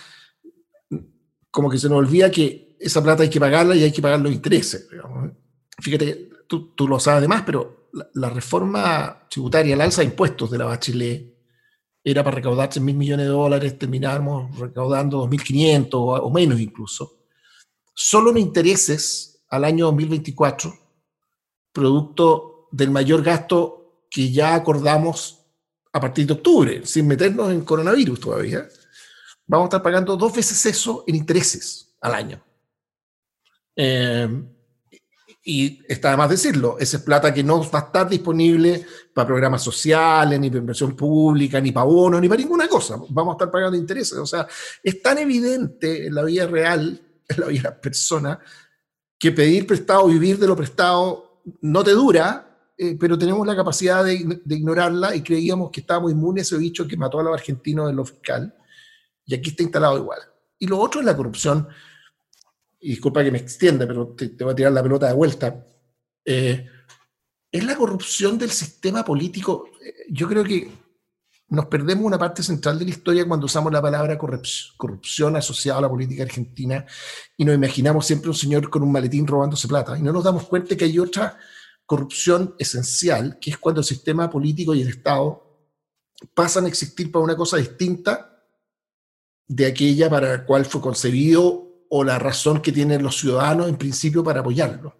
Como 1.50 1.70
que 1.70 1.78
se 1.78 1.88
nos 1.88 1.98
olvida 1.98 2.30
que 2.30 2.76
esa 2.80 3.02
plata 3.02 3.22
hay 3.22 3.30
que 3.30 3.40
pagarla 3.40 3.74
y 3.74 3.82
hay 3.82 3.92
que 3.92 4.02
pagar 4.02 4.20
los 4.20 4.32
intereses. 4.32 4.88
Fíjate, 5.80 6.30
tú, 6.46 6.74
tú 6.74 6.86
lo 6.86 6.98
sabes 7.00 7.18
además, 7.18 7.42
pero 7.44 7.83
la, 8.14 8.30
reforma 8.30 9.26
tributaria, 9.30 9.74
el 9.74 9.80
alza 9.80 10.02
de 10.02 10.08
impuestos 10.08 10.50
de 10.50 10.58
la 10.58 10.66
Bachelet, 10.66 11.34
era 12.02 12.22
para 12.22 12.36
recaudar 12.36 12.68
mil 12.80 12.96
millones 12.96 13.26
de 13.26 13.32
dólares, 13.32 13.78
terminamos 13.78 14.58
recaudando 14.58 15.26
2.500 15.26 15.88
o, 15.94 15.98
o 15.98 16.30
menos 16.30 16.60
incluso. 16.60 17.24
Solo 17.94 18.30
en 18.30 18.38
intereses 18.38 19.44
al 19.48 19.64
año 19.64 19.86
2024, 19.86 20.74
producto 21.72 22.68
del 22.72 22.90
mayor 22.90 23.22
gasto 23.22 24.04
que 24.10 24.30
ya 24.30 24.54
acordamos 24.54 25.40
a 25.92 26.00
partir 26.00 26.26
de 26.26 26.34
octubre, 26.34 26.84
sin 26.84 27.06
meternos 27.06 27.50
en 27.50 27.64
coronavirus 27.64 28.20
todavía, 28.20 28.68
vamos 29.46 29.66
a 29.66 29.68
estar 29.68 29.82
pagando 29.82 30.16
dos 30.16 30.34
veces 30.34 30.66
eso 30.66 31.04
en 31.06 31.14
intereses 31.14 31.94
al 32.00 32.14
año. 32.14 32.44
Eh, 33.76 34.28
y 35.46 35.82
está 35.86 36.10
de 36.10 36.16
más 36.16 36.30
decirlo, 36.30 36.78
esa 36.80 36.96
es 36.96 37.02
plata 37.02 37.32
que 37.34 37.44
no 37.44 37.60
va 37.70 37.80
a 37.80 37.82
estar 37.82 38.08
disponible 38.08 38.86
para 39.12 39.26
programas 39.26 39.62
sociales, 39.62 40.40
ni 40.40 40.48
para 40.48 40.60
inversión 40.60 40.96
pública, 40.96 41.60
ni 41.60 41.70
para 41.70 41.84
bonos, 41.84 42.18
ni 42.18 42.30
para 42.30 42.40
ninguna 42.40 42.66
cosa. 42.66 42.96
Vamos 43.10 43.32
a 43.32 43.36
estar 43.36 43.50
pagando 43.50 43.76
intereses. 43.76 44.16
O 44.16 44.24
sea, 44.24 44.48
es 44.82 45.02
tan 45.02 45.18
evidente 45.18 46.06
en 46.06 46.14
la 46.14 46.22
vida 46.22 46.46
real, 46.46 46.98
en 47.28 47.40
la 47.40 47.46
vida 47.48 47.62
de 47.62 47.68
las 47.68 47.78
personas, 47.78 48.38
que 49.18 49.32
pedir 49.32 49.66
prestado, 49.66 50.06
vivir 50.06 50.38
de 50.38 50.46
lo 50.46 50.56
prestado, 50.56 51.42
no 51.60 51.84
te 51.84 51.90
dura, 51.90 52.72
eh, 52.78 52.96
pero 52.98 53.18
tenemos 53.18 53.46
la 53.46 53.54
capacidad 53.54 54.02
de, 54.02 54.40
de, 54.42 54.54
ignorarla 54.54 55.14
y 55.14 55.22
creíamos 55.22 55.70
que 55.70 55.80
estábamos 55.80 56.10
inmunes 56.10 56.44
a 56.44 56.56
ese 56.56 56.58
bicho 56.58 56.88
que 56.88 56.96
mató 56.96 57.20
a 57.20 57.22
los 57.22 57.34
argentinos 57.34 57.90
en 57.90 57.96
lo 57.96 58.06
fiscal. 58.06 58.54
Y 59.26 59.34
aquí 59.34 59.50
está 59.50 59.62
instalado 59.62 59.98
igual. 59.98 60.20
Y 60.58 60.66
lo 60.66 60.78
otro 60.78 61.00
es 61.00 61.06
la 61.06 61.14
corrupción 61.14 61.68
y 62.84 62.90
disculpa 62.90 63.24
que 63.24 63.30
me 63.30 63.38
extienda, 63.38 63.86
pero 63.86 64.08
te, 64.08 64.28
voy 64.44 64.52
a 64.52 64.54
tirar 64.54 64.72
la 64.72 64.82
pelota 64.82 65.08
de 65.08 65.14
vuelta, 65.14 65.66
eh, 66.22 66.68
es 67.50 67.64
la 67.64 67.76
corrupción 67.76 68.36
del 68.36 68.50
sistema 68.50 69.02
político. 69.02 69.70
Eh, 69.82 70.04
yo 70.10 70.28
creo 70.28 70.44
que 70.44 70.70
nos 71.48 71.64
perdemos 71.64 72.04
una 72.04 72.18
parte 72.18 72.42
central 72.42 72.78
de 72.78 72.84
la 72.84 72.90
historia 72.90 73.26
cuando 73.26 73.46
usamos 73.46 73.72
la 73.72 73.80
palabra 73.80 74.18
corrupción 74.18 75.34
asociada 75.34 75.78
a 75.78 75.82
la 75.82 75.88
política 75.88 76.24
argentina 76.24 76.84
y 77.38 77.46
nos 77.46 77.54
imaginamos 77.54 78.04
siempre 78.04 78.28
un 78.28 78.36
señor 78.36 78.68
con 78.68 78.82
un 78.82 78.92
maletín 78.92 79.26
robándose 79.26 79.66
plata 79.66 79.98
y 79.98 80.02
no 80.02 80.12
nos 80.12 80.24
damos 80.24 80.44
cuenta 80.46 80.76
que 80.76 80.84
hay 80.84 80.98
otra 80.98 81.38
corrupción 81.86 82.54
esencial, 82.58 83.38
que 83.40 83.52
es 83.52 83.56
cuando 83.56 83.80
el 83.80 83.86
sistema 83.86 84.28
político 84.28 84.74
y 84.74 84.82
el 84.82 84.88
Estado 84.88 85.70
pasan 86.34 86.66
a 86.66 86.68
existir 86.68 87.10
para 87.10 87.24
una 87.24 87.36
cosa 87.36 87.56
distinta 87.56 88.44
de 89.46 89.64
aquella 89.64 90.10
para 90.10 90.28
la 90.28 90.44
cual 90.44 90.66
fue 90.66 90.82
concebido 90.82 91.73
o 91.88 92.04
la 92.04 92.18
razón 92.18 92.60
que 92.60 92.72
tienen 92.72 93.02
los 93.02 93.18
ciudadanos 93.18 93.68
en 93.68 93.76
principio 93.76 94.24
para 94.24 94.40
apoyarlo. 94.40 94.96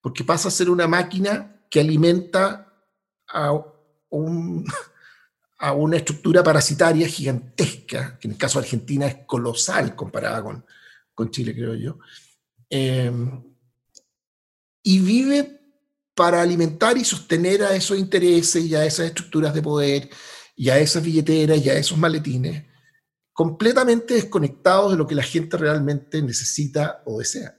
Porque 0.00 0.24
pasa 0.24 0.48
a 0.48 0.52
ser 0.52 0.70
una 0.70 0.86
máquina 0.86 1.62
que 1.70 1.80
alimenta 1.80 2.72
a, 3.28 3.52
un, 4.10 4.64
a 5.58 5.72
una 5.72 5.96
estructura 5.96 6.42
parasitaria 6.42 7.06
gigantesca, 7.08 8.18
que 8.18 8.28
en 8.28 8.32
el 8.32 8.38
caso 8.38 8.58
de 8.58 8.64
Argentina 8.64 9.06
es 9.06 9.16
colosal 9.26 9.94
comparada 9.94 10.42
con, 10.42 10.64
con 11.14 11.30
Chile, 11.30 11.54
creo 11.54 11.74
yo. 11.74 11.98
Eh, 12.70 13.12
y 14.82 14.98
vive 15.00 15.60
para 16.14 16.42
alimentar 16.42 16.96
y 16.96 17.04
sostener 17.04 17.62
a 17.62 17.74
esos 17.74 17.98
intereses 17.98 18.64
y 18.64 18.74
a 18.74 18.84
esas 18.84 19.06
estructuras 19.06 19.54
de 19.54 19.62
poder 19.62 20.10
y 20.56 20.68
a 20.70 20.78
esas 20.78 21.02
billeteras 21.02 21.64
y 21.64 21.70
a 21.70 21.74
esos 21.74 21.96
maletines 21.96 22.67
completamente 23.38 24.14
desconectados 24.14 24.90
de 24.90 24.96
lo 24.96 25.06
que 25.06 25.14
la 25.14 25.22
gente 25.22 25.56
realmente 25.56 26.20
necesita 26.20 27.02
o 27.04 27.20
desea. 27.20 27.54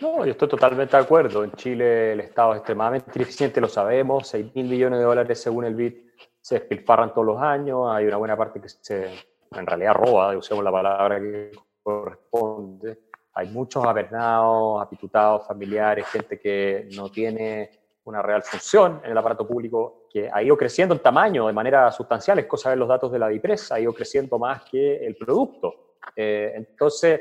No, 0.00 0.24
yo 0.24 0.30
estoy 0.30 0.48
totalmente 0.48 0.96
de 0.96 1.02
acuerdo. 1.02 1.42
En 1.42 1.50
Chile 1.54 2.12
el 2.12 2.20
Estado 2.20 2.52
es 2.52 2.58
extremadamente 2.58 3.10
ineficiente, 3.12 3.60
lo 3.60 3.66
sabemos. 3.68 4.28
6 4.28 4.54
mil 4.54 4.68
millones 4.68 5.00
de 5.00 5.04
dólares 5.04 5.42
según 5.42 5.64
el 5.64 5.74
BID 5.74 5.94
se 6.40 6.60
despilfarran 6.60 7.12
todos 7.12 7.26
los 7.26 7.42
años. 7.42 7.88
Hay 7.90 8.06
una 8.06 8.18
buena 8.18 8.36
parte 8.36 8.60
que 8.60 8.68
se, 8.68 9.06
en 9.50 9.66
realidad 9.66 9.94
roba, 9.94 10.36
usemos 10.36 10.62
la 10.62 10.70
palabra 10.70 11.18
que 11.18 11.50
corresponde. 11.82 13.00
Hay 13.34 13.48
muchos 13.48 13.84
avernados, 13.84 14.80
apitutados, 14.80 15.44
familiares, 15.44 16.06
gente 16.06 16.38
que 16.38 16.88
no 16.94 17.10
tiene 17.10 17.79
una 18.10 18.22
real 18.22 18.42
función 18.42 19.00
en 19.04 19.12
el 19.12 19.18
aparato 19.18 19.46
público 19.46 20.06
que 20.10 20.28
ha 20.30 20.42
ido 20.42 20.56
creciendo 20.56 20.94
en 20.94 21.00
tamaño 21.00 21.46
de 21.46 21.52
manera 21.52 21.90
sustancial, 21.92 22.38
es 22.40 22.46
cosa 22.46 22.70
de 22.70 22.76
los 22.76 22.88
datos 22.88 23.10
de 23.10 23.18
la 23.18 23.28
DIPRES, 23.28 23.72
ha 23.72 23.80
ido 23.80 23.92
creciendo 23.92 24.38
más 24.38 24.64
que 24.64 25.06
el 25.06 25.16
producto. 25.16 25.96
Eh, 26.14 26.52
entonces, 26.54 27.20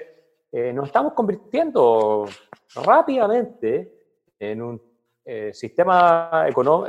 eh, 0.52 0.73
nos 0.73 0.88
estamos 0.88 1.13
convirtiendo 1.13 2.25
rápidamente 2.83 3.94
en 4.40 4.62
un 4.62 4.81
eh, 5.23 5.52
sistema 5.54 6.48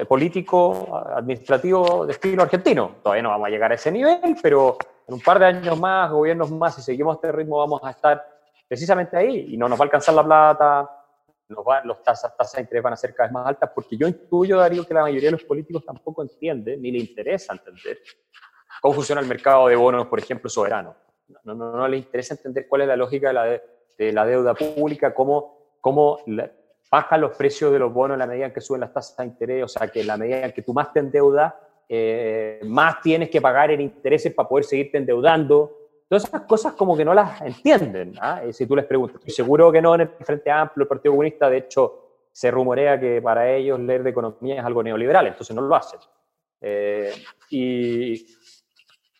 político 0.09 0.97
administrativo 1.15 2.07
de 2.07 2.13
estilo 2.13 2.43
argentino. 2.43 2.97
Todavía 3.03 3.23
no 3.23 3.29
vamos 3.29 3.49
a 3.49 3.51
llegar 3.51 3.71
a 3.71 3.75
ese 3.75 3.93
nivel, 3.93 4.37
pero 4.43 4.79
en 5.07 5.15
un 5.15 5.21
par 5.21 5.39
de 5.39 5.47
años 5.47 5.79
más, 5.79 6.11
gobiernos 6.11 6.51
más, 6.51 6.75
si 6.75 6.83
seguimos 6.83 7.17
este 7.17 7.33
ritmo, 7.33 7.59
vamos 7.59 7.83
a 7.85 7.91
estar 7.91 8.25
precisamente 8.67 9.17
ahí 9.17 9.53
y 9.53 9.57
no 9.59 9.69
nos 9.69 9.79
va 9.79 9.83
a 9.83 9.87
alcanzar 9.87 10.15
la 10.15 10.25
plata, 10.25 11.00
los, 11.51 11.65
los 11.85 12.03
tasas, 12.03 12.37
tasas 12.37 12.55
de 12.55 12.63
interés 12.63 12.83
van 12.83 12.93
a 12.93 12.97
ser 12.97 13.15
cada 13.15 13.29
vez 13.29 13.33
más 13.33 13.47
altas, 13.47 13.71
porque 13.75 13.97
yo 13.97 14.07
intuyo, 14.07 14.59
Darío, 14.59 14.87
que 14.87 14.95
la 14.95 15.03
mayoría 15.03 15.29
de 15.29 15.33
los 15.33 15.45
políticos 15.45 15.85
tampoco 15.85 16.23
entienden, 16.23 16.81
ni 16.81 16.93
le 16.93 16.99
interesa 16.99 17.53
entender 17.53 17.99
cómo 18.81 18.95
funciona 18.95 19.21
el 19.21 19.27
mercado 19.27 19.69
de 19.69 19.77
bonos, 19.77 20.07
por 20.07 20.19
ejemplo, 20.19 20.49
soberano. 20.49 20.95
No, 21.45 21.55
no, 21.55 21.73
no 21.73 21.89
les 21.89 22.01
interesa 22.01 22.35
entender 22.35 22.67
cuál 22.69 22.83
es 22.83 22.89
la 22.89 22.97
lógica 22.97 23.29
de 23.29 23.35
la, 23.35 23.45
de, 23.99 24.13
la 24.13 24.27
deuda 24.27 24.55
pública, 24.55 25.15
cómo, 25.15 25.77
cómo 25.81 26.21
bajan 26.91 27.21
los 27.21 27.37
precios 27.37 27.73
de 27.73 27.79
los 27.79 27.93
bonos 27.93 28.15
en 28.15 28.21
la 28.21 28.27
medida 28.27 28.47
en 28.47 28.53
que 28.53 28.61
suben 28.61 28.81
las 28.81 28.93
tasas 28.93 29.17
de 29.17 29.25
interés, 29.25 29.65
o 29.65 29.69
sea, 29.69 29.89
que 29.89 30.01
en 30.01 30.07
la 30.07 30.17
medida 30.17 30.45
en 30.45 30.53
que 30.53 30.63
tú 30.63 30.73
más 30.73 30.93
te 30.93 31.01
endeudas, 31.01 31.55
eh, 31.89 32.61
más 32.65 33.01
tienes 33.01 33.31
que 33.31 33.41
pagar 33.41 33.71
en 33.71 33.81
intereses 33.81 34.33
para 34.33 34.49
poder 34.49 34.65
seguirte 34.65 34.99
endeudando, 34.99 35.80
Todas 36.11 36.25
esas 36.25 36.41
cosas 36.41 36.73
como 36.73 36.97
que 36.97 37.05
no 37.05 37.15
las 37.15 37.41
entienden. 37.41 38.15
¿ah? 38.21 38.43
si 38.51 38.67
tú 38.67 38.75
les 38.75 38.85
preguntas, 38.85 39.21
estoy 39.21 39.33
seguro 39.33 39.71
que 39.71 39.81
no 39.81 39.95
en 39.95 40.01
el 40.01 40.09
Frente 40.09 40.51
Amplio, 40.51 40.83
el 40.83 40.89
Partido 40.89 41.13
Comunista, 41.13 41.49
de 41.49 41.59
hecho, 41.59 42.27
se 42.33 42.51
rumorea 42.51 42.99
que 42.99 43.23
para 43.23 43.49
ellos 43.49 43.79
leer 43.79 44.03
de 44.03 44.11
economía 44.11 44.59
es 44.59 44.65
algo 44.65 44.83
neoliberal, 44.83 45.29
entonces 45.29 45.55
no 45.55 45.63
lo 45.63 45.73
hacen. 45.73 46.01
Eh, 46.61 47.13
y 47.51 48.27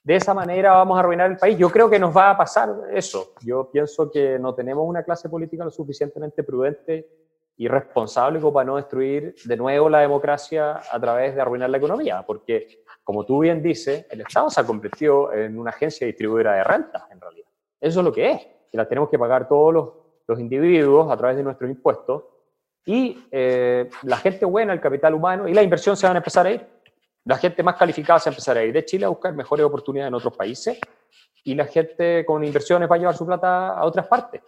de 0.03 0.17
esa 0.17 0.35
manera 0.35 0.73
vamos 0.73 0.97
a 0.97 1.01
arruinar 1.01 1.31
el 1.31 1.37
país. 1.37 1.57
Yo 1.57 1.71
creo 1.71 1.89
que 1.89 2.01
nos 2.01 2.15
va 2.15 2.31
a 2.31 2.37
pasar 2.37 2.69
eso. 2.93 3.35
Yo 3.43 3.71
pienso 3.71 4.11
que 4.11 4.37
no 4.41 4.53
tenemos 4.57 4.85
una 4.85 5.05
clase 5.05 5.29
política 5.29 5.65
lo 5.65 5.71
suficientemente 5.71 6.43
prudente 6.43 7.09
y 7.57 7.69
responsable 7.69 8.41
como 8.41 8.53
para 8.53 8.67
no 8.67 8.75
destruir 8.75 9.37
de 9.45 9.57
nuevo 9.57 9.89
la 9.89 10.01
democracia 10.01 10.81
a 10.91 10.99
través 10.99 11.37
de 11.37 11.41
arruinar 11.41 11.71
la 11.71 11.77
economía, 11.77 12.25
porque 12.27 12.83
como 13.11 13.27
tú 13.27 13.41
bien 13.41 13.61
dices, 13.61 14.07
el 14.09 14.21
Estado 14.21 14.49
se 14.51 14.61
ha 14.61 14.65
convertido 14.65 15.33
en 15.33 15.59
una 15.59 15.71
agencia 15.71 16.07
distribuidora 16.07 16.53
de 16.53 16.63
rentas, 16.63 17.03
en 17.11 17.21
realidad. 17.21 17.49
Eso 17.81 17.99
es 17.99 18.05
lo 18.05 18.13
que 18.13 18.31
es, 18.31 18.47
y 18.71 18.77
la 18.77 18.87
tenemos 18.87 19.11
que 19.11 19.19
pagar 19.19 19.49
todos 19.49 19.75
los, 19.75 19.89
los 20.29 20.39
individuos 20.39 21.11
a 21.11 21.17
través 21.17 21.37
de 21.37 21.43
nuestros 21.43 21.69
impuestos, 21.69 22.23
y 22.87 23.19
eh, 23.33 23.91
la 24.03 24.17
gente 24.17 24.45
buena, 24.45 24.73
el 24.73 24.81
capital 24.81 25.15
humano 25.15 25.49
y 25.49 25.55
la 25.55 25.61
inversión 25.65 25.97
se 25.97 26.07
van 26.07 26.15
a 26.15 26.19
empezar 26.21 26.47
a 26.47 26.53
ir. 26.53 26.65
La 27.25 27.37
gente 27.37 27.65
más 27.65 27.75
calificada 27.75 28.21
se 28.21 28.31
va 28.31 28.33
a 28.33 28.35
empezar 28.35 28.57
a 28.57 28.63
ir 28.63 28.73
de 28.73 28.85
Chile 28.85 29.07
a 29.07 29.09
buscar 29.09 29.35
mejores 29.35 29.67
oportunidades 29.67 30.11
en 30.11 30.15
otros 30.15 30.37
países 30.37 30.79
y 31.43 31.57
la 31.57 31.65
gente 31.65 32.25
con 32.25 32.45
inversiones 32.45 32.89
va 32.89 32.95
a 32.95 32.99
llevar 32.99 33.17
su 33.17 33.27
plata 33.27 33.71
a 33.71 33.85
otras 33.85 34.07
partes. 34.07 34.43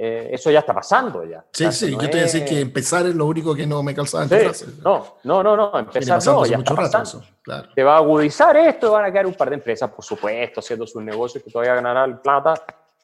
Eh, 0.00 0.28
eso 0.32 0.48
ya 0.52 0.60
está 0.60 0.72
pasando 0.72 1.24
ya. 1.24 1.44
Sí, 1.52 1.72
sí, 1.72 1.90
yo 1.90 1.98
te 1.98 2.06
voy 2.06 2.20
a 2.20 2.22
decir 2.22 2.44
que 2.44 2.60
empezar 2.60 3.04
es 3.06 3.16
lo 3.16 3.26
único 3.26 3.52
que 3.52 3.66
no 3.66 3.82
me 3.82 3.92
calzaba 3.96 4.22
en 4.22 4.28
frase. 4.28 4.66
No, 4.84 5.16
no, 5.24 5.42
no, 5.42 5.56
no, 5.56 5.76
empezar 5.76 6.24
no, 6.24 6.46
ya 6.46 6.58
está 6.58 6.74
pasando. 6.76 7.26
claro. 7.42 7.68
Te 7.74 7.82
va 7.82 7.94
a 7.94 7.98
agudizar 7.98 8.56
esto, 8.56 8.92
van 8.92 9.06
a 9.06 9.10
quedar 9.10 9.26
un 9.26 9.34
par 9.34 9.48
de 9.48 9.56
empresas, 9.56 9.90
por 9.90 10.04
supuesto, 10.04 10.60
haciendo 10.60 10.86
sus 10.86 11.02
negocios 11.02 11.42
que 11.42 11.50
todavía 11.50 11.74
ganarán 11.74 12.22
plata, 12.22 12.54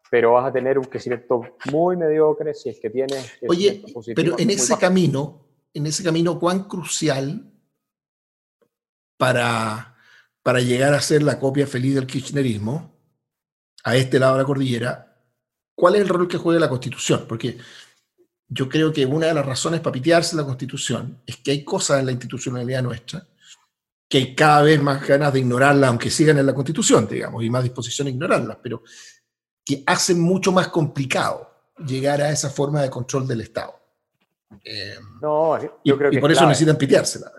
pero 0.09 0.35
vas 0.35 0.47
a 0.47 0.53
tener 0.53 0.79
un 0.79 0.85
crecimiento 0.85 1.43
muy 1.73 1.97
mediocre 1.97 2.55
si 2.55 2.69
es 2.69 2.79
que 2.79 2.91
tienes... 2.91 3.39
Oye, 3.49 3.83
pero 4.15 4.39
en 4.39 4.51
ese 4.51 4.79
camino, 4.79 5.49
en 5.73 5.87
ese 5.87 6.05
camino, 6.05 6.39
¿cuán 6.39 6.63
crucial 6.69 7.51
para, 9.17 9.97
para 10.45 10.61
llegar 10.61 10.95
a 10.95 11.01
ser 11.01 11.25
la 11.25 11.41
copia 11.41 11.67
feliz 11.67 11.97
del 11.97 12.07
kirchnerismo, 12.07 12.95
a 13.83 13.97
este 13.97 14.21
lado 14.21 14.35
de 14.35 14.43
la 14.43 14.47
cordillera, 14.47 15.14
cuál 15.75 15.97
es 15.97 16.03
el 16.03 16.09
rol 16.09 16.29
que 16.29 16.39
juega 16.39 16.61
la 16.61 16.69
Constitución? 16.69 17.25
Porque 17.29 17.59
yo 18.49 18.69
creo 18.69 18.93
que 18.93 19.07
una 19.07 19.27
de 19.27 19.35
las 19.35 19.47
razones 19.47 19.81
para 19.81 19.93
pitearse 19.93 20.37
la 20.37 20.45
Constitución 20.45 21.23
es 21.27 21.37
que 21.39 21.51
hay 21.51 21.65
cosas 21.65 22.01
en 22.01 22.07
la 22.07 22.13
institucionalidad 22.13 22.83
nuestra 22.83 23.27
que 24.09 24.19
hay 24.19 24.35
cada 24.35 24.63
vez 24.63 24.81
más 24.81 25.07
ganas 25.07 25.33
de 25.33 25.41
ignorarlas, 25.41 25.89
aunque 25.89 26.11
sigan 26.11 26.39
en 26.39 26.47
la 26.47 26.55
Constitución, 26.55 27.09
digamos, 27.09 27.43
y 27.43 27.51
más 27.51 27.63
disposición 27.63 28.07
a 28.07 28.11
ignorarlas, 28.11 28.59
pero 28.63 28.83
que 29.65 29.83
hacen 29.87 30.21
mucho 30.21 30.53
más 30.53 30.69
complicado 30.69 31.51
llegar 31.85 32.21
a 32.21 32.31
esa 32.31 32.51
forma 32.51 32.83
de 32.83 32.91
control 32.91 33.27
del 33.27 33.41
Estado. 33.41 33.75
Eh, 34.65 34.95
no, 35.21 35.61
yo 35.61 35.81
y, 35.83 35.93
creo 35.93 36.11
que 36.11 36.19
y 36.19 36.21
por 36.21 36.31
eso 36.31 36.47
necesitan 36.47 36.77
piteársela. 36.77 37.33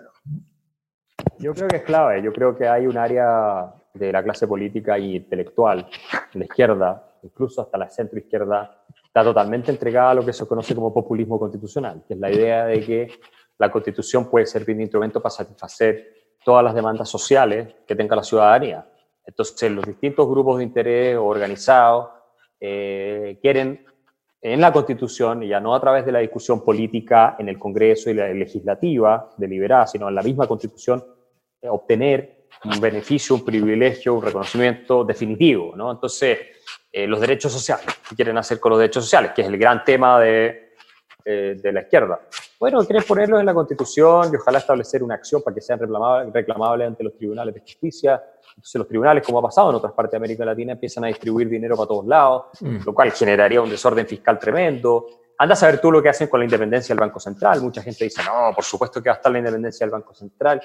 Yo 1.40 1.54
creo 1.54 1.68
que 1.68 1.78
es 1.78 1.84
clave. 1.84 2.22
Yo 2.22 2.34
creo 2.34 2.58
que 2.58 2.68
hay 2.68 2.88
un 2.88 2.98
área 2.98 3.74
de 3.94 4.12
la 4.12 4.24
clase 4.24 4.48
política 4.48 4.98
e 4.98 5.16
intelectual, 5.16 5.88
la 6.34 6.44
izquierda, 6.44 7.15
incluso 7.26 7.62
hasta 7.62 7.78
la 7.78 7.90
centro 7.90 8.18
izquierda, 8.20 8.84
está 9.04 9.24
totalmente 9.24 9.72
entregada 9.72 10.12
a 10.12 10.14
lo 10.14 10.26
que 10.26 10.34
se 10.34 10.46
conoce 10.48 10.76
como 10.76 10.94
populismo 10.94 11.40
constitucional, 11.40 12.04
que 12.08 12.14
es 12.14 12.20
la 12.20 12.32
idea 12.32 12.66
de 12.66 12.80
que 12.82 13.12
la 13.58 13.72
constitución 13.72 14.30
puede 14.30 14.46
servir 14.46 14.76
de 14.78 14.84
instrumento 14.84 15.22
para 15.22 15.32
satisfacer 15.32 16.14
todas 16.44 16.64
las 16.64 16.76
demandas 16.76 17.10
sociales 17.10 17.76
que 17.88 17.96
tenga 17.96 18.16
la 18.16 18.24
ciudadanía. 18.24 18.86
Entonces, 19.26 19.72
los 19.72 19.86
distintos 19.86 20.28
grupos 20.30 20.58
de 20.58 20.64
interés 20.64 21.18
organizados 21.18 22.10
eh, 22.60 23.40
quieren 23.42 23.86
en 24.42 24.62
la 24.62 24.72
Constitución, 24.72 25.42
y 25.42 25.48
ya 25.48 25.60
no 25.60 25.74
a 25.74 25.82
través 25.82 26.06
de 26.06 26.12
la 26.12 26.20
discusión 26.20 26.64
política 26.64 27.36
en 27.40 27.50
el 27.50 27.58
Congreso 27.58 28.12
y 28.12 28.14
la 28.14 28.28
legislativa 28.28 29.32
deliberada, 29.38 29.88
sino 29.88 30.08
en 30.08 30.14
la 30.14 30.22
misma 30.22 30.46
Constitución, 30.46 31.04
eh, 31.60 31.68
obtener 31.68 32.46
un 32.64 32.80
beneficio, 32.80 33.36
un 33.36 33.44
privilegio, 33.44 34.14
un 34.14 34.22
reconocimiento 34.22 35.04
definitivo. 35.04 35.76
¿no? 35.76 35.92
Entonces, 35.92 36.38
eh, 36.96 37.08
los 37.08 37.20
derechos 37.20 37.52
sociales, 37.52 37.86
¿qué 38.08 38.16
quieren 38.16 38.38
hacer 38.38 38.60
con 38.60 38.70
los 38.70 38.80
derechos 38.80 39.04
sociales? 39.04 39.32
Que 39.36 39.42
es 39.42 39.48
el 39.48 39.58
gran 39.58 39.84
tema 39.84 40.20
de, 40.20 40.74
de 41.26 41.72
la 41.74 41.82
izquierda. 41.82 42.22
Bueno, 42.60 42.86
quieren 42.86 43.04
ponerlos 43.04 43.40
en 43.40 43.46
la 43.46 43.54
Constitución 43.54 44.30
y 44.32 44.36
ojalá 44.38 44.60
establecer 44.60 45.04
una 45.04 45.16
acción 45.16 45.42
para 45.42 45.54
que 45.54 45.62
sean 45.62 45.80
reclamables 45.80 46.88
ante 46.88 47.04
los 47.04 47.18
tribunales 47.18 47.54
de 47.54 47.62
justicia, 47.62 48.24
entonces 48.56 48.80
los 48.80 48.88
tribunales, 48.88 49.26
como 49.26 49.40
ha 49.40 49.42
pasado 49.42 49.70
en 49.70 49.76
otras 49.76 49.92
partes 49.92 50.12
de 50.12 50.18
América 50.18 50.46
Latina, 50.46 50.72
empiezan 50.72 51.04
a 51.04 51.08
distribuir 51.08 51.50
dinero 51.50 51.76
para 51.76 51.88
todos 51.88 52.06
lados, 52.06 52.46
mm. 52.62 52.78
lo 52.86 52.94
cual 52.94 53.12
generaría 53.12 53.62
un 53.62 53.70
desorden 53.70 54.08
fiscal 54.08 54.40
tremendo. 54.40 55.06
Anda 55.38 55.54
a 55.54 55.58
saber 55.58 55.82
tú 55.82 55.92
lo 55.92 56.02
que 56.02 56.08
hacen 56.08 56.30
con 56.30 56.40
la 56.40 56.46
independencia 56.46 56.96
del 56.96 57.02
Banco 57.02 57.20
Central. 57.20 57.60
Mucha 57.62 57.82
gente 57.82 58.06
dice, 58.06 58.22
no, 58.24 58.56
por 58.56 58.64
supuesto 58.64 59.04
que 59.04 59.10
va 59.10 59.16
a 59.16 59.18
estar 59.18 59.30
la 59.32 59.40
independencia 59.40 59.86
del 59.86 59.92
Banco 59.92 60.14
Central. 60.14 60.62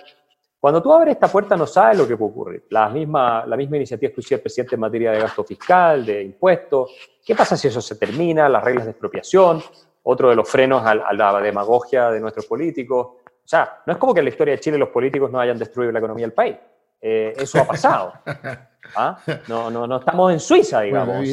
Cuando 0.61 0.83
tú 0.83 0.93
abres 0.93 1.15
esta 1.15 1.29
puerta 1.29 1.57
no 1.57 1.67
sabes 1.67 1.97
lo 1.97 2.07
que 2.07 2.19
puede 2.19 2.31
ocurrir. 2.33 2.67
La 2.69 2.91
misma, 2.91 3.47
la 3.47 3.57
misma 3.57 3.79
iniciativa 3.79 4.13
que 4.13 4.35
el 4.35 4.41
presidente 4.41 4.75
en 4.75 4.81
materia 4.81 5.11
de 5.13 5.21
gasto 5.21 5.43
fiscal, 5.43 6.05
de 6.05 6.23
impuestos. 6.23 6.91
¿Qué 7.25 7.35
pasa 7.35 7.57
si 7.57 7.69
eso 7.69 7.81
se 7.81 7.97
termina? 7.97 8.47
Las 8.47 8.63
reglas 8.63 8.85
de 8.85 8.91
expropiación, 8.91 9.63
otro 10.03 10.29
de 10.29 10.37
los 10.37 10.49
frenos 10.49 10.85
a, 10.85 10.91
a 10.91 11.13
la 11.15 11.41
demagogia 11.41 12.11
de 12.11 12.21
nuestros 12.21 12.45
políticos. 12.45 13.07
O 13.25 13.49
sea, 13.51 13.83
no 13.87 13.95
es 13.95 13.99
como 13.99 14.13
que 14.13 14.21
en 14.21 14.27
la 14.27 14.31
historia 14.31 14.53
de 14.53 14.61
Chile 14.61 14.77
los 14.77 14.91
políticos 14.91 15.31
no 15.31 15.41
hayan 15.41 15.59
destruido 15.59 15.93
la 15.93 15.99
economía 15.99 16.27
del 16.27 16.35
país. 16.35 16.57
Eh, 17.01 17.33
eso 17.39 17.59
ha 17.59 17.65
pasado. 17.65 18.13
¿Ah? 18.97 19.19
No, 19.49 19.71
no, 19.71 19.87
no 19.87 19.99
estamos 19.99 20.33
en 20.33 20.41
Suiza, 20.41 20.81
digamos. 20.81 21.27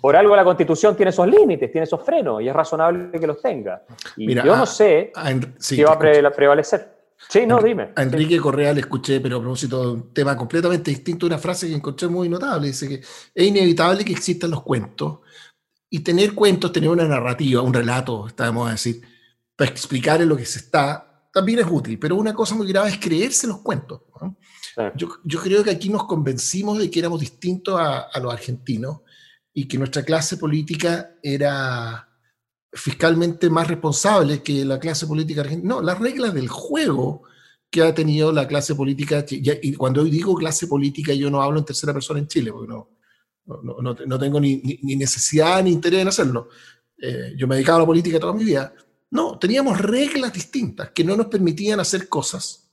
Por 0.00 0.16
algo 0.16 0.36
la 0.36 0.44
constitución 0.44 0.96
tiene 0.96 1.10
esos 1.10 1.26
límites, 1.26 1.70
tiene 1.70 1.84
esos 1.84 2.02
frenos 2.04 2.42
y 2.42 2.48
es 2.48 2.54
razonable 2.54 3.18
que 3.18 3.26
los 3.26 3.40
tenga. 3.40 3.82
Y 4.16 4.34
yo 4.34 4.56
no 4.56 4.66
sé 4.66 5.12
si 5.58 5.82
va 5.82 5.92
a 5.92 5.98
prevalecer. 5.98 6.95
Sí, 7.28 7.46
no, 7.46 7.60
dime. 7.60 7.92
A 7.96 8.02
Enrique 8.02 8.38
Correa 8.38 8.72
le 8.72 8.80
escuché, 8.80 9.20
pero 9.20 9.38
a 9.38 9.40
propósito 9.40 9.82
de 9.82 9.92
un 9.92 10.14
tema 10.14 10.36
completamente 10.36 10.90
distinto, 10.90 11.26
una 11.26 11.38
frase 11.38 11.68
que 11.68 11.74
encontré 11.74 12.08
muy 12.08 12.28
notable. 12.28 12.68
Dice 12.68 12.88
que 12.88 12.94
es 12.96 13.46
inevitable 13.46 14.04
que 14.04 14.12
existan 14.12 14.50
los 14.50 14.62
cuentos 14.62 15.20
y 15.90 16.00
tener 16.00 16.34
cuentos, 16.34 16.72
tener 16.72 16.90
una 16.90 17.06
narrativa, 17.06 17.62
un 17.62 17.72
relato, 17.72 18.26
estamos 18.26 18.68
a 18.68 18.72
decir, 18.72 19.00
para 19.56 19.70
explicar 19.70 20.20
en 20.20 20.28
lo 20.28 20.36
que 20.36 20.44
se 20.44 20.58
está, 20.58 21.28
también 21.32 21.60
es 21.60 21.66
útil. 21.68 21.98
Pero 21.98 22.16
una 22.16 22.34
cosa 22.34 22.54
muy 22.54 22.68
grave 22.68 22.90
es 22.90 22.98
creerse 22.98 23.46
los 23.46 23.60
cuentos. 23.60 24.02
¿no? 24.20 24.36
Yo, 24.94 25.40
creo 25.42 25.64
que 25.64 25.70
aquí 25.70 25.88
nos 25.88 26.04
convencimos 26.04 26.78
de 26.78 26.90
que 26.90 26.98
éramos 26.98 27.20
distintos 27.20 27.80
a, 27.80 28.10
los 28.20 28.32
argentinos 28.32 29.00
y 29.52 29.66
que 29.66 29.78
nuestra 29.78 30.02
clase 30.02 30.36
política 30.36 31.14
era 31.22 32.05
fiscalmente 32.76 33.50
más 33.50 33.68
responsable 33.68 34.42
que 34.42 34.64
la 34.64 34.78
clase 34.78 35.06
política 35.06 35.40
argentina. 35.40 35.74
No, 35.74 35.82
las 35.82 35.98
reglas 35.98 36.34
del 36.34 36.48
juego 36.48 37.22
que 37.70 37.82
ha 37.82 37.94
tenido 37.94 38.32
la 38.32 38.46
clase 38.46 38.74
política, 38.74 39.24
y 39.28 39.74
cuando 39.74 40.04
digo 40.04 40.34
clase 40.34 40.66
política 40.66 41.12
yo 41.12 41.30
no 41.30 41.42
hablo 41.42 41.58
en 41.58 41.64
tercera 41.64 41.92
persona 41.92 42.20
en 42.20 42.28
Chile, 42.28 42.52
porque 42.52 42.68
no, 42.68 42.88
no, 43.46 44.18
tengo 44.18 44.40
ni, 44.40 44.60
necesidad 44.82 45.62
ni 45.62 45.70
interés 45.70 46.02
en 46.02 46.08
hacerlo. 46.08 46.48
Eh, 46.98 47.34
yo 47.36 47.46
me 47.46 47.56
dedicaba 47.56 47.78
a 47.78 47.80
la 47.80 47.86
política 47.86 48.20
toda 48.20 48.32
mi 48.32 48.44
vida. 48.44 48.72
No, 49.10 49.38
teníamos 49.38 49.78
reglas 49.80 50.32
distintas 50.32 50.90
que 50.90 51.04
no 51.04 51.16
nos 51.16 51.26
permitían 51.26 51.80
hacer 51.80 52.08
cosas 52.08 52.70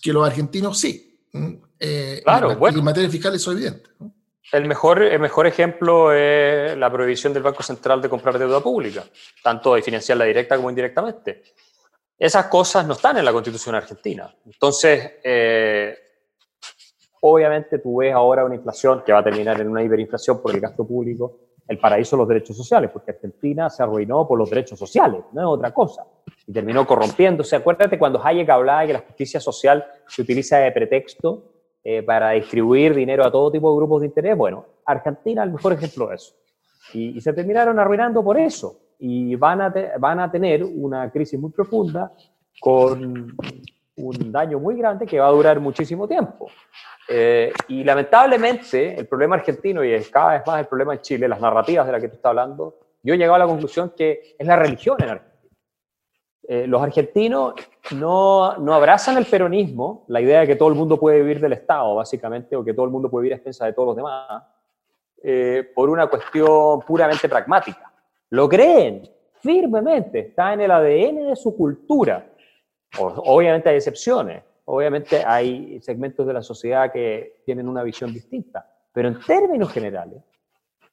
que 0.00 0.12
los 0.12 0.26
argentinos 0.26 0.78
sí. 0.78 1.20
Eh, 1.78 2.22
claro, 2.24 2.52
y, 2.52 2.54
bueno. 2.54 2.78
en 2.78 2.84
materia 2.84 3.10
fiscal 3.10 3.34
eso 3.34 3.52
es 3.52 3.56
evidente. 3.56 3.90
El 4.52 4.64
mejor, 4.66 5.02
el 5.02 5.18
mejor 5.18 5.46
ejemplo 5.46 6.12
es 6.12 6.76
la 6.76 6.90
prohibición 6.90 7.32
del 7.32 7.42
Banco 7.42 7.62
Central 7.62 8.00
de 8.00 8.08
comprar 8.08 8.38
deuda 8.38 8.60
pública, 8.60 9.04
tanto 9.42 9.74
de 9.74 9.82
financiarla 9.82 10.24
directa 10.24 10.56
como 10.56 10.70
indirectamente. 10.70 11.42
Esas 12.18 12.46
cosas 12.46 12.86
no 12.86 12.94
están 12.94 13.18
en 13.18 13.24
la 13.24 13.32
Constitución 13.32 13.74
argentina. 13.74 14.32
Entonces, 14.46 15.14
eh, 15.22 15.98
obviamente 17.20 17.78
tú 17.80 17.96
ves 17.96 18.14
ahora 18.14 18.44
una 18.44 18.54
inflación 18.54 19.02
que 19.04 19.12
va 19.12 19.18
a 19.18 19.24
terminar 19.24 19.60
en 19.60 19.68
una 19.68 19.82
hiperinflación 19.82 20.40
por 20.40 20.54
el 20.54 20.60
gasto 20.60 20.86
público, 20.86 21.40
el 21.66 21.78
paraíso 21.78 22.14
de 22.14 22.20
los 22.20 22.28
derechos 22.28 22.56
sociales, 22.56 22.90
porque 22.92 23.10
Argentina 23.10 23.68
se 23.68 23.82
arruinó 23.82 24.28
por 24.28 24.38
los 24.38 24.48
derechos 24.48 24.78
sociales, 24.78 25.22
no 25.32 25.40
es 25.40 25.46
otra 25.46 25.74
cosa. 25.74 26.06
Y 26.46 26.52
terminó 26.52 26.86
corrompiéndose. 26.86 27.56
Acuérdate 27.56 27.98
cuando 27.98 28.24
Hayek 28.24 28.48
hablaba 28.48 28.82
de 28.82 28.86
que 28.86 28.92
la 28.92 29.00
justicia 29.00 29.40
social 29.40 29.84
se 30.06 30.22
utiliza 30.22 30.58
de 30.58 30.70
pretexto 30.70 31.55
eh, 31.88 32.02
para 32.02 32.30
distribuir 32.30 32.92
dinero 32.96 33.24
a 33.24 33.30
todo 33.30 33.48
tipo 33.48 33.70
de 33.70 33.76
grupos 33.76 34.00
de 34.00 34.08
interés. 34.08 34.36
Bueno, 34.36 34.66
Argentina 34.84 35.42
es 35.42 35.46
el 35.46 35.52
mejor 35.52 35.72
ejemplo 35.72 36.08
de 36.08 36.16
eso. 36.16 36.34
Y, 36.92 37.20
se 37.20 37.32
terminaron 37.32 37.78
arruinando 37.78 38.24
por 38.24 38.40
eso. 38.40 38.80
Y 38.98 39.36
van 39.36 39.60
a, 39.60 39.72
van 39.96 40.18
a 40.18 40.28
tener 40.28 40.64
una 40.64 41.08
crisis 41.12 41.38
muy 41.38 41.52
profunda 41.52 42.10
con 42.60 43.36
un 43.98 44.32
daño 44.32 44.58
muy 44.58 44.76
grande 44.76 45.06
que 45.06 45.20
va 45.20 45.28
a 45.28 45.30
durar 45.30 45.60
muchísimo 45.60 46.08
tiempo. 46.08 46.50
Eh, 47.08 47.52
y 47.68 47.84
lamentablemente, 47.84 48.98
el 48.98 49.06
problema 49.06 49.36
argentino, 49.36 49.84
y 49.84 49.92
es 49.92 50.08
cada 50.08 50.32
vez 50.32 50.42
más 50.44 50.58
el 50.58 50.66
problema 50.66 50.94
en 50.94 51.00
Chile, 51.02 51.28
las 51.28 51.40
narrativas 51.40 51.86
de 51.86 51.92
las 51.92 52.00
que 52.00 52.08
tú 52.08 52.16
estás 52.16 52.30
hablando, 52.30 52.80
yo 53.00 53.14
he 53.14 53.16
llegado 53.16 53.36
a 53.36 53.38
la 53.38 53.46
conclusión 53.46 53.92
que 53.96 54.34
es 54.36 54.44
la 54.44 54.56
religión 54.56 54.96
en 55.00 55.10
Argentina. 55.10 55.35
Eh, 56.48 56.66
los 56.68 56.80
argentinos 56.80 57.54
no, 57.92 58.56
no, 58.58 58.72
abrazan 58.72 59.16
el 59.18 59.26
peronismo, 59.26 60.04
la 60.06 60.20
idea 60.20 60.40
de 60.40 60.46
que 60.46 60.54
todo 60.54 60.68
el 60.68 60.76
mundo 60.76 60.98
puede 60.98 61.20
vivir 61.20 61.40
del 61.40 61.54
Estado, 61.54 61.96
básicamente, 61.96 62.54
o 62.54 62.64
que 62.64 62.72
todo 62.72 62.86
el 62.86 62.92
mundo 62.92 63.10
puede 63.10 63.24
vivir 63.24 63.32
a 63.32 63.36
expensas 63.36 63.66
de 63.66 63.72
todos 63.72 63.88
los 63.88 63.96
demás, 63.96 64.44
eh, 65.24 65.68
por 65.74 65.90
una 65.90 66.06
cuestión 66.06 66.82
puramente 66.82 67.28
pragmática. 67.28 67.92
Lo 68.30 68.48
creen 68.48 69.08
firmemente, 69.40 70.20
está 70.20 70.52
en 70.52 70.60
el 70.60 70.70
ADN 70.70 71.30
de 71.30 71.36
su 71.36 71.56
cultura. 71.56 72.24
obviamente 72.98 73.68
hay 73.68 73.76
excepciones, 73.76 74.44
obviamente 74.66 75.24
hay 75.26 75.80
segmentos 75.80 76.28
de 76.28 76.32
la 76.32 76.42
sociedad 76.42 76.92
que 76.92 77.40
tienen 77.44 77.68
una 77.68 77.82
visión 77.82 78.12
distinta, 78.12 78.70
pero 78.92 79.08
en 79.08 79.18
términos 79.20 79.72
generales, 79.72 80.22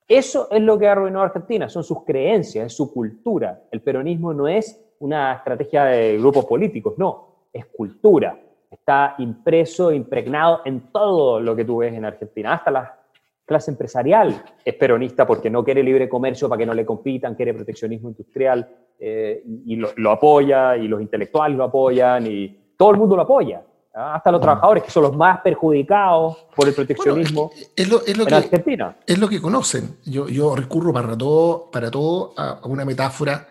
eso 0.07 0.47
es 0.51 0.61
lo 0.61 0.79
que 0.79 0.87
ha 0.87 0.93
arruinado 0.93 1.23
a 1.23 1.27
Argentina, 1.27 1.69
son 1.69 1.83
sus 1.83 2.03
creencias, 2.03 2.65
es 2.65 2.73
su 2.75 2.91
cultura. 2.91 3.61
El 3.71 3.81
peronismo 3.81 4.33
no 4.33 4.47
es 4.47 4.83
una 5.03 5.33
estrategia 5.33 5.83
de 5.83 6.17
grupos 6.17 6.45
políticos, 6.45 6.93
no, 6.97 7.47
es 7.51 7.65
cultura. 7.65 8.39
Está 8.71 9.15
impreso, 9.17 9.91
impregnado 9.91 10.61
en 10.63 10.91
todo 10.91 11.41
lo 11.41 11.55
que 11.55 11.65
tú 11.65 11.77
ves 11.77 11.93
en 11.93 12.05
Argentina, 12.05 12.53
hasta 12.53 12.71
la 12.71 12.99
clase 13.45 13.71
empresarial 13.71 14.41
es 14.63 14.73
peronista 14.75 15.27
porque 15.27 15.49
no 15.49 15.61
quiere 15.61 15.83
libre 15.83 16.07
comercio 16.07 16.47
para 16.47 16.59
que 16.59 16.65
no 16.65 16.73
le 16.73 16.85
compitan, 16.85 17.35
quiere 17.35 17.53
proteccionismo 17.53 18.09
industrial 18.09 18.65
eh, 18.97 19.43
y 19.65 19.75
lo, 19.75 19.89
lo, 19.97 20.11
apoya, 20.11 20.77
y 20.77 20.87
los 20.87 21.01
intelectuales 21.01 21.57
lo 21.57 21.65
apoyan, 21.65 22.25
y 22.25 22.57
todo 22.77 22.91
el 22.91 22.97
mundo 22.97 23.17
lo 23.17 23.23
apoya. 23.23 23.61
¿ah? 23.93 24.15
Hasta 24.15 24.31
los 24.31 24.39
trabajadores, 24.39 24.83
que 24.83 24.89
son 24.89 25.03
los 25.03 25.17
más 25.17 25.41
perjudicados 25.41 26.47
por 26.55 26.65
el 26.65 26.73
proteccionismo 26.73 27.51
es 27.75 27.89
lo, 27.89 28.01
es 28.05 28.17
lo 28.17 28.23
en 28.23 28.29
que, 28.29 28.35
Argentina. 28.35 28.95
Es 29.05 29.19
lo 29.19 29.27
que 29.27 29.41
conocen. 29.41 29.97
Yo, 30.05 30.29
yo 30.29 30.55
recurro 30.55 30.93
para 30.93 31.17
todo, 31.17 31.69
para 31.69 31.91
todo 31.91 32.33
a 32.37 32.65
una 32.65 32.85
metáfora 32.85 33.49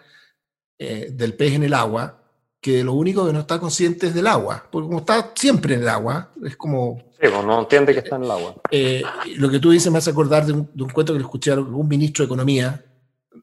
eh, 0.85 1.11
del 1.13 1.35
pez 1.35 1.53
en 1.53 1.63
el 1.63 1.75
agua, 1.75 2.23
que 2.61 2.83
lo 2.83 2.95
único 2.95 3.25
que 3.25 3.33
no 3.33 3.41
está 3.41 3.61
consciente 3.61 4.09
es 4.09 4.15
del 4.15 4.27
agua, 4.27 4.69
porque 4.69 4.87
como 4.87 4.99
está 4.99 5.33
siempre 5.33 5.75
en 5.75 5.83
el 5.83 5.89
agua, 5.89 6.33
es 6.45 6.57
como... 6.57 6.99
Sí, 7.21 7.29
pues 7.29 7.45
no 7.45 7.61
entiende 7.61 7.93
que 7.93 8.01
está 8.01 8.17
en 8.17 8.25
el 8.25 8.31
agua. 8.33 8.57
Eh, 8.69 9.03
lo 9.37 9.49
que 9.49 9.61
tú 9.61 9.71
dices 9.71 9.93
me 9.93 9.99
hace 9.99 10.11
acordar 10.11 10.45
de 10.45 10.55
un, 10.55 10.71
de 10.75 10.83
un 10.83 10.91
cuento 10.91 11.13
que 11.13 11.21
le 11.21 11.25
escuché 11.25 11.53
a 11.53 11.61
un 11.61 11.87
ministro 11.87 12.25
de 12.25 12.27
Economía 12.27 12.85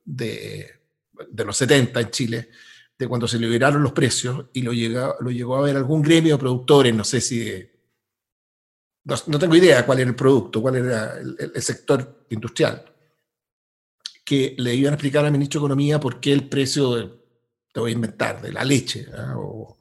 de, 0.03 0.69
de, 1.29 1.45
los 1.45 1.55
70 1.55 2.01
en 2.01 2.09
Chile, 2.11 2.49
de 2.97 3.07
cuando 3.07 3.25
se 3.25 3.39
liberaron 3.39 3.81
los 3.81 3.93
precios 3.93 4.47
y 4.51 4.61
lo, 4.61 4.73
llega, 4.73 5.15
lo 5.21 5.31
llegó 5.31 5.55
a 5.55 5.61
ver 5.61 5.77
algún 5.77 6.01
gremio 6.01 6.35
de 6.35 6.39
productores, 6.39 6.93
no 6.93 7.05
sé 7.05 7.21
si... 7.21 7.53
no, 9.05 9.15
no, 9.27 9.39
tengo 9.39 9.55
idea 9.55 9.85
cuál 9.85 9.99
era 9.99 10.09
el 10.09 10.15
producto, 10.15 10.61
cuál 10.61 10.75
era 10.75 11.17
el, 11.17 11.51
el 11.55 11.61
sector 11.61 12.25
industrial, 12.31 12.83
que 14.25 14.55
le 14.57 14.75
iban 14.75 14.91
a 14.91 14.95
explicar 14.95 15.23
al 15.23 15.31
ministro 15.31 15.61
de 15.61 15.65
Economía 15.65 16.01
por 16.01 16.19
qué 16.19 16.33
el 16.33 16.49
precio... 16.49 16.95
De, 16.95 17.18
te 17.71 17.79
voy 17.79 17.91
a 17.91 17.93
inventar, 17.95 18.41
de 18.41 18.51
la 18.51 18.63
leche 18.63 19.01
¿eh? 19.01 19.33
o, 19.35 19.77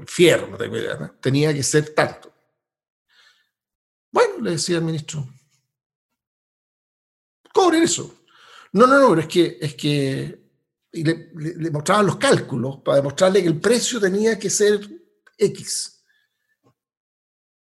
el 0.00 0.08
fierro, 0.08 0.46
no 0.46 0.56
tengo 0.56 0.76
idea, 0.76 0.96
¿no? 0.96 1.10
tenía 1.20 1.52
que 1.52 1.62
ser 1.62 1.94
tanto. 1.94 2.32
Bueno, 4.10 4.38
le 4.40 4.52
decía 4.52 4.76
el 4.76 4.84
ministro, 4.84 5.26
cobren 7.52 7.82
eso. 7.82 8.24
No, 8.72 8.86
no, 8.86 8.98
no, 8.98 9.08
pero 9.10 9.20
es 9.22 9.28
que, 9.28 9.58
es 9.60 9.74
que 9.74 10.42
y 10.92 11.04
le, 11.04 11.70
mostraban 11.70 12.06
los 12.06 12.16
cálculos 12.16 12.80
para 12.84 12.96
demostrarle 12.96 13.42
que 13.42 13.48
el 13.48 13.60
precio 13.60 13.98
tenía 13.98 14.38
que 14.38 14.50
ser 14.50 14.80
X. 15.38 16.04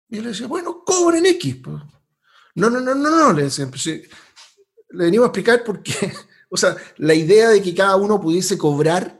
Y 0.09 0.21
le 0.21 0.29
decía, 0.29 0.47
bueno, 0.47 0.85
cobren 0.85 1.27
X. 1.27 1.57
Pues. 1.63 1.83
No, 2.55 2.71
no, 2.71 2.81
no, 2.81 2.95
no, 2.95 3.11
no, 3.11 3.33
le 3.33 3.45
decía, 3.45 3.67
pues, 3.69 3.87
le 3.87 4.09
venimos 4.91 5.27
a 5.27 5.29
explicar 5.29 5.65
por 5.65 5.83
qué 5.83 6.13
o 6.51 6.57
sea, 6.57 6.77
la 6.97 7.15
idea 7.15 7.51
de 7.51 7.63
que 7.63 7.75
cada 7.75 7.97
uno 7.97 8.21
pudiese 8.21 8.57
cobrar 8.57 9.19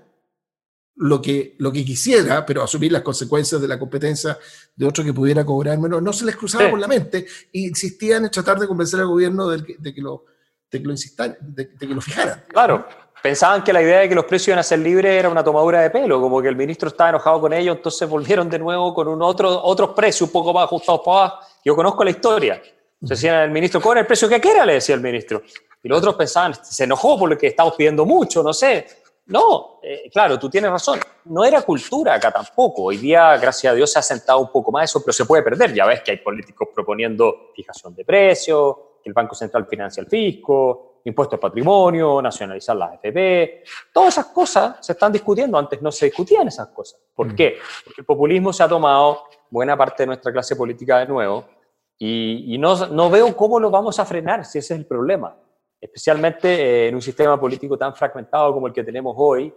lo 0.99 1.23
que, 1.23 1.55
lo 1.59 1.71
que 1.71 1.85
quisiera, 1.85 2.45
pero 2.45 2.63
asumir 2.63 2.91
las 2.91 3.03
consecuencias 3.03 3.61
de 3.61 3.69
la 3.69 3.79
competencia 3.79 4.37
de 4.75 4.87
otro 4.87 5.05
que 5.05 5.13
pudiera 5.13 5.45
cobrar 5.45 5.79
menos, 5.79 6.03
no 6.03 6.13
se 6.13 6.25
les 6.25 6.37
cruzaba 6.37 6.65
sí. 6.65 6.71
por 6.71 6.81
la 6.81 6.89
mente 6.89 7.27
e 7.53 7.61
insistían 7.61 8.25
en 8.25 8.31
tratar 8.31 8.59
de 8.59 8.67
convencer 8.67 8.99
al 9.01 9.07
gobierno 9.07 9.49
de, 9.49 9.77
de 9.79 9.95
que, 9.95 10.01
lo, 10.01 10.25
de 10.71 10.81
que 10.81 10.85
lo 10.85 10.91
insistan, 10.91 11.37
de, 11.41 11.67
de, 11.67 11.87
que 11.87 11.95
lo 11.95 12.01
fijaran. 12.01 12.45
Claro, 12.49 12.85
pensaban 13.23 13.63
que 13.63 13.73
la 13.73 13.81
idea 13.81 14.01
de 14.01 14.09
que 14.09 14.15
los 14.17 14.25
precios 14.25 14.49
iban 14.49 14.59
a 14.59 14.65
ser 14.65 14.81
libres 14.81 15.13
era 15.13 15.29
una 15.29 15.45
tomadura 15.45 15.83
de 15.83 15.91
pelo, 15.91 16.21
como 16.21 16.43
que 16.43 16.49
el 16.49 16.57
ministro 16.57 16.89
estaba 16.89 17.11
enojado 17.11 17.41
con 17.41 17.53
ellos, 17.53 17.77
entonces 17.77 18.09
volvieron 18.09 18.51
de 18.51 18.59
nuevo 18.59 18.93
con 18.93 19.07
un 19.07 19.23
otro, 19.23 19.63
otros 19.63 19.91
precios 19.91 20.23
un 20.23 20.33
poco 20.33 20.53
más 20.53 20.65
ajustados 20.65 21.03
para 21.05 21.19
abajo. 21.19 21.47
Yo 21.65 21.77
conozco 21.77 22.03
la 22.03 22.11
historia. 22.11 22.61
Se 23.01 23.15
decía 23.15 23.45
el 23.45 23.51
ministro, 23.51 23.81
cobra 23.81 24.01
el 24.01 24.07
precio 24.07 24.29
que 24.29 24.41
quiera, 24.41 24.67
le 24.67 24.75
decía 24.75 24.95
el 24.95 25.01
ministro. 25.01 25.43
Y 25.83 25.89
los 25.89 25.99
otros 25.99 26.17
pensaban, 26.17 26.55
se 26.55 26.85
enojó 26.85 27.19
por 27.19 27.31
lo 27.31 27.39
que 27.39 27.47
estamos 27.47 27.75
pidiendo 27.75 28.05
mucho, 28.05 28.43
no 28.43 28.53
sé. 28.53 28.87
No, 29.27 29.79
eh, 29.83 30.09
claro, 30.11 30.39
tú 30.39 30.49
tienes 30.49 30.71
razón. 30.71 30.99
No 31.27 31.45
era 31.45 31.63
cultura 31.63 32.15
acá 32.15 32.33
tampoco. 32.33 32.85
Hoy 32.85 32.97
día, 32.97 33.37
gracias 33.37 33.73
a 33.73 33.77
Dios, 33.77 33.93
se 33.93 33.99
ha 33.99 34.03
sentado 34.03 34.41
un 34.41 34.51
poco 34.51 34.73
más 34.73 34.91
eso, 34.91 35.01
pero 35.01 35.13
se 35.13 35.27
puede 35.27 35.43
perder. 35.43 35.75
Ya 35.75 35.87
ves 35.87 36.01
que 36.03 36.13
hay 36.13 36.17
políticos 36.17 36.69
proponiendo 36.75 37.51
fijación 37.55 37.95
de 37.95 38.05
precios, 38.05 38.77
que 39.03 39.11
el 39.11 39.13
Banco 39.13 39.35
Central 39.35 39.67
financia 39.69 40.01
el 40.01 40.07
fisco, 40.07 41.01
impuestos 41.05 41.35
al 41.35 41.41
patrimonio, 41.41 42.23
nacionalizar 42.23 42.75
las 42.75 42.95
FP. 42.95 43.65
Todas 43.93 44.15
esas 44.15 44.27
cosas 44.27 44.85
se 44.85 44.93
están 44.93 45.13
discutiendo. 45.13 45.59
Antes 45.59 45.81
no 45.83 45.93
se 45.93 46.07
discutían 46.07 46.49
esas 46.49 46.69
cosas. 46.69 46.99
¿Por 47.15 47.29
mm. 47.33 47.37
qué? 47.37 47.59
Porque 47.85 48.01
el 48.01 48.07
populismo 48.07 48.53
se 48.53 48.63
ha 48.63 48.69
tomado 48.69 49.25
buena 49.51 49.77
parte 49.77 50.05
de 50.05 50.09
nuestra 50.09 50.33
clase 50.33 50.57
política 50.57 51.01
de 51.01 51.07
nuevo 51.07 51.58
y, 51.99 52.55
y 52.55 52.59
no, 52.59 52.87
no 52.87 53.11
veo 53.11 53.37
cómo 53.37 53.59
lo 53.59 53.71
vamos 53.71 53.99
a 53.99 54.05
frenar 54.05 54.45
si 54.45 54.59
ese 54.59 54.75
es 54.75 54.81
el 54.81 54.87
problema 54.87 55.37
especialmente 55.81 56.49
eh, 56.49 56.89
en 56.89 56.95
un 56.95 57.03
sistema 57.03 57.39
político 57.39 57.79
tan 57.79 57.95
fragmentado 57.95 58.53
como 58.53 58.67
el 58.67 58.73
que 58.73 58.85
tenemos 58.85 59.15
hoy, 59.17 59.53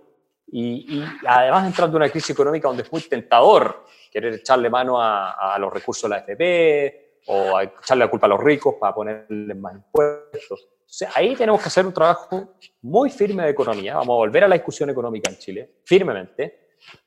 y, 0.53 0.97
y, 0.97 1.05
además 1.25 1.65
entrando 1.67 1.97
en 1.97 2.03
una 2.03 2.11
crisis 2.11 2.31
económica 2.31 2.67
donde 2.67 2.83
es 2.83 2.91
muy 2.91 3.01
tentador 3.01 3.85
querer 4.11 4.33
echarle 4.33 4.69
mano 4.69 5.01
a, 5.01 5.53
a 5.53 5.57
los 5.57 5.71
recursos 5.71 6.03
de 6.03 6.09
la 6.09 6.17
FP 6.19 7.21
o 7.27 7.55
a 7.55 7.63
echarle 7.63 8.05
la 8.05 8.11
culpa 8.11 8.25
a 8.25 8.29
los 8.29 8.43
ricos 8.43 8.75
para 8.79 8.93
ponerles 8.93 9.57
más 9.57 9.75
impuestos. 9.75 10.67
Ahí 11.15 11.35
tenemos 11.37 11.61
que 11.61 11.67
hacer 11.67 11.85
un 11.85 11.93
trabajo 11.93 12.55
muy 12.81 13.09
firme 13.09 13.43
de 13.43 13.51
economía. 13.51 13.95
Vamos 13.95 14.13
a 14.15 14.17
volver 14.17 14.43
a 14.43 14.47
la 14.49 14.55
discusión 14.55 14.89
económica 14.89 15.29
en 15.29 15.37
Chile, 15.37 15.75
firmemente, 15.85 16.60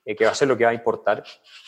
eh, 0.05 0.14
que 0.14 0.25
va 0.25 0.31
a 0.33 0.35
ser 0.35 0.49
lo 0.49 0.57
que 0.57 0.64
va 0.64 0.70
a 0.70 0.75
importar, 0.75 1.22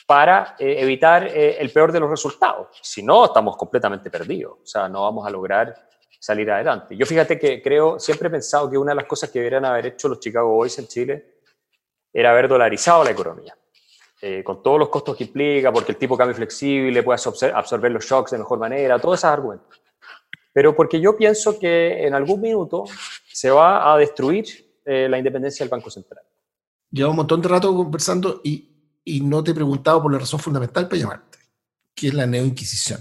para 0.07 0.55
eh, 0.59 0.77
evitar 0.79 1.27
eh, 1.27 1.57
el 1.59 1.71
peor 1.71 1.93
de 1.93 2.01
los 2.01 2.11
resultados. 2.11 2.69
Si 2.81 3.03
no, 3.03 3.25
estamos 3.25 3.57
completamente 3.57 4.11
perdidos. 4.11 4.59
O 4.63 4.67
sea, 4.67 4.89
no 4.89 5.03
vamos 5.03 5.27
a 5.27 5.31
lograr 5.31 5.75
salir 6.19 6.51
adelante. 6.51 6.97
Yo 6.97 7.07
fíjate 7.07 7.39
que 7.39 7.63
creo, 7.63 7.99
siempre 7.99 8.29
he 8.29 8.31
pensado 8.31 8.71
que 8.71 8.79
una 8.79 8.93
de 8.93 8.97
las 8.97 9.07
cosas 9.07 9.31
que 9.31 9.39
deberían 9.39 9.65
haber 9.65 9.87
hecho 9.87 10.09
los 10.09 10.21
Chicago 10.21 10.49
Boys 10.49 10.79
en 10.79 10.87
Chile 10.87 11.37
era 12.13 12.31
haber 12.31 12.49
dolarizado 12.49 13.05
la 13.05 13.11
economía, 13.11 13.57
eh, 14.23 14.43
con 14.43 14.63
todos 14.63 14.79
los 14.79 14.89
costos 14.89 15.17
que 15.17 15.25
implica, 15.25 15.73
porque 15.73 15.93
el 15.93 15.99
tipo 15.99 16.17
cambio 16.17 16.35
flexible 16.35 17.03
puede 17.03 17.21
absorber 17.53 17.93
los 17.93 18.05
shocks 18.05 18.31
de 18.31 18.39
mejor 18.39 18.59
manera, 18.59 18.99
todos 18.99 19.21
esos 19.21 19.31
argumentos. 19.31 19.83
Pero 20.53 20.75
porque 20.75 21.01
yo 21.01 21.17
pienso 21.17 21.59
que 21.59 22.07
en 22.07 22.15
algún 22.15 22.41
minuto 22.41 22.85
se 23.31 23.51
va 23.51 23.93
a 23.93 23.99
destruir 23.99 24.47
eh, 24.85 25.09
la 25.09 25.19
independencia 25.19 25.65
del 25.65 25.71
Banco 25.71 25.91
Central. 25.91 26.25
Llevo 26.91 27.11
un 27.11 27.17
montón 27.17 27.43
de 27.43 27.49
rato 27.49 27.75
conversando 27.75 28.41
y, 28.45 28.69
y 29.05 29.21
no 29.21 29.43
te 29.43 29.51
he 29.51 29.55
preguntado 29.55 30.03
por 30.03 30.13
la 30.13 30.19
razón 30.19 30.41
fundamental 30.41 30.89
para 30.89 31.01
llamarte, 31.01 31.39
que 31.95 32.09
es 32.09 32.15
la 32.15 32.27
neoinquisición. 32.27 33.01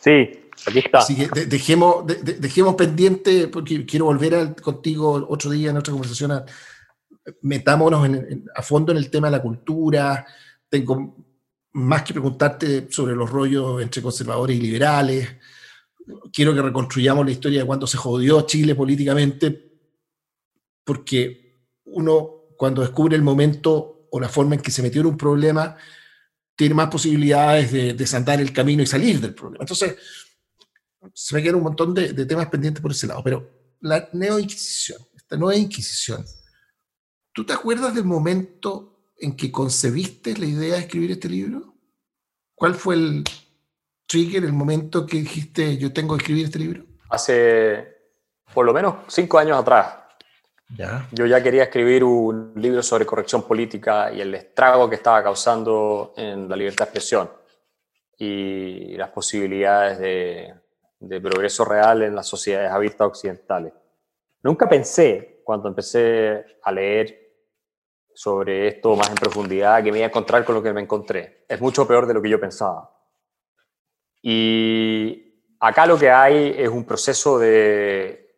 Sí, 0.00 0.42
Aquí 0.66 0.78
está. 0.78 0.98
Así 0.98 1.16
que 1.16 1.28
de, 1.28 1.46
dejemos, 1.46 2.06
de, 2.06 2.14
dejemos 2.34 2.74
pendiente, 2.74 3.48
porque 3.48 3.84
quiero 3.84 4.06
volver 4.06 4.34
a, 4.34 4.54
contigo 4.54 5.26
otro 5.28 5.50
día 5.50 5.68
en 5.68 5.74
nuestra 5.74 5.92
conversación. 5.92 6.32
A, 6.32 6.44
metámonos 7.42 8.06
en, 8.06 8.14
en, 8.14 8.44
a 8.54 8.62
fondo 8.62 8.92
en 8.92 8.98
el 8.98 9.10
tema 9.10 9.28
de 9.28 9.36
la 9.36 9.42
cultura. 9.42 10.26
Tengo 10.68 11.16
más 11.72 12.02
que 12.02 12.12
preguntarte 12.12 12.90
sobre 12.90 13.14
los 13.14 13.30
rollos 13.30 13.82
entre 13.82 14.02
conservadores 14.02 14.56
y 14.56 14.60
liberales. 14.60 15.28
Quiero 16.32 16.54
que 16.54 16.62
reconstruyamos 16.62 17.24
la 17.24 17.32
historia 17.32 17.60
de 17.60 17.66
cuando 17.66 17.86
se 17.86 17.96
jodió 17.96 18.42
Chile 18.42 18.74
políticamente, 18.74 19.72
porque 20.84 21.70
uno, 21.84 22.41
cuando 22.62 22.82
descubre 22.82 23.16
el 23.16 23.22
momento 23.22 24.06
o 24.08 24.20
la 24.20 24.28
forma 24.28 24.54
en 24.54 24.60
que 24.60 24.70
se 24.70 24.82
metió 24.82 25.00
en 25.00 25.08
un 25.08 25.16
problema, 25.16 25.76
tiene 26.54 26.76
más 26.76 26.88
posibilidades 26.90 27.72
de 27.72 27.94
desandar 27.94 28.40
el 28.40 28.52
camino 28.52 28.84
y 28.84 28.86
salir 28.86 29.20
del 29.20 29.34
problema. 29.34 29.64
Entonces, 29.64 29.96
se 31.12 31.34
me 31.34 31.42
quedan 31.42 31.56
un 31.56 31.64
montón 31.64 31.92
de, 31.92 32.12
de, 32.12 32.24
temas 32.24 32.46
pendientes 32.46 32.80
por 32.80 32.92
ese 32.92 33.08
lado, 33.08 33.20
pero 33.24 33.50
la 33.80 34.08
neoinquisición, 34.12 35.00
esta 35.16 35.36
nueva 35.36 35.56
inquisición, 35.56 36.24
¿tú 37.32 37.44
te 37.44 37.52
acuerdas 37.52 37.96
del 37.96 38.04
momento 38.04 39.10
en 39.16 39.34
que 39.34 39.50
concebiste 39.50 40.38
la 40.38 40.46
idea 40.46 40.74
de 40.74 40.82
escribir 40.82 41.10
este 41.10 41.28
libro? 41.28 41.74
¿Cuál 42.54 42.76
fue 42.76 42.94
el 42.94 43.24
trigger, 44.06 44.44
el 44.44 44.52
momento 44.52 45.04
que 45.04 45.16
dijiste 45.16 45.78
yo 45.78 45.92
tengo 45.92 46.16
que 46.16 46.22
escribir 46.22 46.44
este 46.44 46.60
libro? 46.60 46.86
Hace 47.10 47.88
por 48.54 48.64
lo 48.64 48.72
menos 48.72 48.98
cinco 49.08 49.36
años 49.40 49.58
atrás. 49.58 50.01
Ya. 50.76 51.06
Yo 51.12 51.26
ya 51.26 51.42
quería 51.42 51.64
escribir 51.64 52.02
un 52.04 52.52
libro 52.56 52.82
sobre 52.82 53.04
corrección 53.04 53.42
política 53.42 54.12
y 54.12 54.20
el 54.20 54.34
estrago 54.34 54.88
que 54.88 54.96
estaba 54.96 55.22
causando 55.22 56.14
en 56.16 56.48
la 56.48 56.56
libertad 56.56 56.86
de 56.86 56.88
expresión 56.88 57.30
y 58.16 58.96
las 58.96 59.10
posibilidades 59.10 59.98
de, 59.98 60.54
de 61.00 61.20
progreso 61.20 61.64
real 61.64 62.02
en 62.02 62.14
las 62.14 62.26
sociedades 62.26 62.70
abiertas 62.70 63.06
occidentales. 63.06 63.72
Nunca 64.42 64.68
pensé, 64.68 65.42
cuando 65.44 65.68
empecé 65.68 66.44
a 66.62 66.72
leer 66.72 67.22
sobre 68.14 68.68
esto 68.68 68.94
más 68.94 69.08
en 69.10 69.16
profundidad, 69.16 69.82
que 69.82 69.90
me 69.90 69.98
iba 69.98 70.06
a 70.06 70.10
encontrar 70.10 70.44
con 70.44 70.54
lo 70.54 70.62
que 70.62 70.72
me 70.72 70.80
encontré. 70.80 71.44
Es 71.48 71.60
mucho 71.60 71.86
peor 71.86 72.06
de 72.06 72.14
lo 72.14 72.22
que 72.22 72.28
yo 72.28 72.40
pensaba. 72.40 72.90
Y 74.22 75.44
acá 75.58 75.86
lo 75.86 75.98
que 75.98 76.10
hay 76.10 76.54
es 76.56 76.68
un 76.68 76.84
proceso 76.84 77.38
de 77.38 78.31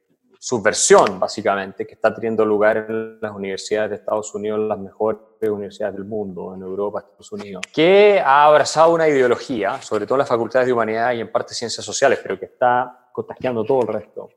subversión, 0.45 1.19
básicamente, 1.19 1.87
que 1.87 1.95
está 1.95 2.13
teniendo 2.13 2.45
lugar 2.45 2.77
en 2.77 3.19
las 3.19 3.33
universidades 3.33 3.89
de 3.89 3.97
Estados 3.97 4.35
Unidos, 4.35 4.61
las 4.61 4.79
mejores 4.79 5.19
universidades 5.41 5.95
del 5.95 6.05
mundo, 6.05 6.55
en 6.55 6.61
Europa, 6.61 7.01
Estados 7.01 7.33
Unidos, 7.33 7.63
que 7.73 8.21
ha 8.23 8.45
abrazado 8.45 8.93
una 8.93 9.09
ideología, 9.09 9.81
sobre 9.81 10.05
todo 10.05 10.17
en 10.17 10.19
las 10.19 10.29
facultades 10.29 10.67
de 10.67 10.75
humanidad 10.75 11.15
y 11.15 11.23
en 11.23 11.33
parte 11.33 11.55
ciencias 11.55 11.83
sociales, 11.83 12.21
pero 12.23 12.39
que 12.39 12.45
está 12.45 13.09
contagiando 13.11 13.65
todo 13.65 13.81
el 13.81 13.89
resto, 13.89 14.29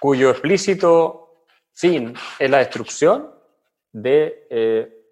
cuyo 0.00 0.30
explícito 0.30 1.46
fin 1.72 2.14
es 2.38 2.48
la 2.48 2.58
destrucción 2.58 3.28
de 3.90 4.46
eh, 4.50 5.04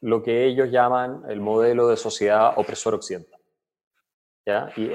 lo 0.00 0.24
que 0.24 0.44
ellos 0.44 0.72
llaman 0.72 1.22
el 1.28 1.40
modelo 1.40 1.86
de 1.86 1.96
sociedad 1.96 2.54
opresor 2.56 2.94
occidental. 2.94 3.40
¿Ya? 4.44 4.72
Y 4.74 4.90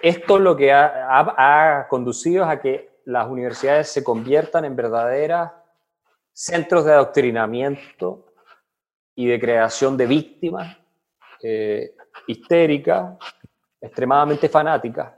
esto 0.00 0.38
lo 0.38 0.54
que 0.54 0.72
ha, 0.72 1.86
conducido 1.90 2.44
a 2.44 2.60
que 2.60 2.95
las 3.06 3.28
universidades 3.28 3.88
se 3.88 4.02
conviertan 4.02 4.64
en 4.64 4.76
verdaderas 4.76 5.52
centros 6.32 6.84
de 6.84 6.92
adoctrinamiento 6.92 8.26
y 9.14 9.26
de 9.26 9.40
creación 9.40 9.96
de 9.96 10.06
víctimas 10.06 10.76
eh, 11.42 11.94
histéricas, 12.26 13.16
extremadamente 13.80 14.48
fanáticas, 14.48 15.12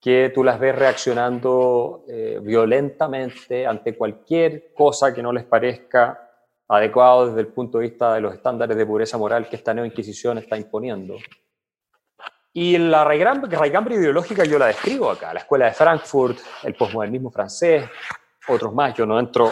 que 0.00 0.30
tú 0.34 0.42
las 0.44 0.58
ves 0.58 0.76
reaccionando 0.76 2.04
eh, 2.08 2.38
violentamente 2.40 3.66
ante 3.66 3.96
cualquier 3.96 4.72
cosa 4.72 5.12
que 5.12 5.22
no 5.22 5.32
les 5.32 5.44
parezca 5.44 6.30
adecuado 6.68 7.28
desde 7.28 7.40
el 7.40 7.48
punto 7.48 7.78
de 7.78 7.88
vista 7.88 8.14
de 8.14 8.20
los 8.20 8.34
estándares 8.34 8.76
de 8.76 8.86
pureza 8.86 9.18
moral 9.18 9.48
que 9.48 9.56
esta 9.56 9.72
Inquisición 9.72 10.38
está 10.38 10.56
imponiendo. 10.56 11.16
Y 12.54 12.76
la 12.76 13.04
raigambre 13.04 13.94
ideológica 13.94 14.44
yo 14.44 14.58
la 14.58 14.66
describo 14.66 15.10
acá, 15.10 15.32
la 15.32 15.40
escuela 15.40 15.66
de 15.66 15.72
Frankfurt, 15.72 16.38
el 16.64 16.74
posmodernismo 16.74 17.30
francés, 17.30 17.88
otros 18.46 18.74
más, 18.74 18.94
yo 18.94 19.06
no 19.06 19.18
entro 19.18 19.50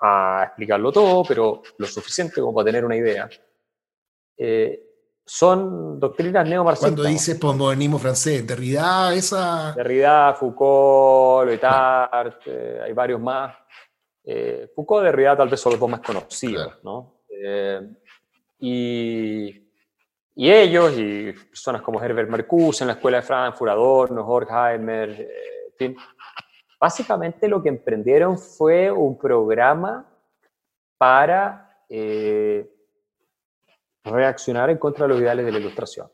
a 0.00 0.44
explicarlo 0.46 0.90
todo, 0.90 1.22
pero 1.24 1.62
lo 1.76 1.86
suficiente 1.86 2.40
como 2.40 2.54
para 2.54 2.66
tener 2.66 2.84
una 2.84 2.96
idea. 2.96 3.28
Eh, 4.38 4.84
son 5.26 6.00
doctrinas 6.00 6.48
neomarxistas. 6.48 6.94
Cuando 6.94 7.10
dices 7.10 7.38
posmodernismo 7.38 7.98
francés, 7.98 8.46
Derrida, 8.46 9.12
esa... 9.12 9.74
Derrida, 9.76 10.32
Foucault, 10.32 11.46
Loitard, 11.46 12.38
eh, 12.46 12.80
hay 12.84 12.92
varios 12.94 13.20
más. 13.20 13.54
Eh, 14.24 14.70
Foucault, 14.74 15.04
Derrida 15.04 15.36
tal 15.36 15.50
vez 15.50 15.60
son 15.60 15.72
los 15.72 15.80
dos 15.80 15.90
más 15.90 16.00
conocidos, 16.00 16.78
¿no? 16.82 17.16
y 18.60 19.67
y 20.40 20.52
ellos, 20.52 20.96
y 20.96 21.32
personas 21.32 21.82
como 21.82 22.00
Herbert 22.00 22.30
Marcuse 22.30 22.84
en 22.84 22.88
la 22.88 22.94
Escuela 22.94 23.16
de 23.16 23.24
Frankfurt, 23.24 23.72
Adorno, 23.72 24.24
Horkheimer, 24.24 25.28
eh, 25.80 25.96
básicamente 26.78 27.48
lo 27.48 27.60
que 27.60 27.70
emprendieron 27.70 28.38
fue 28.38 28.88
un 28.88 29.18
programa 29.18 30.08
para 30.96 31.82
eh, 31.88 32.70
reaccionar 34.04 34.70
en 34.70 34.78
contra 34.78 35.06
de 35.06 35.08
los 35.08 35.20
ideales 35.20 35.44
de 35.44 35.50
la 35.50 35.58
ilustración, 35.58 36.08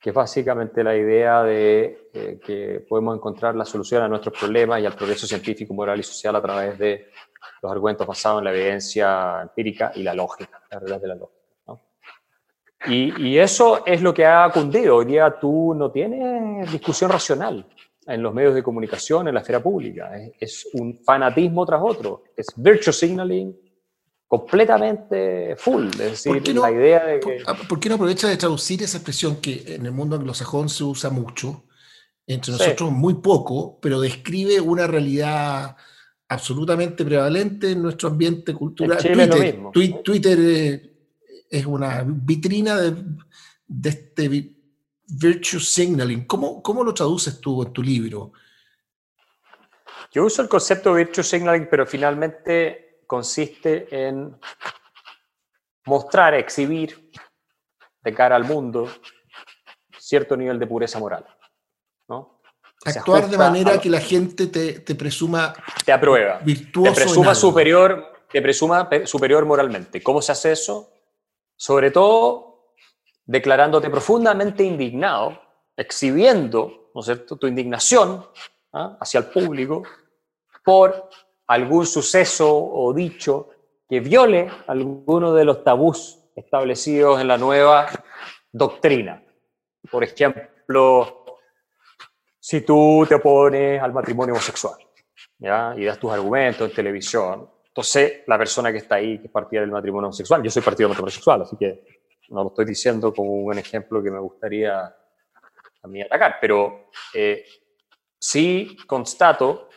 que 0.00 0.08
es 0.08 0.14
básicamente 0.14 0.82
la 0.82 0.96
idea 0.96 1.42
de 1.42 2.08
eh, 2.14 2.40
que 2.42 2.86
podemos 2.88 3.14
encontrar 3.14 3.54
la 3.54 3.66
solución 3.66 4.02
a 4.02 4.08
nuestros 4.08 4.34
problemas 4.34 4.80
y 4.80 4.86
al 4.86 4.94
progreso 4.94 5.26
científico, 5.26 5.74
moral 5.74 6.00
y 6.00 6.04
social 6.04 6.34
a 6.36 6.40
través 6.40 6.78
de 6.78 7.10
los 7.60 7.70
argumentos 7.70 8.06
basados 8.06 8.38
en 8.38 8.44
la 8.44 8.54
evidencia 8.54 9.42
empírica 9.42 9.92
y 9.94 10.02
la 10.02 10.14
lógica, 10.14 10.62
la 10.70 10.78
realidad 10.78 11.02
de 11.02 11.08
la 11.08 11.14
lógica. 11.16 11.41
Y, 12.86 13.38
eso 13.38 13.84
es 13.86 14.02
lo 14.02 14.12
que 14.12 14.26
ha 14.26 14.50
cundido. 14.50 14.96
Hoy 14.96 15.06
día 15.06 15.36
tú 15.40 15.74
no 15.74 15.90
tienes 15.90 16.70
discusión 16.70 17.10
racional 17.10 17.66
en 18.06 18.22
los 18.22 18.34
medios 18.34 18.54
de 18.54 18.62
comunicación, 18.62 19.28
en 19.28 19.34
la 19.34 19.40
esfera 19.40 19.62
pública. 19.62 20.10
Es, 20.38 20.68
un 20.72 20.98
fanatismo 21.04 21.64
tras 21.64 21.80
otro. 21.82 22.24
Es 22.36 22.46
virtue 22.56 22.92
signaling 22.92 23.56
completamente 24.26 25.54
full. 25.56 25.86
Es 25.88 26.24
decir, 26.24 26.56
la 26.56 26.70
idea 26.72 27.04
de 27.04 27.20
que... 27.20 27.42
Ah, 27.46 27.54
¿Por, 27.68 27.78
qué 27.78 27.88
no 27.88 27.96
aprovecha 27.96 28.28
de 28.28 28.36
traducir 28.36 28.82
esa 28.82 28.98
expresión 28.98 29.36
que 29.36 29.62
en 29.66 29.86
el 29.86 29.92
mundo 29.92 30.16
anglosajón 30.16 30.68
se 30.68 30.84
usa 30.84 31.10
mucho, 31.10 31.64
entre 32.26 32.52
nosotros 32.52 32.90
muy 32.90 33.14
poco, 33.14 33.78
pero 33.80 34.00
describe 34.00 34.60
una 34.60 34.86
realidad 34.86 35.76
absolutamente 36.28 37.04
prevalente 37.04 37.72
en 37.72 37.82
nuestro 37.82 38.08
ambiente 38.08 38.54
cultural. 38.54 38.98
Twitter, 38.98 40.02
Twitter 40.02 40.38
eh, 40.40 40.91
es 41.52 41.66
una 41.66 42.02
vitrina 42.04 42.76
de, 42.80 43.04
este 43.84 44.28
virtue 45.06 45.60
signaling. 45.60 46.26
¿Cómo, 46.26 46.62
¿Cómo, 46.62 46.82
lo 46.82 46.94
traduces 46.94 47.38
tú 47.40 47.62
en 47.62 47.72
tu 47.72 47.82
libro? 47.82 48.32
Yo 50.10 50.24
uso 50.24 50.40
el 50.40 50.48
concepto 50.48 50.94
de 50.94 51.04
virtue 51.04 51.22
signaling, 51.22 51.68
pero 51.70 51.86
finalmente 51.86 53.02
consiste 53.06 53.86
en 53.90 54.34
mostrar, 55.84 56.32
exhibir 56.34 57.10
de 58.02 58.14
cara 58.14 58.34
al 58.34 58.44
mundo 58.44 58.88
cierto 59.98 60.36
nivel 60.36 60.58
de 60.58 60.66
pureza 60.66 60.98
moral. 60.98 61.26
¿no? 62.08 62.40
Actuar 62.84 63.28
de 63.28 63.36
manera 63.36 63.78
que 63.78 63.90
la 63.90 64.00
gente 64.00 64.46
te, 64.46 64.80
te, 64.80 64.94
presuma 64.94 65.54
te 65.84 65.92
aprueba, 65.92 66.38
virtuoso 66.38 66.94
te 66.94 67.00
presuma 67.02 67.34
superior, 67.34 68.24
te 68.30 68.40
presuma 68.40 68.88
superior 69.04 69.44
moralmente. 69.44 70.02
¿Cómo 70.02 70.22
se 70.22 70.32
hace 70.32 70.52
eso? 70.52 70.91
Sobre 71.56 71.90
todo 71.90 72.74
declarándote 73.24 73.90
profundamente 73.90 74.64
indignado, 74.64 75.40
exhibiendo, 75.76 76.90
¿no 76.94 77.00
es 77.00 77.06
cierto?, 77.06 77.36
tu 77.36 77.46
indignación 77.46 78.26
¿ah? 78.72 78.96
hacia 79.00 79.18
el 79.18 79.26
público 79.26 79.82
por 80.64 81.08
algún 81.46 81.86
suceso 81.86 82.54
o 82.54 82.92
dicho 82.92 83.50
que 83.88 84.00
viole 84.00 84.50
alguno 84.66 85.34
de 85.34 85.44
los 85.44 85.62
tabús 85.62 86.18
establecidos 86.34 87.20
en 87.20 87.28
la 87.28 87.36
nueva 87.36 87.88
doctrina. 88.50 89.22
Por 89.90 90.04
ejemplo, 90.04 91.24
si 92.38 92.62
tú 92.62 93.04
te 93.08 93.16
opones 93.16 93.82
al 93.82 93.92
matrimonio 93.92 94.34
homosexual 94.34 94.76
¿ya? 95.38 95.74
y 95.76 95.84
das 95.84 95.98
tus 95.98 96.10
argumentos 96.10 96.68
en 96.68 96.74
televisión, 96.74 97.50
entonces, 97.72 98.20
la 98.26 98.36
persona 98.36 98.70
que 98.70 98.78
está 98.78 98.96
ahí, 98.96 99.18
que 99.18 99.28
es 99.28 99.32
partida 99.32 99.62
del 99.62 99.70
matrimonio 99.70 100.08
homosexual, 100.08 100.42
yo 100.42 100.50
soy 100.50 100.60
partido 100.60 100.88
del 100.88 100.90
matrimonio 100.90 101.14
homosexual, 101.14 101.40
así 101.40 101.56
que 101.56 101.82
no 102.28 102.42
lo 102.42 102.48
estoy 102.50 102.66
diciendo 102.66 103.14
como 103.14 103.32
un 103.32 103.58
ejemplo 103.58 104.02
que 104.02 104.10
me 104.10 104.18
gustaría 104.18 104.94
a 105.82 105.88
mí 105.88 106.02
atacar, 106.02 106.36
pero 106.38 106.90
eh, 107.14 107.46
sí 108.18 108.76
constato 108.86 109.70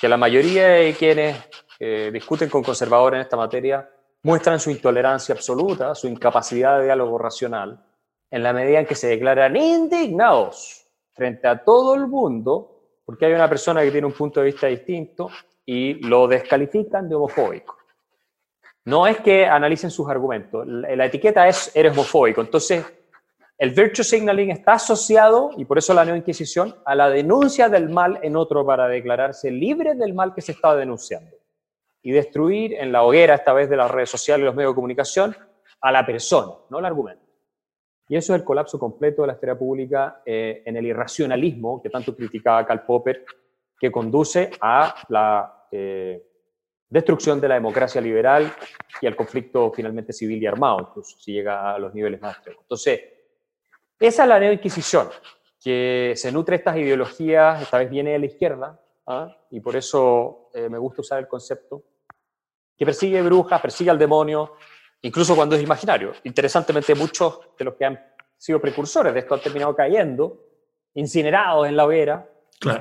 que 0.00 0.08
la 0.08 0.16
mayoría 0.16 0.68
de 0.68 0.94
quienes 0.94 1.36
eh, 1.78 2.08
discuten 2.10 2.48
con 2.48 2.62
conservadores 2.62 3.18
en 3.18 3.22
esta 3.24 3.36
materia 3.36 3.86
muestran 4.22 4.58
su 4.58 4.70
intolerancia 4.70 5.34
absoluta, 5.34 5.94
su 5.94 6.08
incapacidad 6.08 6.78
de 6.78 6.84
diálogo 6.84 7.18
racional, 7.18 7.84
en 8.30 8.42
la 8.42 8.54
medida 8.54 8.80
en 8.80 8.86
que 8.86 8.94
se 8.94 9.08
declaran 9.08 9.54
indignados 9.58 10.86
frente 11.10 11.46
a 11.46 11.62
todo 11.62 11.96
el 11.96 12.06
mundo 12.06 12.72
porque 13.04 13.26
hay 13.26 13.34
una 13.34 13.48
persona 13.48 13.82
que 13.82 13.90
tiene 13.90 14.06
un 14.06 14.14
punto 14.14 14.40
de 14.40 14.46
vista 14.46 14.68
distinto 14.68 15.28
y 15.64 15.94
lo 16.06 16.26
descalifican 16.26 17.08
de 17.08 17.14
homofóbico. 17.14 17.76
No 18.84 19.06
es 19.06 19.18
que 19.20 19.46
analicen 19.46 19.90
sus 19.90 20.08
argumentos, 20.08 20.66
la, 20.66 21.06
etiqueta 21.06 21.46
es 21.46 21.70
eres 21.74 21.92
homofóbico. 21.92 22.40
Entonces, 22.40 22.84
el 23.56 23.70
virtue 23.70 24.02
signaling 24.02 24.50
está 24.50 24.72
asociado, 24.72 25.50
y 25.56 25.64
por 25.64 25.78
eso 25.78 25.94
la 25.94 26.04
neoinquisición, 26.04 26.74
a 26.84 26.96
la 26.96 27.08
denuncia 27.10 27.68
del 27.68 27.90
mal 27.90 28.18
en 28.22 28.34
otro 28.34 28.66
para 28.66 28.88
declararse 28.88 29.52
libre 29.52 29.94
del 29.94 30.14
mal 30.14 30.34
que 30.34 30.40
se 30.40 30.52
está 30.52 30.74
denunciando. 30.74 31.36
Y 32.02 32.10
destruir 32.10 32.74
en 32.74 32.90
la 32.90 33.04
hoguera, 33.04 33.36
esta 33.36 33.52
vez 33.52 33.70
de 33.70 33.76
las 33.76 33.88
redes 33.88 34.10
sociales 34.10 34.42
y 34.42 34.46
los 34.46 34.56
medios 34.56 34.72
de 34.72 34.74
comunicación, 34.74 35.36
a 35.80 35.92
la 35.92 36.04
persona, 36.04 36.52
no 36.70 36.80
el 36.80 36.84
argumento. 36.84 37.22
Y 38.08 38.16
eso 38.16 38.34
es 38.34 38.40
el 38.40 38.44
colapso 38.44 38.78
completo 38.80 39.22
de 39.22 39.28
la 39.28 39.34
esfera 39.34 39.56
pública 39.56 40.22
eh, 40.26 40.62
en 40.66 40.76
el 40.76 40.86
irracionalismo 40.86 41.80
que 41.80 41.88
tanto 41.88 42.16
criticaba 42.16 42.66
Karl 42.66 42.84
Popper 42.84 43.24
que 43.82 43.90
conduce 43.90 44.52
a 44.60 44.94
la 45.08 45.66
eh, 45.72 46.24
destrucción 46.88 47.40
de 47.40 47.48
la 47.48 47.54
democracia 47.54 48.00
liberal 48.00 48.54
y 49.00 49.08
al 49.08 49.16
conflicto 49.16 49.72
finalmente 49.74 50.12
civil 50.12 50.40
y 50.40 50.46
armado, 50.46 50.86
incluso 50.88 51.18
si 51.18 51.32
llega 51.32 51.74
a 51.74 51.80
los 51.80 51.92
niveles 51.92 52.20
más 52.20 52.36
extremos. 52.36 52.62
Entonces, 52.62 53.00
esa 53.98 54.22
es 54.22 54.28
la 54.28 54.38
neoinquisición, 54.38 55.08
que 55.60 56.12
se 56.14 56.30
nutre 56.30 56.54
estas 56.54 56.76
ideologías, 56.76 57.60
esta 57.60 57.78
vez 57.78 57.90
viene 57.90 58.12
de 58.12 58.20
la 58.20 58.26
izquierda, 58.26 58.80
¿ah? 59.08 59.36
y 59.50 59.58
por 59.58 59.74
eso 59.74 60.50
eh, 60.54 60.68
me 60.68 60.78
gusta 60.78 61.00
usar 61.00 61.18
el 61.18 61.26
concepto, 61.26 61.82
que 62.76 62.86
persigue 62.86 63.20
brujas, 63.20 63.60
persigue 63.60 63.90
al 63.90 63.98
demonio, 63.98 64.52
incluso 65.00 65.34
cuando 65.34 65.56
es 65.56 65.62
imaginario. 65.62 66.12
Interesantemente, 66.22 66.94
muchos 66.94 67.40
de 67.58 67.64
los 67.64 67.74
que 67.74 67.84
han 67.84 68.00
sido 68.38 68.60
precursores 68.60 69.12
de 69.12 69.18
esto 69.18 69.34
han 69.34 69.40
terminado 69.40 69.74
cayendo, 69.74 70.38
incinerados 70.94 71.66
en 71.66 71.76
la 71.76 71.84
hoguera, 71.84 72.28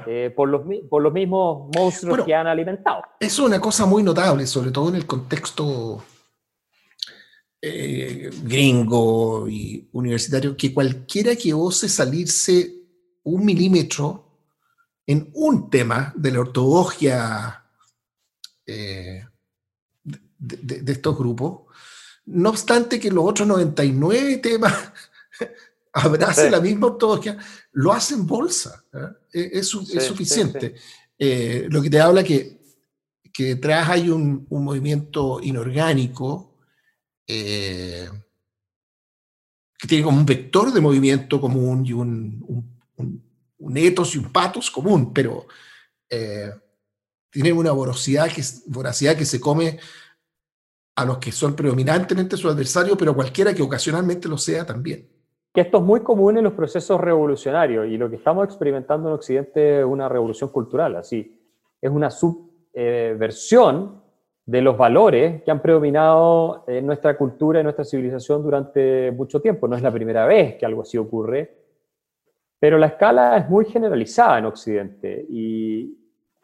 eh, 0.07 0.31
por, 0.35 0.49
los, 0.49 0.61
por 0.89 1.01
los 1.01 1.13
mismos 1.13 1.69
monstruos 1.75 2.25
que 2.25 2.33
han 2.33 2.47
alimentado. 2.47 3.03
Es 3.19 3.39
una 3.39 3.59
cosa 3.59 3.85
muy 3.85 4.03
notable, 4.03 4.45
sobre 4.45 4.71
todo 4.71 4.89
en 4.89 4.95
el 4.95 5.05
contexto 5.05 6.03
eh, 7.61 8.29
gringo 8.43 9.47
y 9.47 9.87
universitario, 9.91 10.57
que 10.57 10.73
cualquiera 10.73 11.35
que 11.35 11.53
ose 11.53 11.87
salirse 11.87 12.73
un 13.23 13.45
milímetro 13.45 14.31
en 15.05 15.29
un 15.33 15.69
tema 15.69 16.11
de 16.15 16.31
la 16.31 16.39
ortodoxia 16.39 17.63
eh, 18.65 19.25
de, 20.03 20.91
estos 20.91 21.17
grupos, 21.17 21.61
no 22.25 22.49
obstante 22.49 22.99
que 22.99 23.11
los 23.11 23.25
otros 23.25 23.47
99 23.47 24.37
temas 24.37 24.73
abracen 25.93 26.51
la 26.51 26.61
misma 26.61 26.87
ortodoxia, 26.87 27.37
lo 27.73 27.91
hacen 27.91 28.25
bolsa. 28.25 28.83
¿eh? 28.93 29.49
Es, 29.53 29.67
suficiente. 29.67 30.75
Eh, 31.17 31.67
lo 31.69 31.81
que 31.81 31.89
te 31.89 31.99
habla 31.99 32.23
que, 32.23 32.61
que 33.31 33.45
detrás 33.45 33.89
hay 33.89 34.09
un, 34.09 34.47
movimiento 34.49 35.39
inorgánico 35.41 36.57
que 37.25 38.09
tiene 39.87 40.03
como 40.03 40.17
un 40.17 40.25
vector 40.25 40.73
de 40.73 40.81
movimiento 40.81 41.39
común 41.39 41.85
y 41.85 41.93
un, 41.93 42.43
un 43.61 43.77
etos 43.77 44.15
y 44.15 44.17
un 44.17 44.31
patos 44.31 44.69
común, 44.69 45.13
pero 45.13 45.47
eh, 46.09 46.51
tienen 47.29 47.55
una 47.55 47.71
voracidad 47.71 48.29
que, 48.29 48.43
voracidad 48.67 49.15
que 49.15 49.25
se 49.25 49.39
come 49.39 49.79
a 50.95 51.05
los 51.05 51.19
que 51.19 51.31
son 51.31 51.55
predominantemente 51.55 52.35
su 52.35 52.49
adversario, 52.49 52.97
pero 52.97 53.15
cualquiera 53.15 53.53
que 53.53 53.61
ocasionalmente 53.61 54.27
lo 54.27 54.37
sea 54.37 54.65
también. 54.65 55.07
Que 55.53 55.61
esto 55.61 55.79
es 55.79 55.83
muy 55.83 56.01
común 56.01 56.37
en 56.37 56.43
los 56.43 56.53
procesos 56.53 56.99
revolucionarios 56.99 57.87
y 57.87 57.97
lo 57.97 58.09
que 58.09 58.15
estamos 58.15 58.45
experimentando 58.45 59.09
en 59.09 59.15
Occidente 59.15 59.79
es 59.79 59.85
una 59.85 60.07
revolución 60.07 60.49
cultural, 60.49 60.95
así. 60.95 61.37
Es 61.81 61.91
una 61.91 62.09
subversión 62.09 63.95
eh, 63.95 64.01
de 64.45 64.61
los 64.61 64.77
valores 64.77 65.43
que 65.43 65.51
han 65.51 65.61
predominado 65.61 66.63
en 66.67 66.85
nuestra 66.85 67.17
cultura 67.17 67.59
y 67.59 67.63
nuestra 67.63 67.85
civilización 67.85 68.43
durante 68.43 69.11
mucho 69.11 69.41
tiempo. 69.41 69.67
No 69.67 69.75
es 69.75 69.81
la 69.81 69.91
primera 69.91 70.25
vez 70.25 70.55
que 70.55 70.65
algo 70.65 70.81
así 70.81 70.97
ocurre 70.97 71.61
pero 72.61 72.77
la 72.77 72.85
escala 72.85 73.37
es 73.37 73.49
muy 73.49 73.65
generalizada 73.65 74.37
en 74.37 74.45
Occidente 74.45 75.25
y 75.27 75.97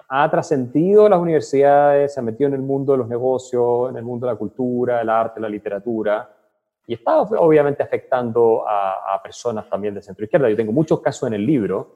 ha 0.09 0.27
trascendido 0.31 1.07
las 1.07 1.19
universidades, 1.19 2.11
se 2.11 2.19
ha 2.19 2.23
metido 2.23 2.47
en 2.47 2.55
el 2.55 2.63
mundo 2.63 2.93
de 2.93 2.97
los 2.97 3.07
negocios, 3.07 3.91
en 3.91 3.97
el 3.97 4.03
mundo 4.03 4.25
de 4.25 4.33
la 4.33 4.39
cultura, 4.39 4.99
el 4.99 5.09
arte, 5.11 5.39
la 5.39 5.47
literatura, 5.47 6.27
y 6.88 6.93
está 6.93 7.19
obviamente 7.21 7.83
afectando 7.83 8.63
a, 8.65 9.21
personas 9.21 9.69
también 9.69 9.93
de 9.93 10.01
centro 10.01 10.23
izquierda. 10.23 10.49
Yo 10.49 10.55
tengo 10.55 10.71
muchos 10.71 11.01
casos 11.01 11.27
en 11.27 11.33
el 11.33 11.45
libro, 11.45 11.95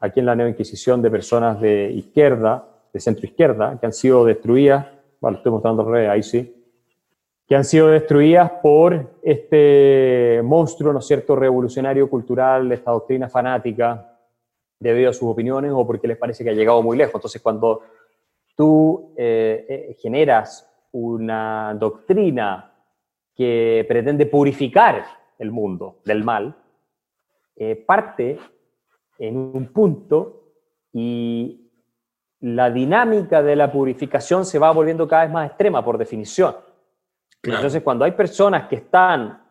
aquí 0.00 0.18
en 0.18 0.26
la 0.26 0.48
Inquisición, 0.48 1.00
de 1.00 1.10
personas 1.12 1.60
de 1.60 1.92
izquierda, 1.92 2.66
de 2.92 2.98
centro 2.98 3.24
izquierda, 3.24 3.78
que 3.78 3.86
han 3.86 3.92
sido 3.92 4.24
destruidas, 4.24 4.86
bueno, 5.20 5.36
estoy 5.36 5.52
mostrando 5.52 5.86
al 5.86 6.10
ahí 6.10 6.24
sí, 6.24 6.56
que 7.46 7.54
han 7.54 7.64
sido 7.64 7.88
destruidas 7.88 8.50
por 8.62 9.18
este 9.22 10.40
monstruo, 10.42 10.92
¿no 10.92 10.98
es 10.98 11.06
cierto?, 11.06 11.36
revolucionario 11.36 12.10
cultural, 12.10 12.72
esta 12.72 12.90
doctrina 12.90 13.28
fanática, 13.28 14.18
debido 14.80 15.10
a 15.10 15.12
sus 15.12 15.28
opiniones 15.28 15.70
o 15.72 15.86
porque 15.86 16.08
les 16.08 16.16
parece 16.16 16.42
que 16.42 16.50
ha 16.50 16.54
llegado 16.54 16.82
muy 16.82 16.96
lejos. 16.96 17.14
Entonces, 17.14 17.40
cuando 17.40 17.82
tú 18.56 19.14
eh, 19.16 19.66
eh, 19.68 19.96
generas 20.00 20.68
una 20.90 21.76
doctrina 21.78 22.71
que 23.34 23.84
pretende 23.88 24.26
purificar 24.26 25.04
el 25.38 25.50
mundo 25.50 26.00
del 26.04 26.24
mal, 26.24 26.56
eh, 27.56 27.76
parte 27.76 28.38
en 29.18 29.36
un 29.36 29.72
punto 29.72 30.42
y 30.92 31.70
la 32.40 32.70
dinámica 32.70 33.42
de 33.42 33.56
la 33.56 33.70
purificación 33.70 34.44
se 34.44 34.58
va 34.58 34.70
volviendo 34.72 35.06
cada 35.06 35.22
vez 35.22 35.32
más 35.32 35.48
extrema 35.48 35.84
por 35.84 35.96
definición. 35.96 36.56
Entonces, 37.42 37.82
cuando 37.82 38.04
hay 38.04 38.12
personas 38.12 38.68
que 38.68 38.76
están 38.76 39.42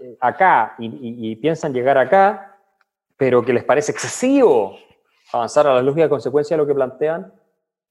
eh, 0.00 0.16
acá 0.20 0.74
y, 0.78 1.34
piensan 1.36 1.72
llegar 1.72 1.98
acá, 1.98 2.56
pero 3.16 3.44
que 3.44 3.52
les 3.52 3.64
parece 3.64 3.92
excesivo 3.92 4.76
avanzar 5.32 5.66
a 5.66 5.74
la 5.74 5.82
lógica 5.82 6.04
de 6.04 6.08
consecuencia 6.08 6.56
de 6.56 6.62
lo 6.62 6.66
que 6.66 6.74
plantean, 6.74 7.32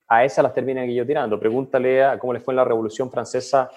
a 0.07 0.23
esas 0.23 0.43
las 0.43 0.53
terminan 0.53 0.87
guillotinando. 0.87 1.39
Pregúntale 1.39 2.03
a 2.03 2.17
cómo 2.17 2.33
les 2.33 2.43
fue 2.43 2.53
en 2.53 2.57
la 2.57 2.65
Revolución 2.65 3.11
Francesa 3.11 3.69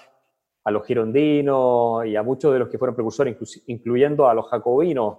a 0.63 0.71
los 0.71 0.85
girondinos 0.85 2.05
y 2.05 2.15
a 2.15 2.23
muchos 2.23 2.53
de 2.53 2.59
los 2.59 2.69
que 2.69 2.77
fueron 2.77 2.95
precursores, 2.95 3.35
incluyendo 3.67 4.27
a 4.27 4.33
los 4.33 4.47
jacobinos, 4.47 5.17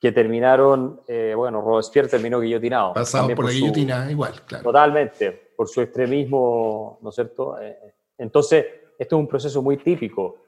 que 0.00 0.10
terminaron, 0.10 1.00
eh, 1.06 1.32
bueno, 1.36 1.60
Robespierre 1.60 2.08
terminó 2.08 2.40
guillotinado. 2.40 2.92
Pasado 2.92 3.32
por, 3.36 3.44
la 3.44 3.52
guillotina, 3.52 4.10
igual, 4.10 4.42
claro. 4.44 4.64
Totalmente, 4.64 5.52
por 5.56 5.68
su 5.68 5.80
extremismo, 5.80 6.98
¿no 7.00 7.10
es 7.10 7.14
cierto? 7.14 7.60
Eh, 7.60 7.78
entonces, 8.18 8.66
esto 8.98 9.16
es 9.16 9.20
un 9.20 9.28
proceso 9.28 9.62
muy 9.62 9.76
típico. 9.76 10.38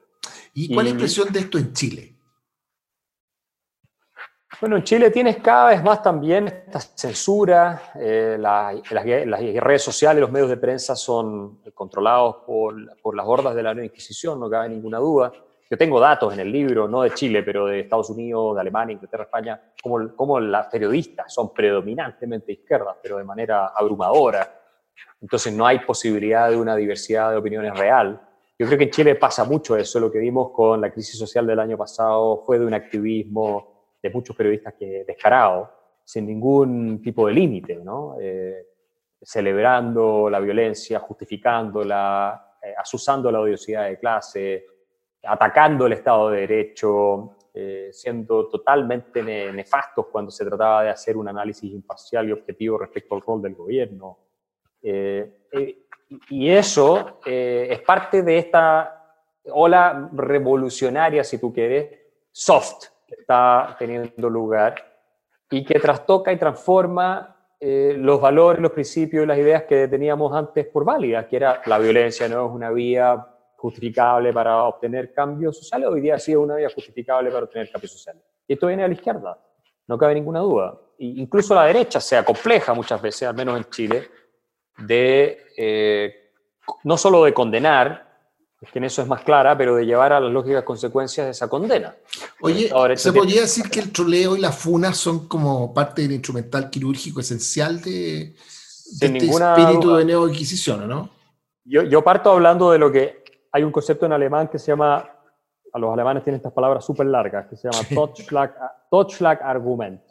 ¿Y 0.53 0.73
cuál 0.73 0.87
es 0.87 0.91
la 0.91 0.95
impresión 0.97 1.31
de 1.31 1.39
esto 1.39 1.57
en 1.57 1.71
Chile? 1.71 2.14
Bueno, 4.61 4.77
en 4.77 4.83
Chile 4.83 5.11
tienes 5.11 5.37
cada 5.37 5.69
vez 5.69 5.83
más 5.83 6.01
también 6.01 6.47
esta 6.47 6.79
censura, 6.79 7.91
eh, 7.95 8.37
las, 8.39 8.87
redes 8.89 9.81
sociales, 9.81 10.21
los 10.21 10.31
medios 10.31 10.49
de 10.49 10.57
prensa 10.57 10.95
son 10.95 11.61
controlados 11.73 12.37
por, 12.45 13.15
las 13.15 13.25
hordas 13.25 13.55
de 13.55 13.63
la 13.63 13.73
nueva 13.73 13.87
Inquisición, 13.87 14.39
no 14.39 14.49
cabe 14.49 14.69
ninguna 14.69 14.99
duda. 14.99 15.33
Yo 15.69 15.77
tengo 15.77 15.99
datos 15.99 16.31
en 16.33 16.39
el 16.39 16.51
libro, 16.51 16.87
no 16.87 17.01
de 17.01 17.11
Chile, 17.11 17.43
pero 17.43 17.65
de 17.65 17.81
Estados 17.81 18.11
Unidos, 18.11 18.55
de 18.55 18.61
Alemania, 18.61 18.93
Inglaterra, 18.93 19.23
España, 19.23 19.61
como, 19.81 20.15
como 20.15 20.39
las 20.39 20.67
periodistas 20.67 21.33
son 21.33 21.51
predominantemente 21.51 22.53
izquierdas, 22.53 22.97
pero 23.01 23.17
de 23.17 23.23
manera 23.23 23.67
abrumadora. 23.75 24.61
Entonces 25.21 25.51
no 25.53 25.65
hay 25.65 25.79
posibilidad 25.79 26.49
de 26.49 26.55
una 26.55 26.75
diversidad 26.75 27.31
de 27.31 27.37
opiniones 27.37 27.75
real. 27.75 28.21
Yo 28.57 28.67
creo 28.67 28.77
que 28.77 28.85
en 28.85 28.91
Chile 28.91 29.15
pasa 29.15 29.43
mucho 29.43 29.75
eso. 29.75 29.99
Lo 29.99 30.11
que 30.11 30.19
vimos 30.19 30.51
con 30.51 30.79
la 30.79 30.91
crisis 30.91 31.17
social 31.17 31.45
del 31.45 31.59
año 31.59 31.77
pasado 31.77 32.43
fue 32.45 32.59
de 32.59 32.65
un 32.65 32.73
activismo 32.73 33.74
de 34.07 34.13
muchos 34.13 34.35
periodistas 34.35 34.73
que 34.73 35.03
descarado, 35.05 35.71
sin 36.03 36.25
ningún 36.25 37.01
tipo 37.01 37.27
de 37.27 37.33
límite. 37.33 37.79
Eh, 38.19 38.67
celebrando 39.21 40.29
la 40.29 40.39
violencia, 40.39 40.99
justificándola, 40.99 42.57
eh, 42.61 42.73
asusando 42.77 43.31
la 43.31 43.39
odiosidad 43.39 43.87
de 43.87 43.97
clase, 43.97 44.65
atacando 45.23 45.87
el 45.87 45.93
Estado 45.93 46.29
de 46.29 46.41
Derecho, 46.41 47.37
eh, 47.53 47.89
siendo 47.91 48.47
totalmente 48.49 49.23
nefastos 49.23 50.07
cuando 50.11 50.29
se 50.29 50.45
trataba 50.45 50.83
de 50.83 50.89
hacer 50.89 51.17
un 51.17 51.27
análisis 51.27 51.71
imparcial 51.71 52.29
y 52.29 52.33
objetivo 52.33 52.77
respecto 52.77 53.15
al 53.15 53.21
rol 53.21 53.41
del 53.41 53.55
gobierno. 53.55 54.19
Y 56.29 56.49
eso 56.49 57.19
eh, 57.25 57.67
es 57.71 57.81
parte 57.81 58.21
de 58.21 58.37
esta 58.37 59.21
ola 59.51 60.09
revolucionaria, 60.13 61.23
si 61.23 61.39
tú 61.39 61.51
quieres, 61.53 61.99
soft, 62.31 62.87
que 63.07 63.15
está 63.21 63.75
teniendo 63.77 64.29
lugar 64.29 64.75
y 65.49 65.63
que 65.63 65.79
trastoca 65.79 66.31
y 66.31 66.37
transforma 66.37 67.35
eh, 67.59 67.95
los 67.97 68.19
valores, 68.19 68.61
los 68.61 68.71
principios 68.71 69.23
y 69.23 69.27
las 69.27 69.37
ideas 69.37 69.63
que 69.63 69.87
teníamos 69.87 70.33
antes 70.33 70.67
por 70.67 70.83
válidas, 70.83 71.25
que 71.27 71.37
era 71.37 71.61
la 71.65 71.77
violencia 71.79 72.27
no 72.27 72.47
es 72.47 72.51
una 72.51 72.71
vía 72.71 73.25
justificable 73.57 74.33
para 74.33 74.63
obtener 74.63 75.13
cambios 75.13 75.57
sociales, 75.57 75.87
hoy 75.89 76.01
día 76.01 76.19
sí 76.19 76.31
es 76.31 76.37
una 76.37 76.55
vía 76.55 76.69
justificable 76.69 77.31
para 77.31 77.45
obtener 77.45 77.71
cambios 77.71 77.93
sociales. 77.93 78.21
Y 78.47 78.53
esto 78.53 78.67
viene 78.67 78.83
de 78.83 78.89
la 78.89 78.93
izquierda, 78.93 79.39
no 79.87 79.97
cabe 79.97 80.13
ninguna 80.13 80.39
duda. 80.39 80.77
E 80.99 81.05
incluso 81.05 81.55
la 81.55 81.65
derecha 81.65 81.99
sea 81.99 82.23
compleja 82.23 82.73
muchas 82.73 83.01
veces, 83.01 83.27
al 83.27 83.35
menos 83.35 83.57
en 83.57 83.65
Chile, 83.69 84.09
de 84.77 85.45
eh, 85.57 86.31
no 86.83 86.97
solo 86.97 87.23
de 87.23 87.33
condenar, 87.33 88.04
es 88.61 88.71
que 88.71 88.79
en 88.79 88.85
eso 88.85 89.01
es 89.01 89.07
más 89.07 89.23
clara, 89.23 89.57
pero 89.57 89.75
de 89.75 89.85
llevar 89.85 90.13
a 90.13 90.19
las 90.19 90.31
lógicas 90.31 90.63
consecuencias 90.63 91.25
de 91.25 91.31
esa 91.31 91.47
condena. 91.47 91.95
Oye, 92.41 92.71
¿se 92.95 93.11
podría 93.11 93.41
decir 93.41 93.69
que 93.69 93.79
el 93.79 93.91
troleo 93.91 94.35
y 94.35 94.39
la 94.39 94.51
funa 94.51 94.93
son 94.93 95.27
como 95.27 95.73
parte 95.73 96.03
del 96.03 96.13
instrumental 96.13 96.69
quirúrgico 96.69 97.19
esencial 97.19 97.81
de, 97.81 98.33
este 99.01 99.17
espíritu 99.17 99.95
de 99.95 100.05
neo-inquisición, 100.05 100.87
no? 100.87 101.09
Yo, 101.65 101.83
yo 101.83 102.03
parto 102.03 102.31
hablando 102.31 102.71
de 102.71 102.77
lo 102.77 102.91
que 102.91 103.23
hay 103.51 103.63
un 103.63 103.71
concepto 103.71 104.05
en 104.05 104.13
alemán 104.13 104.47
que 104.47 104.59
se 104.59 104.67
llama, 104.67 105.09
a 105.73 105.79
los 105.79 105.93
alemanes 105.93 106.23
tienen 106.23 106.37
estas 106.37 106.53
palabras 106.53 106.85
súper 106.85 107.07
largas, 107.07 107.47
que 107.47 107.55
se 107.55 107.69
llama 107.69 107.87
Totschlag, 108.89 109.41
Argument. 109.43 110.01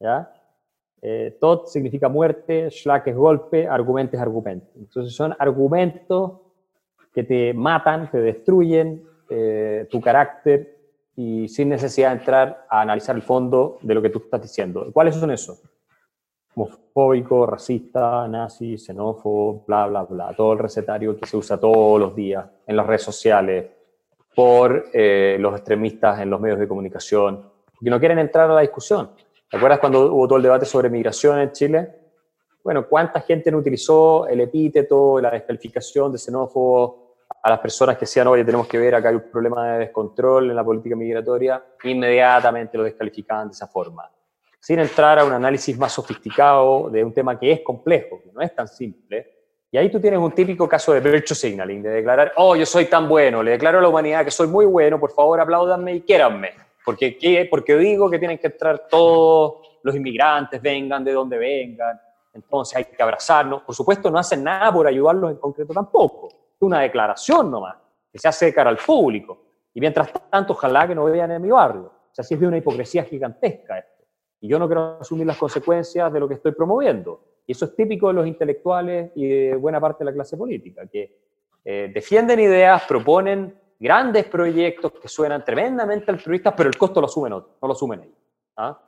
¿ya? 0.00 0.32
Eh, 1.00 1.36
tot 1.40 1.68
significa 1.68 2.08
muerte, 2.08 2.70
schlag 2.70 3.08
es 3.08 3.16
golpe, 3.16 3.68
argumento 3.68 4.16
es 4.16 4.22
argumento. 4.22 4.72
Entonces 4.76 5.14
son 5.14 5.34
argumentos 5.38 6.47
que 7.18 7.24
te 7.24 7.52
matan, 7.52 8.08
te 8.08 8.20
destruyen 8.20 9.02
eh, 9.28 9.88
tu 9.90 10.00
carácter 10.00 10.76
y 11.16 11.48
sin 11.48 11.68
necesidad 11.68 12.10
de 12.10 12.18
entrar 12.18 12.66
a 12.70 12.80
analizar 12.82 13.16
el 13.16 13.22
fondo 13.22 13.78
de 13.82 13.92
lo 13.92 14.00
que 14.00 14.10
tú 14.10 14.20
estás 14.20 14.40
diciendo. 14.40 14.86
¿Cuáles 14.92 15.16
son 15.16 15.32
esos? 15.32 15.60
Homofóbico, 16.54 17.44
racista, 17.44 18.28
nazi, 18.28 18.78
xenófobo, 18.78 19.64
bla, 19.66 19.88
bla, 19.88 20.04
bla. 20.04 20.32
Todo 20.36 20.52
el 20.52 20.60
recetario 20.60 21.18
que 21.18 21.26
se 21.26 21.36
usa 21.36 21.58
todos 21.58 21.98
los 21.98 22.14
días 22.14 22.46
en 22.64 22.76
las 22.76 22.86
redes 22.86 23.02
sociales 23.02 23.66
por 24.36 24.90
eh, 24.92 25.38
los 25.40 25.56
extremistas 25.56 26.20
en 26.20 26.30
los 26.30 26.40
medios 26.40 26.60
de 26.60 26.68
comunicación, 26.68 27.50
que 27.80 27.90
no 27.90 27.98
quieren 27.98 28.20
entrar 28.20 28.48
a 28.48 28.54
la 28.54 28.60
discusión. 28.60 29.10
¿Te 29.50 29.56
acuerdas 29.56 29.80
cuando 29.80 30.14
hubo 30.14 30.28
todo 30.28 30.36
el 30.36 30.44
debate 30.44 30.66
sobre 30.66 30.88
migración 30.88 31.40
en 31.40 31.50
Chile? 31.50 31.88
Bueno, 32.62 32.86
¿cuánta 32.86 33.22
gente 33.22 33.50
no 33.50 33.58
utilizó 33.58 34.28
el 34.28 34.40
epíteto, 34.42 35.20
la 35.20 35.32
descalificación 35.32 36.12
de 36.12 36.18
xenófobo 36.18 37.07
a 37.42 37.50
las 37.50 37.60
personas 37.60 37.96
que 37.96 38.00
decían, 38.00 38.26
oye, 38.26 38.44
tenemos 38.44 38.66
que 38.66 38.78
ver, 38.78 38.94
acá 38.94 39.10
hay 39.10 39.16
un 39.16 39.30
problema 39.30 39.72
de 39.72 39.78
descontrol 39.80 40.50
en 40.50 40.56
la 40.56 40.64
política 40.64 40.96
migratoria? 40.96 41.62
Inmediatamente 41.84 42.76
lo 42.76 42.84
descalificaban 42.84 43.48
de 43.48 43.52
esa 43.52 43.66
forma. 43.66 44.10
sin 44.60 44.80
entrar 44.80 45.18
a 45.18 45.24
un 45.24 45.32
análisis 45.32 45.78
más 45.78 45.92
sofisticado 45.92 46.90
de 46.90 47.04
un 47.04 47.14
tema 47.14 47.38
que 47.38 47.52
es 47.52 47.60
complejo, 47.60 48.20
que 48.22 48.32
no 48.32 48.40
es 48.42 48.54
tan 48.54 48.66
simple. 48.66 49.38
Y 49.70 49.78
ahí 49.78 49.90
tú 49.90 50.00
tienes 50.00 50.18
un 50.18 50.32
típico 50.32 50.68
caso 50.68 50.92
de 50.92 51.00
virtue 51.00 51.34
signaling, 51.34 51.82
de 51.82 51.90
declarar, 51.90 52.32
oh, 52.36 52.56
yo 52.56 52.66
soy 52.66 52.86
tan 52.86 53.08
bueno, 53.08 53.42
le 53.42 53.52
declaro 53.52 53.78
a 53.78 53.82
la 53.82 53.88
humanidad 53.88 54.24
que 54.24 54.30
soy 54.30 54.48
muy 54.48 54.66
bueno, 54.66 54.98
por 54.98 55.12
favor 55.12 55.40
apláudanme 55.40 55.94
y 55.94 56.00
quiéranme. 56.00 56.50
Porque, 56.84 57.16
¿qué? 57.16 57.46
porque 57.50 57.76
digo 57.76 58.10
que 58.10 58.18
tienen 58.18 58.38
que 58.38 58.48
entrar 58.48 58.88
todos 58.88 59.78
los 59.82 59.94
inmigrantes, 59.94 60.60
vengan 60.60 61.04
de 61.04 61.12
donde 61.12 61.38
vengan, 61.38 62.00
entonces 62.32 62.76
hay 62.76 62.84
que 62.86 63.02
abrazarnos. 63.02 63.62
Por 63.62 63.74
supuesto, 63.74 64.10
no 64.10 64.18
hacen 64.18 64.42
nada 64.42 64.72
por 64.72 64.86
ayudarlos 64.86 65.30
en 65.30 65.36
concreto 65.36 65.72
tampoco. 65.72 66.28
Una 66.60 66.80
declaración 66.80 67.50
nomás, 67.50 67.76
que 68.12 68.18
se 68.18 68.28
hace 68.28 68.46
de 68.46 68.54
cara 68.54 68.70
al 68.70 68.78
público. 68.78 69.44
Y 69.74 69.80
mientras 69.80 70.12
tanto, 70.30 70.54
ojalá 70.54 70.88
que 70.88 70.94
no 70.94 71.04
vean 71.04 71.30
en 71.30 71.42
mi 71.42 71.50
barrio. 71.50 71.86
O 71.86 72.14
sea, 72.14 72.24
sí 72.24 72.34
es 72.34 72.40
de 72.40 72.46
una 72.46 72.56
hipocresía 72.56 73.04
gigantesca 73.04 73.78
esto. 73.78 74.04
Y 74.40 74.48
yo 74.48 74.58
no 74.58 74.66
quiero 74.66 74.98
asumir 75.00 75.26
las 75.26 75.36
consecuencias 75.36 76.12
de 76.12 76.20
lo 76.20 76.28
que 76.28 76.34
estoy 76.34 76.52
promoviendo. 76.52 77.22
Y 77.46 77.52
eso 77.52 77.64
es 77.64 77.74
típico 77.74 78.08
de 78.08 78.14
los 78.14 78.26
intelectuales 78.26 79.10
y 79.14 79.26
de 79.26 79.56
buena 79.56 79.80
parte 79.80 80.04
de 80.04 80.10
la 80.10 80.14
clase 80.14 80.36
política, 80.36 80.86
que 80.86 81.16
eh, 81.64 81.90
defienden 81.92 82.40
ideas, 82.40 82.84
proponen 82.86 83.54
grandes 83.78 84.26
proyectos 84.26 84.92
que 84.92 85.08
suenan 85.08 85.44
tremendamente 85.44 86.10
altruistas, 86.10 86.54
pero 86.56 86.68
el 86.68 86.76
costo 86.76 87.00
lo 87.00 87.06
asumen 87.06 87.30
no 87.30 87.46
lo 87.62 87.72
asumen 87.72 88.00
ellos. 88.00 88.18
¿ah? 88.56 88.80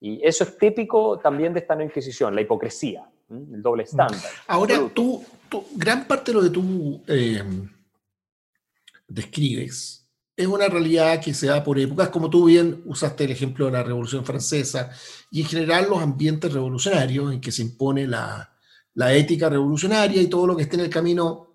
Y 0.00 0.26
eso 0.26 0.44
es 0.44 0.56
típico 0.56 1.18
también 1.18 1.52
de 1.52 1.60
esta 1.60 1.74
no 1.74 1.82
inquisición, 1.82 2.34
la 2.34 2.40
hipocresía, 2.40 3.08
el 3.30 3.62
doble 3.62 3.82
estándar. 3.82 4.20
Ahora, 4.46 4.80
tú, 4.94 5.24
gran 5.74 6.06
parte 6.06 6.30
de 6.30 6.34
lo 6.36 6.42
que 6.42 6.50
tú 6.50 7.02
eh, 7.06 7.42
describes 9.06 10.06
es 10.36 10.46
una 10.46 10.68
realidad 10.68 11.20
que 11.20 11.34
se 11.34 11.48
da 11.48 11.64
por 11.64 11.78
épocas, 11.80 12.10
como 12.10 12.30
tú 12.30 12.44
bien 12.44 12.82
usaste 12.86 13.24
el 13.24 13.32
ejemplo 13.32 13.66
de 13.66 13.72
la 13.72 13.82
Revolución 13.82 14.24
Francesa, 14.24 14.90
y 15.32 15.40
en 15.40 15.48
general 15.48 15.88
los 15.90 16.00
ambientes 16.00 16.52
revolucionarios 16.52 17.32
en 17.32 17.40
que 17.40 17.50
se 17.50 17.62
impone 17.62 18.06
la, 18.06 18.56
la 18.94 19.12
ética 19.12 19.48
revolucionaria 19.48 20.22
y 20.22 20.28
todo 20.28 20.46
lo 20.46 20.56
que 20.56 20.62
esté 20.62 20.76
en 20.76 20.82
el 20.82 20.90
camino 20.90 21.48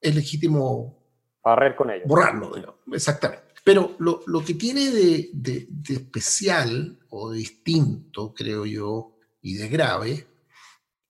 es 0.00 0.14
legítimo 0.14 0.98
barrer 1.42 1.74
con 1.74 1.90
ello. 1.90 2.04
Borrarlo, 2.06 2.54
digamos. 2.54 2.76
exactamente. 2.92 3.44
Pero 3.64 3.96
lo, 3.98 4.22
lo 4.26 4.44
que 4.44 4.54
tiene 4.54 4.90
de, 4.90 5.30
de, 5.32 5.66
de, 5.68 5.94
especial 5.94 6.96
o 7.10 7.30
de 7.32 7.38
distinto, 7.38 8.32
creo 8.32 8.64
yo, 8.64 9.16
y 9.42 9.54
de 9.54 9.68
grave, 9.68 10.27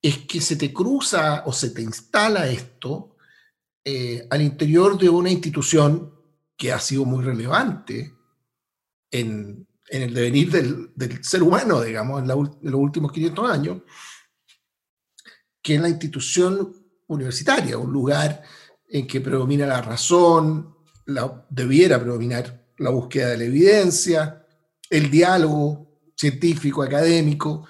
es 0.00 0.18
que 0.18 0.40
se 0.40 0.56
te 0.56 0.72
cruza 0.72 1.42
o 1.46 1.52
se 1.52 1.70
te 1.70 1.82
instala 1.82 2.48
esto 2.48 3.16
eh, 3.84 4.26
al 4.30 4.42
interior 4.42 4.98
de 4.98 5.08
una 5.08 5.30
institución 5.30 6.14
que 6.56 6.72
ha 6.72 6.78
sido 6.78 7.04
muy 7.04 7.24
relevante 7.24 8.14
en, 9.10 9.66
el 9.88 10.12
devenir 10.12 10.50
del, 10.50 11.24
ser 11.24 11.42
humano, 11.42 11.80
digamos, 11.80 12.22
en, 12.22 12.30
en, 12.30 12.70
los 12.70 12.80
últimos 12.80 13.10
500 13.10 13.50
años, 13.50 13.82
que 15.62 15.76
es 15.76 15.80
la 15.80 15.88
institución 15.88 16.74
universitaria, 17.06 17.78
un 17.78 17.92
lugar 17.92 18.42
en 18.86 19.06
que 19.06 19.20
predomina 19.20 19.66
la 19.66 19.80
razón, 19.80 20.76
la, 21.06 21.46
debiera 21.48 21.98
predominar 21.98 22.68
la 22.78 22.90
búsqueda 22.90 23.30
de 23.30 23.38
la 23.38 23.44
evidencia, 23.44 24.46
el 24.90 25.10
diálogo 25.10 26.00
científico, 26.16 26.82
académico, 26.82 27.66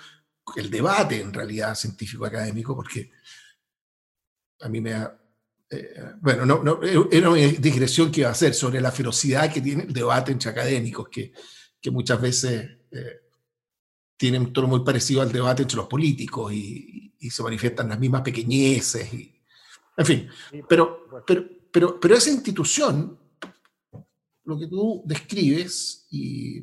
el 0.57 0.70
debate 0.70 1.20
en 1.20 1.32
realidad 1.32 1.74
científico 1.74 2.26
académico, 2.26 2.74
porque 2.74 3.11
a 4.61 4.68
mí 4.68 4.80
me 4.80 4.94
ha, 4.94 5.18
eh, 5.70 5.94
bueno, 6.20 6.46
no, 6.46 6.62
no, 6.62 6.80
era 6.82 7.30
una 7.30 7.40
digresión 7.40 8.11
que 8.11 8.20
iba 8.20 8.30
a 8.30 8.32
hacer 8.32 8.55
sobre 8.55 8.80
la 8.80 8.90
ferocidad 8.90 9.53
que 9.53 9.61
tiene 9.61 9.84
el 9.84 9.92
debate 9.92 10.32
entre 10.32 10.51
académicos, 10.51 11.09
que, 11.09 11.32
que 11.80 11.90
muchas 11.90 12.20
veces 12.20 12.70
eh, 12.90 13.20
tienen 14.16 14.42
un 14.42 14.53
tono 14.53 14.68
muy 14.68 14.80
parecido 14.80 15.22
al 15.22 15.32
debate 15.32 15.62
entre 15.62 15.76
los 15.76 15.86
políticos 15.86 16.53
y, 16.53 17.14
y 17.18 17.30
se 17.30 17.42
manifiestan 17.42 17.88
las 17.88 17.99
mismas 17.99 18.22
pequeñeces. 18.22 19.12
Y, 19.12 19.40
en 19.96 20.07
fin, 20.07 20.28
pero, 20.68 21.24
pero, 21.26 21.44
pero, 21.70 22.01
pero 22.01 22.14
esa 22.14 22.30
institución, 22.30 23.18
lo 24.44 24.59
que 24.59 24.66
tú 24.66 25.03
describes, 25.05 26.07
y 26.11 26.62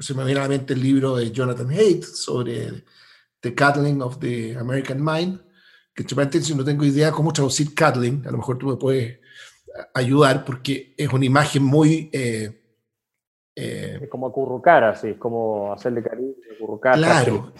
se 0.00 0.14
me 0.14 0.24
viene 0.24 0.40
a 0.40 0.44
la 0.44 0.48
mente 0.48 0.74
el 0.74 0.82
libro 0.82 1.16
de 1.16 1.30
Jonathan 1.30 1.70
Haidt 1.70 2.04
sobre 2.04 2.84
The 3.40 3.54
Cuddling 3.54 4.02
of 4.02 4.18
the 4.18 4.56
American 4.56 5.02
Mind, 5.02 5.40
que 5.94 6.02
entre 6.02 6.54
no 6.54 6.64
tengo 6.64 6.84
idea 6.84 7.12
cómo 7.12 7.32
traducir 7.32 7.74
cuddling, 7.74 8.26
a 8.26 8.30
lo 8.30 8.38
mejor 8.38 8.58
tú 8.58 8.68
me 8.68 8.76
puedes 8.76 9.20
ayudar 9.94 10.44
porque 10.44 10.94
es 10.96 11.12
una 11.12 11.24
imagen 11.24 11.62
muy... 11.62 12.10
Eh, 12.12 12.60
eh, 13.56 14.00
es 14.02 14.08
como 14.08 14.26
acurrucar, 14.26 14.82
así, 14.84 15.10
es 15.10 15.16
como 15.16 15.72
hacerle 15.72 16.02
cariño, 16.02 16.34
acurrucar, 16.56 16.96
claro, 16.96 17.52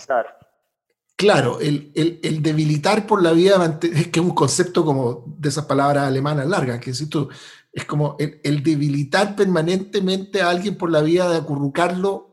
claro 1.25 1.59
el, 1.59 1.91
el, 1.95 2.21
el, 2.23 2.43
debilitar 2.43 3.07
por 3.07 3.23
la 3.23 3.33
vida, 3.33 3.79
es 3.81 4.09
que 4.09 4.21
es 4.21 4.25
un 4.25 4.35
concepto 4.35 4.85
como 4.85 5.25
de 5.39 5.49
esas 5.49 5.65
palabras 5.65 6.07
alemanas 6.07 6.47
largas, 6.47 6.79
que 6.81 6.93
si 6.93 7.09
tú, 7.09 7.31
es 7.73 7.87
como 7.87 8.17
el, 8.19 8.41
el 8.45 8.63
debilitar 8.63 9.35
permanentemente 9.35 10.43
a 10.43 10.51
alguien 10.51 10.77
por 10.77 10.91
la 10.91 11.01
vía 11.01 11.27
de 11.27 11.39
acurrucarlo 11.39 12.31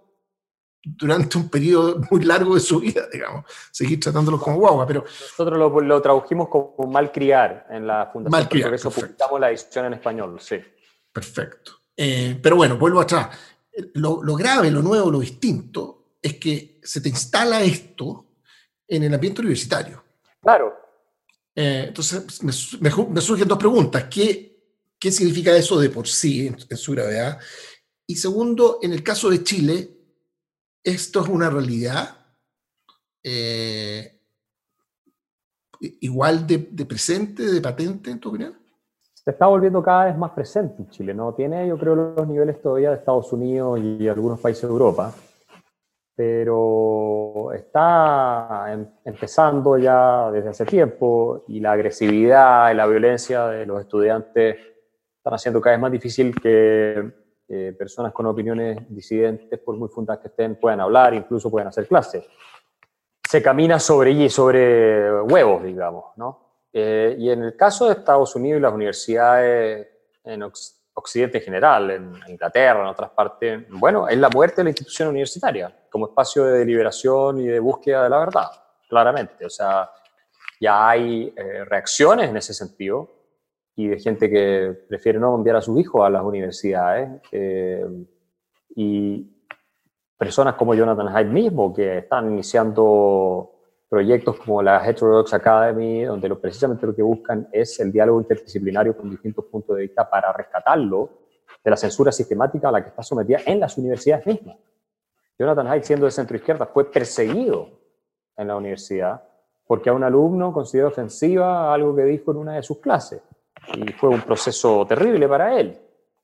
durante 0.84 1.38
un 1.38 1.48
periodo 1.48 2.02
muy 2.12 2.26
largo 2.26 2.56
de 2.56 2.60
su 2.60 2.82
vida, 2.82 3.04
digamos, 3.14 3.46
seguir 3.72 4.00
tratándolo 4.00 4.38
como 4.38 4.58
guagua, 4.58 4.86
pero... 4.86 5.06
Nosotros 5.06 5.58
lo, 5.58 5.80
lo 5.80 6.02
tradujimos 6.02 6.50
como 6.50 6.92
malcriar 6.92 7.68
en 7.70 7.88
la 7.88 8.10
fundación, 8.12 8.42
malcriar, 8.42 8.70
por 8.70 8.76
eso 8.76 8.92
publicamos 8.92 9.40
la 9.40 9.50
edición 9.52 9.86
en 9.86 9.94
español, 9.94 10.38
sí. 10.42 10.58
Perfecto. 11.14 11.72
Eh, 11.96 12.38
pero 12.42 12.58
bueno, 12.58 12.78
vuelvo 12.78 13.00
atrás. 13.00 13.30
Lo, 13.94 14.22
lo, 14.22 14.36
grave, 14.36 14.70
lo 14.70 14.82
nuevo, 14.82 15.10
lo 15.10 15.20
distinto, 15.20 16.16
es 16.22 16.34
que 16.34 16.80
se 16.84 17.00
te 17.00 17.08
instala 17.08 17.62
esto 17.62 18.31
en 18.92 19.04
el 19.04 19.14
ambiente 19.14 19.40
universitario. 19.40 20.04
Claro. 20.42 20.74
Eh, 21.56 21.86
entonces, 21.88 22.44
me, 22.44 22.52
me, 22.82 23.06
me, 23.10 23.22
surgen 23.22 23.48
dos 23.48 23.58
preguntas. 23.58 24.06
¿Qué, 24.06 24.60
¿Qué 25.00 25.12
significa 25.12 25.56
eso 25.56 25.80
de 25.80 25.90
por 25.90 26.08
sí 26.08 26.48
en, 26.48 26.58
en 26.70 26.78
su 26.78 26.92
gravedad? 26.92 27.40
Y 28.06 28.16
segundo, 28.16 28.80
en 28.82 28.92
el 28.92 29.02
caso 29.02 29.30
de 29.30 29.44
Chile, 29.44 29.98
esto 30.84 31.22
es 31.22 31.30
una 31.30 31.50
realidad 31.50 32.18
eh, 33.24 34.20
igual 35.80 36.46
de, 36.46 36.58
de, 36.72 36.86
presente, 36.86 37.44
de 37.44 37.62
patente, 37.62 38.12
en 38.12 38.20
tu 38.20 38.30
opinión? 38.30 38.58
Se 39.14 39.32
está 39.32 39.48
volviendo 39.48 39.82
cada 39.82 40.06
vez 40.06 40.18
más 40.18 40.32
presente 40.32 40.82
en 40.82 40.90
Chile, 40.90 41.14
¿no? 41.14 41.34
Tiene, 41.34 41.66
yo 41.68 41.78
creo, 41.78 41.96
los 41.96 42.28
niveles 42.28 42.62
todavía 42.62 42.90
de 42.90 42.98
Estados 42.98 43.32
Unidos 43.32 43.80
y 43.80 44.08
algunos 44.10 44.40
países 44.40 44.64
de 44.64 44.70
Europa, 44.70 45.14
pero 46.16 47.52
está 47.54 48.66
em, 48.70 48.86
empezando 49.06 49.78
ya 49.78 50.30
desde 50.32 50.50
hace 50.50 50.66
tiempo 50.66 51.46
y 51.48 51.60
la 51.60 51.72
agresividad 51.72 52.72
y 52.72 52.76
la 52.76 52.86
violencia 52.86 53.48
de 53.48 53.66
los 53.66 53.82
estudiantes 53.82 54.58
están 55.18 55.34
haciendo 55.34 55.62
cada 55.62 55.76
vez 55.76 55.82
más 55.82 55.92
difícil 55.92 56.36
que 56.36 57.12
eh, 57.48 57.76
personas 57.78 58.14
con 58.14 58.26
opiniones 58.26 58.80
disidentes, 58.90 59.60
por 59.60 59.76
muy 59.76 59.90
fundadas 59.90 60.22
que 60.22 60.30
estén, 60.30 60.56
puedan 60.56 60.80
hablar, 60.80 61.14
incluso 61.14 61.52
puedan 61.52 61.68
hacer 61.68 61.88
clases. 61.88 62.26
Se 63.30 63.42
camina 63.42 63.80
sobre, 63.80 64.30
sobre 64.30 65.22
huevos, 65.24 65.64
digamos, 65.64 66.06
¿no? 66.18 66.52
Eh, 66.74 67.16
y 67.20 67.30
en 67.30 67.44
el 67.44 67.56
caso 67.56 67.88
de 67.88 67.94
Estados 67.94 68.36
Unidos 68.36 68.60
y 68.60 68.62
las 68.62 68.74
universidades 68.74 69.88
en 70.24 70.44
Occidente 70.44 70.81
en 71.16 71.42
general, 71.42 71.92
en 71.92 72.14
Inglaterra, 72.28 72.82
en 72.82 72.88
otras 72.88 73.10
partes, 73.12 73.66
bueno, 73.70 74.08
es 74.08 74.18
la 74.18 74.30
muerte 74.30 74.58
de 74.58 74.66
la 74.66 74.70
institución 74.70 75.10
universitaria 75.10 75.76
como 75.90 76.08
espacio 76.08 76.46
de 76.46 76.60
deliberación 76.60 77.40
y 77.40 77.48
de 77.48 77.60
búsqueda 77.60 78.04
de 78.04 78.10
la 78.10 78.20
verdad, 78.20 78.48
claramente. 78.88 79.46
O 79.46 79.50
sea, 79.50 79.90
ya 80.60 80.90
hay 80.90 81.34
eh, 81.36 81.66
reacciones 81.66 82.30
en 82.30 82.38
ese 82.38 82.54
sentido, 82.54 83.10
y 83.76 83.88
de 83.88 84.00
gente 84.00 84.30
que 84.30 84.78
prefiere 84.88 85.18
no 85.20 85.36
enviar 85.36 85.56
a 85.56 85.62
sus 85.62 85.80
hijos 85.80 86.06
a 86.06 86.10
las 86.10 86.24
universidades. 86.24 87.22
Eh, 87.32 87.86
y 88.76 89.28
personas 90.18 90.56
como 90.56 90.76
Jonathan 90.76 91.08
Haidt 91.08 91.30
mismo, 91.30 91.74
que 91.74 92.00
están 92.00 92.32
iniciando 92.32 93.51
proyectos 93.92 94.38
como 94.38 94.64
la 94.64 94.88
Heterodox 94.88 95.34
Academy, 95.34 96.06
donde 96.06 96.30
lo, 96.30 96.40
precisamente 96.40 96.88
lo 96.88 96.96
que 96.96 97.02
buscan 97.02 97.50
es 97.52 97.78
el 97.82 97.92
diálogo 97.92 98.22
interdisciplinario 98.22 98.96
con 98.96 99.10
distintos 99.10 99.44
puntos 99.44 99.76
de 99.76 99.82
vista 99.82 100.10
para 100.10 100.32
rescatarlo 100.32 101.10
de 101.62 101.70
la 101.70 101.76
censura 101.76 102.10
sistemática 102.10 102.70
a 102.70 102.72
la 102.72 102.82
que 102.82 102.88
está 102.88 103.04
sometida 103.04 103.40
en 103.46 103.60
las 103.60 103.78
universidades 103.78 104.26
mismas. 104.26 104.56
Jonathan 105.38 105.68
Haidt, 105.68 105.84
siendo 105.84 106.06
de 106.06 106.12
centro 106.12 106.38
izquierda, 106.38 106.68
fue 106.68 106.90
perseguido 106.90 107.68
en 108.38 108.48
la 108.48 108.56
universidad 108.56 109.24
porque 109.68 109.90
a 109.90 109.94
un 109.94 110.06
alumno 110.06 110.54
consideró 110.54 110.88
ofensiva 110.88 111.74
algo 111.74 111.94
que 111.94 112.04
dijo 112.04 112.32
en 112.32 112.38
una 112.38 112.54
de 112.54 112.64
sus 112.64 112.78
clases 112.78 113.22
y 113.76 113.92
fue 113.92 114.08
un 114.08 114.22
proceso 114.22 114.88
terrible 114.88 115.28
para 115.28 115.60
él. 115.60 115.78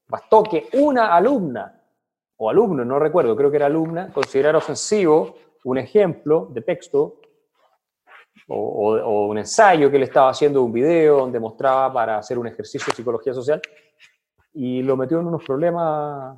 Bastó 0.08 0.42
que 0.44 0.70
una 0.72 1.14
alumna, 1.14 1.82
o 2.38 2.50
alumno, 2.50 2.86
no 2.86 2.98
recuerdo, 2.98 3.36
creo 3.36 3.52
que 3.52 3.58
era 3.58 3.66
alumna, 3.66 4.10
considerara 4.14 4.58
ofensivo 4.58 5.36
un 5.66 5.78
ejemplo 5.78 6.48
de 6.50 6.62
texto 6.62 7.20
o, 8.48 8.56
o, 8.56 8.98
o, 9.02 9.28
un 9.28 9.38
ensayo 9.38 9.90
que 9.90 10.00
le 10.00 10.06
estaba 10.06 10.30
haciendo, 10.30 10.64
un 10.64 10.72
video 10.72 11.18
donde 11.18 11.40
mostraba 11.40 11.92
para 11.92 12.18
hacer 12.18 12.38
un 12.38 12.48
ejercicio 12.48 12.88
de 12.92 12.96
psicología 12.96 13.34
social, 13.34 13.62
y 14.54 14.82
lo 14.82 14.98
metió 14.98 15.20
en 15.20 15.28
unos 15.28 15.44
problemas 15.44 16.38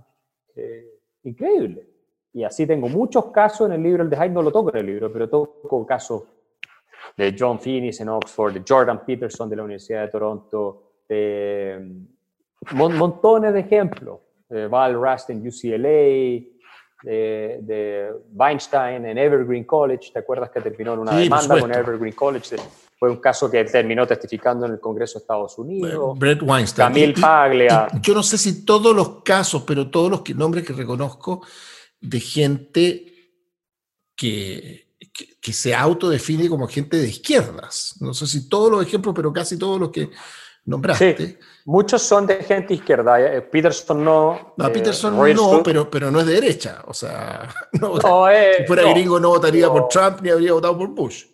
eh, 0.55 0.99
increíbles. 1.23 1.87
Y 2.33 2.43
así 2.43 2.67
tengo 2.67 2.87
muchos 2.87 3.31
casos 3.31 3.67
en 3.67 3.73
el 3.73 3.83
libro, 3.83 4.03
el 4.03 4.09
de 4.09 4.17
Hyde 4.17 4.29
no 4.29 4.41
lo 4.41 4.51
toco 4.51 4.69
en 4.71 4.77
el 4.77 4.85
libro, 4.85 5.11
pero 5.11 5.29
toco 5.29 5.85
casos 5.85 6.23
de 7.15 7.35
John 7.37 7.59
Finnis 7.59 7.99
en 8.01 8.09
Oxford, 8.09 8.53
de 8.53 8.63
Jordan 8.67 9.03
Peterson 9.05 9.49
de 9.49 9.55
la 9.55 9.63
Universidad 9.63 10.01
de 10.01 10.07
Toronto, 10.09 10.83
de 11.07 12.05
mm, 12.71 12.75
montones 12.75 13.53
de 13.53 13.61
ejemplos, 13.61 14.19
de 14.49 14.67
Val 14.67 14.93
Rust 14.93 15.29
en 15.29 15.47
UCLA, 15.47 16.58
de, 17.03 18.11
Weinstein 18.33 19.05
en 19.05 19.17
Evergreen 19.17 19.63
College, 19.63 20.11
¿te 20.11 20.19
acuerdas 20.19 20.49
que 20.49 20.61
terminó 20.61 20.93
en 20.93 20.99
una 20.99 21.15
demanda 21.15 21.59
con 21.59 21.73
Evergreen 21.73 22.15
College? 22.15 22.57
Fue 22.97 23.09
un 23.09 23.17
caso 23.17 23.49
que 23.49 23.63
terminó 23.63 24.05
testificando 24.05 24.65
en 24.65 24.73
el 24.73 24.79
Congreso 24.79 25.19
de 25.19 25.23
Estados 25.23 25.57
Unidos. 25.57 26.19
Brett 26.19 26.41
Weinstein. 26.41 26.89
Camille 26.89 27.13
Paglia. 27.13 27.87
yo 28.01 28.13
no 28.13 28.23
sé 28.23 28.37
si 28.37 28.65
todos 28.65 28.93
los 28.93 29.23
casos, 29.23 29.63
pero 29.65 29.89
todos 29.89 30.11
los 30.11 30.29
nombres 30.35 30.65
que 30.65 30.73
reconozco 30.73 31.41
de 32.01 32.19
gente 32.19 33.09
que, 34.15 34.89
que, 35.41 35.53
se 35.53 35.73
autodefine 35.73 36.49
como 36.49 36.67
gente 36.67 36.97
de 36.97 37.07
izquierdas. 37.07 37.95
No 38.01 38.13
sé 38.13 38.27
si 38.27 38.49
todos 38.49 38.69
los 38.69 38.85
ejemplos, 38.85 39.15
pero 39.15 39.31
casi 39.31 39.57
todos 39.57 39.79
los 39.79 39.91
que 39.91 40.09
nombraste. 40.65 41.17
Sí, 41.17 41.37
muchos 41.69 42.01
son 42.01 42.25
de 42.25 42.43
gente 42.43 42.73
izquierda. 42.73 43.21
Eh, 43.21 43.41
Peterson 43.43 44.03
no. 44.03 44.53
No, 44.57 44.71
Peterson 44.71 45.15
no, 45.35 45.63
pero, 45.63 45.89
pero 45.89 46.09
no 46.09 46.19
es 46.19 46.25
de 46.25 46.33
derecha. 46.33 46.81
O 46.87 46.93
sea, 46.93 47.47
si 47.71 48.65
fuera 48.65 48.89
gringo 48.91 49.19
no 49.19 49.29
votaría 49.29 49.69
por 49.69 49.87
Trump 49.87 50.21
ni 50.21 50.29
habría 50.29 50.53
votado 50.53 50.77
por 50.77 50.89
Bush. 50.89 51.25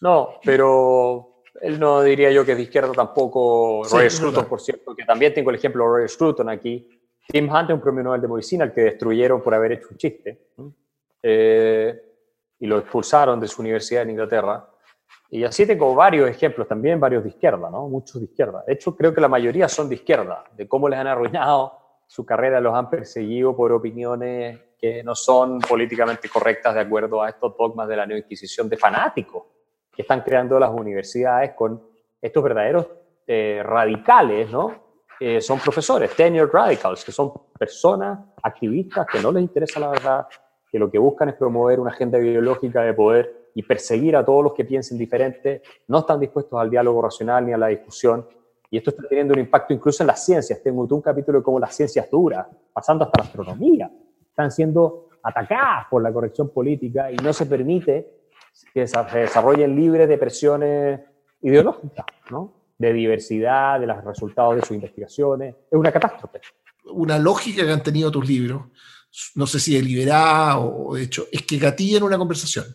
No, 0.00 0.34
pero 0.44 1.42
él 1.62 1.80
no 1.80 2.02
diría 2.02 2.30
yo 2.30 2.44
que 2.44 2.52
es 2.52 2.58
de 2.58 2.64
izquierda 2.64 2.92
tampoco. 2.92 3.82
Roy 3.90 4.10
Scruton, 4.10 4.44
por 4.44 4.60
cierto, 4.60 4.94
que 4.94 5.04
también 5.04 5.32
tengo 5.32 5.50
el 5.50 5.56
ejemplo 5.56 5.84
de 5.84 5.90
Roy 5.90 6.08
Scruton 6.08 6.50
aquí. 6.50 6.86
Tim 7.26 7.50
Hunt 7.50 7.70
es 7.70 7.74
un 7.74 7.80
premio 7.80 8.02
Nobel 8.02 8.20
de 8.20 8.28
Medicina 8.28 8.64
al 8.64 8.72
que 8.72 8.82
destruyeron 8.82 9.42
por 9.42 9.54
haber 9.54 9.72
hecho 9.72 9.88
un 9.90 9.96
chiste. 9.96 10.48
Eh, 11.22 12.02
y 12.60 12.66
lo 12.66 12.78
expulsaron 12.78 13.40
de 13.40 13.48
su 13.48 13.62
universidad 13.62 14.02
en 14.02 14.10
Inglaterra. 14.10 14.68
Y 15.30 15.44
así 15.44 15.66
tengo 15.66 15.94
varios 15.94 16.28
ejemplos, 16.30 16.66
también 16.66 16.98
varios 16.98 17.22
de 17.22 17.30
izquierda, 17.30 17.68
¿no? 17.70 17.88
Muchos 17.88 18.20
de 18.20 18.24
izquierda. 18.24 18.64
De 18.66 18.72
hecho, 18.72 18.96
creo 18.96 19.12
que 19.12 19.20
la 19.20 19.28
mayoría 19.28 19.68
son 19.68 19.88
de 19.88 19.96
izquierda, 19.96 20.44
de 20.56 20.66
cómo 20.66 20.88
les 20.88 20.98
han 20.98 21.06
arruinado 21.06 21.78
su 22.06 22.24
carrera, 22.24 22.60
los 22.60 22.74
han 22.74 22.88
perseguido 22.88 23.54
por 23.54 23.70
opiniones 23.72 24.58
que 24.78 25.02
no 25.02 25.14
son 25.14 25.58
políticamente 25.58 26.28
correctas 26.28 26.74
de 26.74 26.80
acuerdo 26.80 27.20
a 27.22 27.28
estos 27.28 27.54
dogmas 27.58 27.88
de 27.88 27.96
la 27.96 28.06
neoinquisición 28.06 28.68
de 28.68 28.76
fanáticos 28.76 29.44
que 29.92 30.02
están 30.02 30.22
creando 30.22 30.58
las 30.58 30.70
universidades 30.70 31.52
con 31.52 31.82
estos 32.22 32.42
verdaderos 32.42 32.86
eh, 33.26 33.60
radicales, 33.62 34.50
¿no? 34.50 34.88
Eh, 35.20 35.40
son 35.40 35.58
profesores, 35.58 36.14
tenured 36.14 36.50
radicals, 36.50 37.04
que 37.04 37.10
son 37.10 37.32
personas 37.58 38.20
activistas 38.42 39.06
que 39.06 39.20
no 39.20 39.32
les 39.32 39.42
interesa 39.42 39.80
la 39.80 39.88
verdad, 39.88 40.26
que 40.70 40.78
lo 40.78 40.88
que 40.90 40.98
buscan 40.98 41.30
es 41.30 41.34
promover 41.34 41.80
una 41.80 41.90
agenda 41.90 42.18
ideológica 42.18 42.82
de 42.82 42.94
poder 42.94 43.47
y 43.58 43.62
perseguir 43.64 44.14
a 44.14 44.24
todos 44.24 44.44
los 44.44 44.54
que 44.54 44.64
piensen 44.64 44.96
diferente, 44.96 45.62
no 45.88 45.98
están 45.98 46.20
dispuestos 46.20 46.60
al 46.60 46.70
diálogo 46.70 47.02
racional 47.02 47.44
ni 47.44 47.52
a 47.52 47.56
la 47.56 47.66
discusión. 47.66 48.24
Y 48.70 48.76
esto 48.76 48.90
está 48.90 49.02
teniendo 49.08 49.34
un 49.34 49.40
impacto 49.40 49.74
incluso 49.74 50.04
en 50.04 50.06
las 50.06 50.24
ciencias. 50.24 50.62
Tengo 50.62 50.86
un 50.88 51.00
capítulo 51.00 51.38
de 51.38 51.42
cómo 51.42 51.58
las 51.58 51.74
ciencias 51.74 52.08
duras, 52.08 52.46
pasando 52.72 53.04
hasta 53.04 53.20
la 53.20 53.26
astronomía, 53.26 53.90
están 54.28 54.52
siendo 54.52 55.08
atacadas 55.24 55.86
por 55.90 56.00
la 56.04 56.12
corrección 56.12 56.50
política 56.50 57.10
y 57.10 57.16
no 57.16 57.32
se 57.32 57.46
permite 57.46 58.28
que 58.72 58.86
se 58.86 59.18
desarrollen 59.18 59.74
libres 59.74 60.08
de 60.08 60.18
presiones 60.18 61.00
ideológicas, 61.42 62.06
¿no? 62.30 62.52
de 62.78 62.92
diversidad, 62.92 63.80
de 63.80 63.88
los 63.88 64.04
resultados 64.04 64.54
de 64.54 64.60
sus 64.60 64.70
investigaciones. 64.70 65.56
Es 65.68 65.76
una 65.76 65.90
catástrofe. 65.90 66.42
Una 66.92 67.18
lógica 67.18 67.64
que 67.64 67.72
han 67.72 67.82
tenido 67.82 68.12
tus 68.12 68.28
libros 68.28 68.62
no 69.34 69.46
sé 69.46 69.58
si 69.58 69.74
deliberada 69.74 70.58
o 70.58 70.94
de 70.94 71.02
hecho, 71.02 71.26
es 71.32 71.42
que 71.42 71.58
gatillan 71.58 72.02
una 72.02 72.18
conversación. 72.18 72.66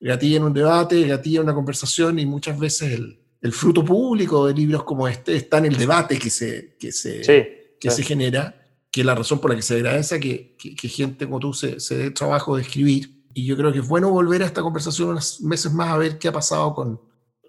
Gatillan 0.00 0.42
un 0.42 0.52
debate, 0.52 1.06
gatillan 1.06 1.44
una 1.44 1.54
conversación 1.54 2.18
y 2.18 2.26
muchas 2.26 2.58
veces 2.58 2.92
el, 2.92 3.20
el, 3.40 3.52
fruto 3.52 3.84
público 3.84 4.46
de 4.46 4.54
libros 4.54 4.84
como 4.84 5.08
este 5.08 5.36
está 5.36 5.58
en 5.58 5.66
el 5.66 5.76
debate 5.76 6.18
que 6.18 6.30
se, 6.30 6.76
que 6.78 6.92
se, 6.92 7.76
que 7.80 7.90
se 7.90 8.02
genera, 8.02 8.54
que 8.90 9.00
es 9.00 9.06
la 9.06 9.14
razón 9.14 9.40
por 9.40 9.50
la 9.50 9.56
que 9.56 9.62
se 9.62 9.74
agradece 9.74 10.20
que, 10.20 10.56
que, 10.56 10.88
gente 10.88 11.24
como 11.26 11.38
tú 11.38 11.54
se, 11.54 11.80
se 11.80 11.96
dé 11.96 12.10
trabajo 12.10 12.56
de 12.56 12.62
escribir. 12.62 13.24
Y 13.32 13.46
yo 13.46 13.56
creo 13.56 13.72
que 13.72 13.80
es 13.80 13.88
bueno 13.88 14.10
volver 14.10 14.42
a 14.42 14.46
esta 14.46 14.62
conversación 14.62 15.08
unos 15.10 15.40
meses 15.40 15.72
más 15.72 15.88
a 15.88 15.98
ver 15.98 16.18
qué 16.18 16.28
ha 16.28 16.32
pasado 16.32 16.74
con... 16.74 17.00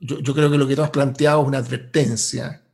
Yo, 0.01 0.19
yo 0.19 0.33
creo 0.33 0.49
que 0.49 0.57
lo 0.57 0.67
que 0.67 0.75
tú 0.75 0.81
has 0.81 0.89
planteado 0.89 1.41
es 1.41 1.47
una 1.47 1.59
advertencia 1.59 2.65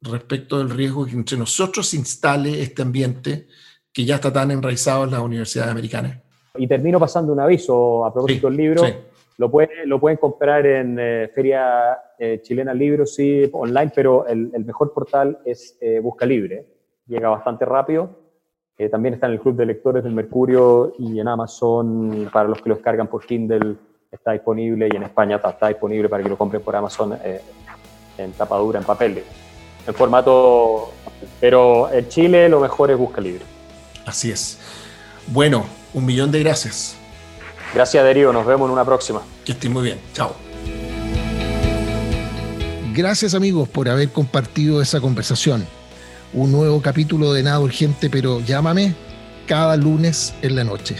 respecto 0.00 0.58
del 0.58 0.70
riesgo 0.70 1.04
que 1.06 1.12
entre 1.12 1.36
nosotros 1.36 1.88
se 1.88 1.96
instale 1.96 2.62
este 2.62 2.82
ambiente 2.82 3.48
que 3.92 4.04
ya 4.04 4.16
está 4.16 4.32
tan 4.32 4.50
enraizado 4.50 5.04
en 5.04 5.10
las 5.10 5.20
universidades 5.20 5.70
americanas. 5.70 6.18
Y 6.56 6.66
termino 6.66 6.98
pasando 6.98 7.32
un 7.32 7.40
aviso 7.40 8.04
a 8.04 8.12
propósito 8.12 8.48
del 8.48 8.56
libro. 8.56 8.82
Lo, 9.36 9.50
pueden, 9.50 9.88
lo 9.88 10.00
pueden 10.00 10.18
comprar 10.18 10.66
en 10.66 10.98
eh, 10.98 11.30
Feria 11.34 11.98
eh, 12.18 12.40
Chilena 12.42 12.74
Libros, 12.74 13.14
sí, 13.14 13.48
online, 13.52 13.92
pero 13.94 14.26
el, 14.26 14.50
mejor 14.64 14.92
portal 14.92 15.38
es 15.44 15.78
eh, 15.80 16.00
Busca 16.00 16.26
Libre. 16.26 16.66
Llega 17.06 17.28
bastante 17.28 17.64
rápido. 17.64 18.10
también 18.90 19.14
está 19.14 19.26
en 19.26 19.32
el 19.32 19.40
Club 19.40 19.56
de 19.56 19.66
Lectores 19.66 20.04
del 20.04 20.12
Mercurio 20.12 20.92
y 20.98 21.18
en 21.20 21.28
Amazon 21.28 22.28
para 22.32 22.48
los 22.48 22.60
que 22.60 22.68
lo 22.68 22.74
descargan 22.74 23.06
por 23.06 23.24
Kindle. 23.24 23.76
Está 24.10 24.32
disponible 24.32 24.88
y 24.92 24.96
en 24.96 25.04
España 25.04 25.36
está, 25.36 25.50
está 25.50 25.68
disponible 25.68 26.08
para 26.08 26.22
que 26.22 26.28
lo 26.28 26.36
compren 26.36 26.62
por 26.62 26.74
Amazon 26.74 27.16
en 28.18 28.32
tapadura, 28.32 28.80
en 28.80 28.84
papel, 28.84 29.22
en 29.86 29.94
formato. 29.94 30.90
Pero 31.40 31.90
en 31.92 32.08
Chile 32.08 32.48
lo 32.48 32.60
mejor 32.60 32.90
es 32.90 32.98
Busca 32.98 33.20
Libre. 33.20 33.44
Así 34.04 34.30
es. 34.30 34.79
Bueno, 35.28 35.66
un 35.94 36.04
millón 36.06 36.30
de 36.30 36.40
gracias. 36.40 36.96
Gracias, 37.74 38.02
Darío. 38.02 38.32
Nos 38.32 38.46
vemos 38.46 38.66
en 38.66 38.72
una 38.72 38.84
próxima. 38.84 39.22
Que 39.44 39.52
estén 39.52 39.72
muy 39.72 39.84
bien. 39.84 40.00
Chao. 40.12 40.34
Gracias 42.92 43.34
amigos 43.34 43.68
por 43.68 43.88
haber 43.88 44.10
compartido 44.10 44.82
esa 44.82 45.00
conversación. 45.00 45.66
Un 46.32 46.52
nuevo 46.52 46.82
capítulo 46.82 47.32
de 47.32 47.42
Nada 47.42 47.60
Urgente, 47.60 48.10
pero 48.10 48.40
llámame 48.40 48.94
cada 49.46 49.76
lunes 49.76 50.34
en 50.42 50.56
la 50.56 50.64
noche. 50.64 50.96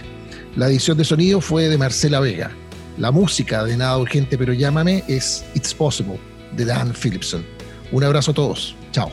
La 0.57 0.67
edición 0.67 0.99
de 0.99 1.05
sonido 1.05 1.41
fue 1.41 1.69
de 1.69 1.79
Marcela 1.79 2.21
Vega. 2.21 2.51
La 2.99 3.11
música 3.11 3.65
de 3.65 3.77
Nada 3.77 3.99
Urgente, 3.99 4.37
pero 4.37 4.53
llámame 4.53 5.05
es 5.09 5.45
It's 5.55 5.75
Possible 5.75 6.19
de 6.57 6.65
Dan 6.65 6.93
Philipson. 6.93 7.45
Un 7.93 8.05
abrazo 8.05 8.33
a 8.33 8.35
todos. 8.35 8.75
Chao. 8.93 9.11